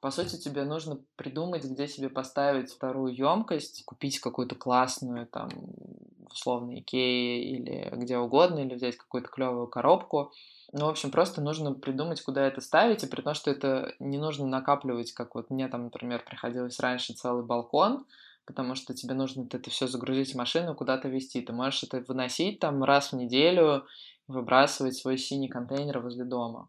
по 0.00 0.10
сути, 0.10 0.40
тебе 0.40 0.64
нужно 0.64 0.98
придумать, 1.16 1.64
где 1.64 1.86
себе 1.86 2.08
поставить 2.08 2.72
вторую 2.72 3.14
емкость, 3.14 3.84
купить 3.84 4.18
какую-то 4.18 4.54
классную, 4.54 5.26
там, 5.26 5.50
условно, 6.32 6.78
Икеи 6.78 7.42
или 7.42 7.90
где 7.92 8.18
угодно, 8.18 8.60
или 8.60 8.74
взять 8.74 8.96
какую-то 8.96 9.28
клевую 9.28 9.66
коробку, 9.66 10.32
ну, 10.72 10.86
в 10.86 10.88
общем, 10.90 11.10
просто 11.10 11.40
нужно 11.40 11.72
придумать, 11.72 12.22
куда 12.22 12.46
это 12.46 12.60
ставить, 12.60 13.02
и 13.02 13.06
при 13.06 13.22
том, 13.22 13.34
что 13.34 13.50
это 13.50 13.94
не 13.98 14.18
нужно 14.18 14.46
накапливать, 14.46 15.12
как 15.12 15.34
вот 15.34 15.50
мне 15.50 15.68
там, 15.68 15.84
например, 15.84 16.24
приходилось 16.24 16.78
раньше 16.78 17.12
целый 17.12 17.44
балкон, 17.44 18.06
потому 18.46 18.76
что 18.76 18.94
тебе 18.94 19.14
нужно 19.14 19.46
это 19.50 19.68
все 19.70 19.88
загрузить 19.88 20.32
в 20.32 20.36
машину, 20.36 20.74
куда-то 20.74 21.08
везти. 21.08 21.40
Ты 21.40 21.52
можешь 21.52 21.82
это 21.82 22.04
выносить 22.06 22.60
там 22.60 22.84
раз 22.84 23.12
в 23.12 23.16
неделю, 23.16 23.84
выбрасывать 24.28 24.96
свой 24.96 25.18
синий 25.18 25.48
контейнер 25.48 25.98
возле 25.98 26.24
дома. 26.24 26.68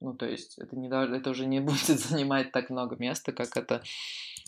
Ну, 0.00 0.14
то 0.14 0.26
есть 0.26 0.58
это, 0.58 0.76
не, 0.76 0.88
это 0.88 1.30
уже 1.30 1.46
не 1.46 1.60
будет 1.60 1.98
занимать 1.98 2.52
так 2.52 2.70
много 2.70 2.96
места, 2.96 3.32
как 3.32 3.56
это 3.56 3.82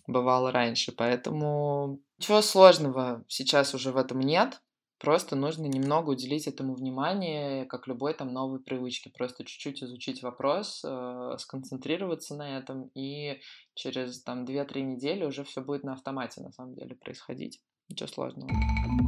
бывало 0.07 0.53
раньше. 0.53 0.93
Поэтому 0.93 2.01
ничего 2.19 2.43
сложного 2.43 3.25
сейчас 3.29 3.75
уже 3.75 3.93
в 3.93 3.97
этом 3.97 4.21
нет. 4.21 4.61
Просто 4.99 5.37
нужно 5.37 5.67
немного 5.67 6.11
уделить 6.11 6.47
этому 6.47 6.75
внимание, 6.75 7.67
как 7.67 7.87
любой 7.89 8.15
там 8.15 8.33
новой 8.33 8.61
привычке. 8.61 9.11
Просто 9.11 9.45
чуть-чуть 9.45 9.83
изучить 9.83 10.23
вопрос, 10.23 10.83
э, 10.83 11.37
сконцентрироваться 11.39 12.35
на 12.35 12.57
этом, 12.57 12.91
и 12.95 13.41
через 13.75 14.23
там 14.23 14.45
2-3 14.45 14.83
недели 14.83 15.25
уже 15.25 15.45
все 15.45 15.61
будет 15.61 15.85
на 15.85 15.93
автомате 15.93 16.41
на 16.41 16.53
самом 16.53 16.75
деле 16.75 16.95
происходить. 16.95 17.61
Ничего 17.89 18.07
сложного. 18.07 19.04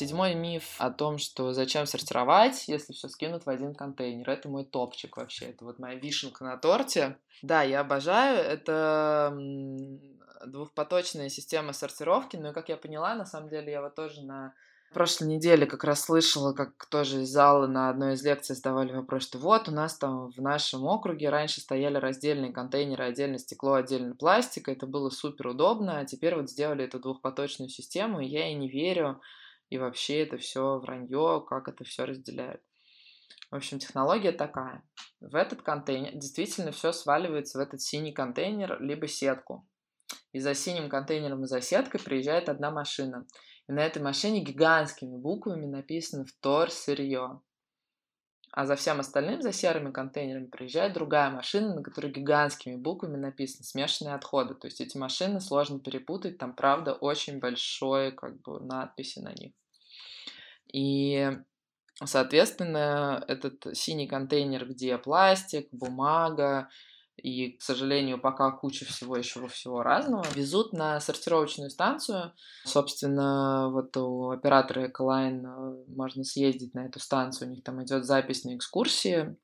Седьмой 0.00 0.34
миф 0.34 0.76
о 0.78 0.90
том, 0.90 1.18
что 1.18 1.52
зачем 1.52 1.84
сортировать, 1.84 2.68
если 2.68 2.94
все 2.94 3.06
скинут 3.08 3.44
в 3.44 3.50
один 3.50 3.74
контейнер. 3.74 4.30
Это 4.30 4.48
мой 4.48 4.64
топчик 4.64 5.18
вообще. 5.18 5.50
Это 5.50 5.66
вот 5.66 5.78
моя 5.78 5.96
вишенка 5.96 6.42
на 6.42 6.56
торте. 6.56 7.18
Да, 7.42 7.62
я 7.62 7.80
обожаю. 7.80 8.38
Это 8.38 9.36
двухпоточная 10.46 11.28
система 11.28 11.74
сортировки, 11.74 12.38
но, 12.38 12.54
как 12.54 12.70
я 12.70 12.78
поняла, 12.78 13.14
на 13.14 13.26
самом 13.26 13.50
деле 13.50 13.72
я 13.72 13.82
вот 13.82 13.94
тоже 13.94 14.22
на 14.22 14.54
прошлой 14.94 15.28
неделе 15.28 15.66
как 15.66 15.84
раз 15.84 16.00
слышала, 16.00 16.54
как 16.54 16.86
тоже 16.86 17.20
из 17.20 17.28
зала 17.28 17.66
на 17.66 17.90
одной 17.90 18.14
из 18.14 18.24
лекций 18.24 18.56
задавали 18.56 18.92
вопрос, 18.92 19.24
что 19.24 19.36
вот 19.36 19.68
у 19.68 19.70
нас 19.70 19.98
там 19.98 20.30
в 20.30 20.40
нашем 20.40 20.86
округе 20.86 21.28
раньше 21.28 21.60
стояли 21.60 21.98
раздельные 21.98 22.54
контейнеры, 22.54 23.04
отдельно 23.04 23.38
стекло, 23.38 23.74
отдельно 23.74 24.16
пластик, 24.16 24.70
это 24.70 24.86
было 24.86 25.10
супер 25.10 25.48
удобно, 25.48 25.98
а 25.98 26.06
теперь 26.06 26.36
вот 26.36 26.48
сделали 26.48 26.86
эту 26.86 26.98
двухпоточную 27.00 27.68
систему, 27.68 28.20
и 28.20 28.26
я 28.26 28.48
и 28.48 28.54
не 28.54 28.70
верю, 28.70 29.20
и 29.70 29.78
вообще 29.78 30.22
это 30.22 30.36
все 30.36 30.78
вранье, 30.78 31.44
как 31.48 31.68
это 31.68 31.84
все 31.84 32.04
разделяют. 32.04 32.60
В 33.50 33.56
общем, 33.56 33.78
технология 33.78 34.32
такая. 34.32 34.82
В 35.20 35.34
этот 35.34 35.62
контейнер 35.62 36.12
действительно 36.14 36.72
все 36.72 36.92
сваливается 36.92 37.58
в 37.58 37.62
этот 37.62 37.80
синий 37.80 38.12
контейнер, 38.12 38.80
либо 38.80 39.08
сетку. 39.08 39.66
И 40.32 40.38
за 40.38 40.54
синим 40.54 40.88
контейнером 40.88 41.44
и 41.44 41.46
за 41.46 41.60
сеткой 41.60 42.00
приезжает 42.00 42.48
одна 42.48 42.70
машина. 42.70 43.26
И 43.68 43.72
на 43.72 43.80
этой 43.80 44.02
машине 44.02 44.40
гигантскими 44.40 45.16
буквами 45.16 45.66
написано 45.66 46.24
«Втор 46.24 46.70
сырье». 46.70 47.40
А 48.52 48.66
за 48.66 48.74
всем 48.74 48.98
остальным, 48.98 49.42
за 49.42 49.52
серыми 49.52 49.92
контейнерами, 49.92 50.46
приезжает 50.46 50.92
другая 50.92 51.30
машина, 51.30 51.76
на 51.76 51.82
которой 51.84 52.10
гигантскими 52.10 52.74
буквами 52.74 53.16
написано 53.16 53.64
«Смешанные 53.64 54.16
отходы». 54.16 54.54
То 54.54 54.66
есть 54.66 54.80
эти 54.80 54.96
машины 54.96 55.40
сложно 55.40 55.78
перепутать, 55.78 56.38
там, 56.38 56.54
правда, 56.54 56.94
очень 56.94 57.38
большое 57.38 58.10
как 58.10 58.40
бы, 58.42 58.60
надписи 58.60 59.20
на 59.20 59.32
них. 59.32 59.52
И, 60.72 61.30
соответственно, 62.04 63.24
этот 63.28 63.66
синий 63.76 64.06
контейнер, 64.06 64.66
где 64.68 64.98
пластик, 64.98 65.68
бумага, 65.72 66.68
и, 67.16 67.52
к 67.52 67.62
сожалению, 67.62 68.20
пока 68.20 68.50
куча 68.50 68.84
всего 68.86 69.16
еще 69.16 69.46
всего 69.48 69.82
разного, 69.82 70.24
везут 70.34 70.72
на 70.72 71.00
сортировочную 71.00 71.70
станцию. 71.70 72.32
Собственно, 72.64 73.68
вот 73.70 73.96
у 73.96 74.30
оператора 74.30 74.88
Ecoline 74.88 75.44
э, 75.44 75.84
можно 75.88 76.24
съездить 76.24 76.74
на 76.74 76.86
эту 76.86 76.98
станцию, 76.98 77.48
у 77.48 77.50
них 77.52 77.62
там 77.62 77.82
идет 77.84 78.04
запись 78.04 78.44
на 78.44 78.56
экскурсии 78.56 79.36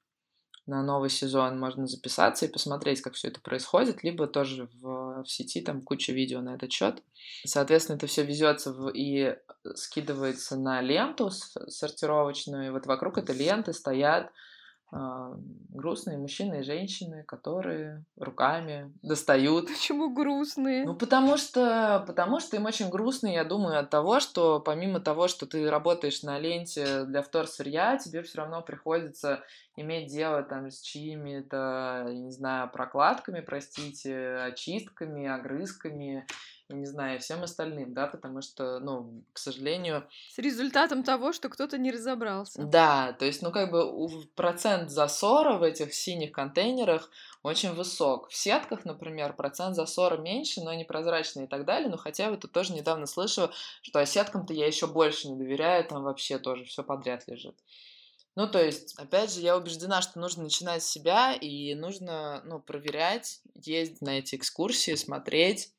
на 0.66 0.82
новый 0.82 1.10
сезон, 1.10 1.58
можно 1.58 1.86
записаться 1.86 2.44
и 2.44 2.50
посмотреть, 2.50 3.00
как 3.00 3.14
все 3.14 3.28
это 3.28 3.40
происходит, 3.40 4.02
либо 4.02 4.26
тоже 4.26 4.68
в, 4.80 5.22
в 5.22 5.30
сети 5.30 5.60
там 5.60 5.80
куча 5.80 6.12
видео 6.12 6.40
на 6.40 6.54
этот 6.54 6.72
счет. 6.72 7.02
Соответственно, 7.44 7.96
это 7.96 8.06
все 8.06 8.24
везется 8.24 8.72
в, 8.72 8.90
и 8.90 9.36
скидывается 9.74 10.56
на 10.56 10.80
ленту 10.80 11.30
сортировочную, 11.30 12.66
и 12.66 12.70
вот 12.70 12.86
вокруг 12.86 13.18
этой 13.18 13.36
ленты 13.36 13.72
стоят 13.72 14.32
грустные 14.90 16.16
мужчины 16.16 16.60
и 16.60 16.62
женщины, 16.62 17.24
которые 17.24 18.04
руками 18.16 18.92
достают. 19.02 19.66
Почему 19.66 20.14
грустные? 20.14 20.84
Ну, 20.84 20.94
потому 20.94 21.36
что, 21.36 22.04
потому 22.06 22.38
что 22.40 22.56
им 22.56 22.66
очень 22.66 22.88
грустно, 22.88 23.26
я 23.26 23.44
думаю, 23.44 23.80
от 23.80 23.90
того, 23.90 24.20
что 24.20 24.60
помимо 24.60 25.00
того, 25.00 25.28
что 25.28 25.46
ты 25.46 25.68
работаешь 25.68 26.22
на 26.22 26.38
ленте 26.38 27.04
для 27.04 27.22
вторсырья, 27.22 27.98
тебе 27.98 28.22
все 28.22 28.38
равно 28.38 28.62
приходится 28.62 29.42
иметь 29.76 30.10
дело 30.10 30.42
там 30.42 30.70
с 30.70 30.80
чьими-то, 30.80 32.06
не 32.10 32.30
знаю, 32.30 32.70
прокладками, 32.70 33.40
простите, 33.40 34.36
очистками, 34.36 35.26
огрызками 35.26 36.26
я 36.68 36.76
не 36.76 36.86
знаю, 36.86 37.20
всем 37.20 37.42
остальным, 37.42 37.94
да, 37.94 38.06
потому 38.08 38.42
что, 38.42 38.80
ну, 38.80 39.22
к 39.32 39.38
сожалению... 39.38 40.08
С 40.30 40.38
результатом 40.38 41.04
того, 41.04 41.32
что 41.32 41.48
кто-то 41.48 41.78
не 41.78 41.92
разобрался. 41.92 42.62
Да, 42.64 43.12
то 43.12 43.24
есть, 43.24 43.40
ну, 43.40 43.52
как 43.52 43.70
бы 43.70 44.08
процент 44.34 44.90
засора 44.90 45.58
в 45.58 45.62
этих 45.62 45.94
синих 45.94 46.32
контейнерах 46.32 47.10
очень 47.44 47.72
высок. 47.72 48.28
В 48.30 48.34
сетках, 48.34 48.84
например, 48.84 49.34
процент 49.34 49.76
засора 49.76 50.16
меньше, 50.16 50.60
но 50.60 50.70
они 50.70 50.84
прозрачные 50.84 51.46
и 51.46 51.48
так 51.48 51.64
далее, 51.64 51.88
но 51.88 51.96
хотя 51.96 52.30
бы 52.30 52.36
тут 52.36 52.50
тоже 52.50 52.72
недавно 52.72 53.06
слышала, 53.06 53.52
что 53.82 54.00
а 54.00 54.06
сеткам-то 54.06 54.52
я 54.52 54.66
еще 54.66 54.88
больше 54.88 55.28
не 55.28 55.36
доверяю, 55.36 55.84
там 55.84 56.02
вообще 56.02 56.38
тоже 56.38 56.64
все 56.64 56.82
подряд 56.82 57.28
лежит. 57.28 57.54
Ну, 58.34 58.46
то 58.48 58.62
есть, 58.62 58.94
опять 58.98 59.32
же, 59.32 59.40
я 59.40 59.56
убеждена, 59.56 60.02
что 60.02 60.18
нужно 60.18 60.42
начинать 60.42 60.82
с 60.82 60.90
себя, 60.90 61.32
и 61.32 61.74
нужно, 61.74 62.42
ну, 62.44 62.58
проверять, 62.58 63.40
ездить 63.54 64.02
на 64.02 64.18
эти 64.18 64.34
экскурсии, 64.34 64.94
смотреть, 64.94 65.70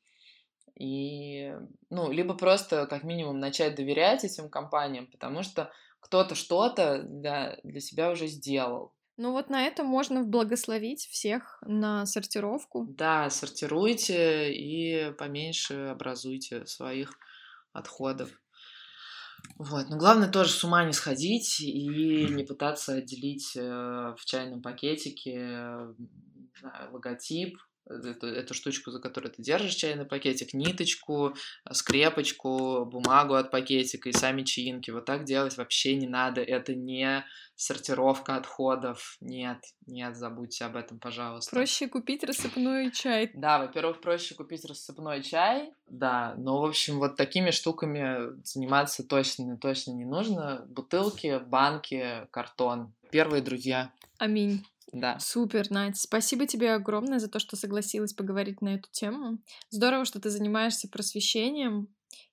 и, 0.78 1.52
ну, 1.90 2.10
либо 2.12 2.34
просто 2.34 2.86
как 2.86 3.02
минимум 3.02 3.40
начать 3.40 3.74
доверять 3.74 4.24
этим 4.24 4.48
компаниям, 4.48 5.06
потому 5.08 5.42
что 5.42 5.72
кто-то 6.00 6.34
что-то 6.34 7.02
для, 7.02 7.58
для 7.64 7.80
себя 7.80 8.10
уже 8.10 8.28
сделал. 8.28 8.94
Ну 9.16 9.32
вот 9.32 9.50
на 9.50 9.66
это 9.66 9.82
можно 9.82 10.22
благословить 10.22 11.06
всех 11.06 11.58
на 11.66 12.06
сортировку. 12.06 12.86
Да, 12.88 13.28
сортируйте 13.30 14.54
и 14.54 15.10
поменьше 15.18 15.74
образуйте 15.90 16.64
своих 16.66 17.18
отходов. 17.72 18.30
Вот. 19.56 19.88
Но 19.88 19.96
главное 19.96 20.30
тоже 20.30 20.50
с 20.50 20.62
ума 20.62 20.84
не 20.84 20.92
сходить 20.92 21.60
и 21.60 22.28
не 22.30 22.44
пытаться 22.44 22.94
отделить 22.94 23.56
э, 23.56 23.60
в 24.16 24.24
чайном 24.24 24.62
пакетике 24.62 25.78
знаю, 26.60 26.92
логотип 26.92 27.58
эту, 27.88 28.26
эту 28.26 28.54
штучку, 28.54 28.90
за 28.90 29.00
которую 29.00 29.32
ты 29.32 29.42
держишь 29.42 29.74
чайный 29.74 30.04
пакетик, 30.04 30.54
ниточку, 30.54 31.34
скрепочку, 31.70 32.84
бумагу 32.84 33.34
от 33.34 33.50
пакетика 33.50 34.08
и 34.08 34.12
сами 34.12 34.42
чаинки. 34.42 34.90
Вот 34.90 35.04
так 35.04 35.24
делать 35.24 35.56
вообще 35.56 35.96
не 35.96 36.06
надо. 36.06 36.42
Это 36.42 36.74
не 36.74 37.24
сортировка 37.56 38.36
отходов. 38.36 39.16
Нет, 39.20 39.58
нет, 39.86 40.16
забудьте 40.16 40.64
об 40.64 40.76
этом, 40.76 40.98
пожалуйста. 40.98 41.50
Проще 41.50 41.88
купить 41.88 42.22
рассыпной 42.22 42.92
чай. 42.92 43.30
Да, 43.34 43.58
во-первых, 43.58 44.00
проще 44.00 44.34
купить 44.34 44.64
рассыпной 44.64 45.22
чай. 45.22 45.72
Да, 45.88 46.34
но, 46.36 46.60
в 46.60 46.64
общем, 46.64 46.98
вот 46.98 47.16
такими 47.16 47.50
штуками 47.50 48.40
заниматься 48.44 49.02
точно, 49.02 49.56
точно 49.56 49.92
не 49.92 50.04
нужно. 50.04 50.64
Бутылки, 50.68 51.40
банки, 51.44 52.26
картон. 52.30 52.92
Первые 53.10 53.42
друзья. 53.42 53.90
Аминь. 54.18 54.64
Да. 54.92 55.18
Супер, 55.18 55.70
Надь. 55.70 55.98
Спасибо 55.98 56.46
тебе 56.46 56.72
огромное 56.72 57.18
за 57.18 57.28
то, 57.28 57.38
что 57.38 57.56
согласилась 57.56 58.12
поговорить 58.12 58.62
на 58.62 58.74
эту 58.74 58.88
тему. 58.90 59.38
Здорово, 59.70 60.04
что 60.04 60.20
ты 60.20 60.30
занимаешься 60.30 60.88
просвещением. 60.88 61.88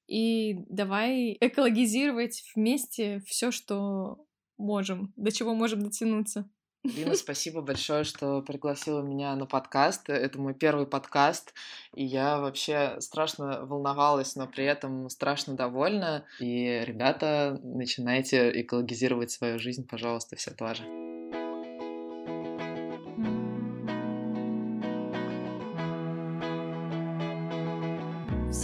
И 0.07 0.55
давай 0.69 1.35
экологизировать 1.39 2.43
вместе 2.55 3.21
все, 3.25 3.51
что 3.51 4.25
можем, 4.57 5.13
до 5.15 5.31
чего 5.31 5.53
можем 5.55 5.81
дотянуться. 5.81 6.47
Дина, 6.83 7.15
спасибо 7.15 7.61
большое, 7.61 8.03
что 8.03 8.41
пригласила 8.41 9.01
меня 9.01 9.35
на 9.35 9.47
подкаст. 9.47 10.09
Это 10.09 10.39
мой 10.39 10.53
первый 10.53 10.85
подкаст, 10.85 11.53
и 11.93 12.05
я 12.05 12.39
вообще 12.39 12.97
страшно 12.99 13.65
волновалась, 13.65 14.35
но 14.35 14.47
при 14.47 14.65
этом 14.65 15.09
страшно 15.09 15.55
довольна. 15.55 16.25
И, 16.39 16.83
ребята, 16.85 17.59
начинайте 17.63 18.61
экологизировать 18.61 19.31
свою 19.31 19.57
жизнь, 19.57 19.87
пожалуйста, 19.87 20.35
все 20.35 20.51
тоже. 20.51 20.83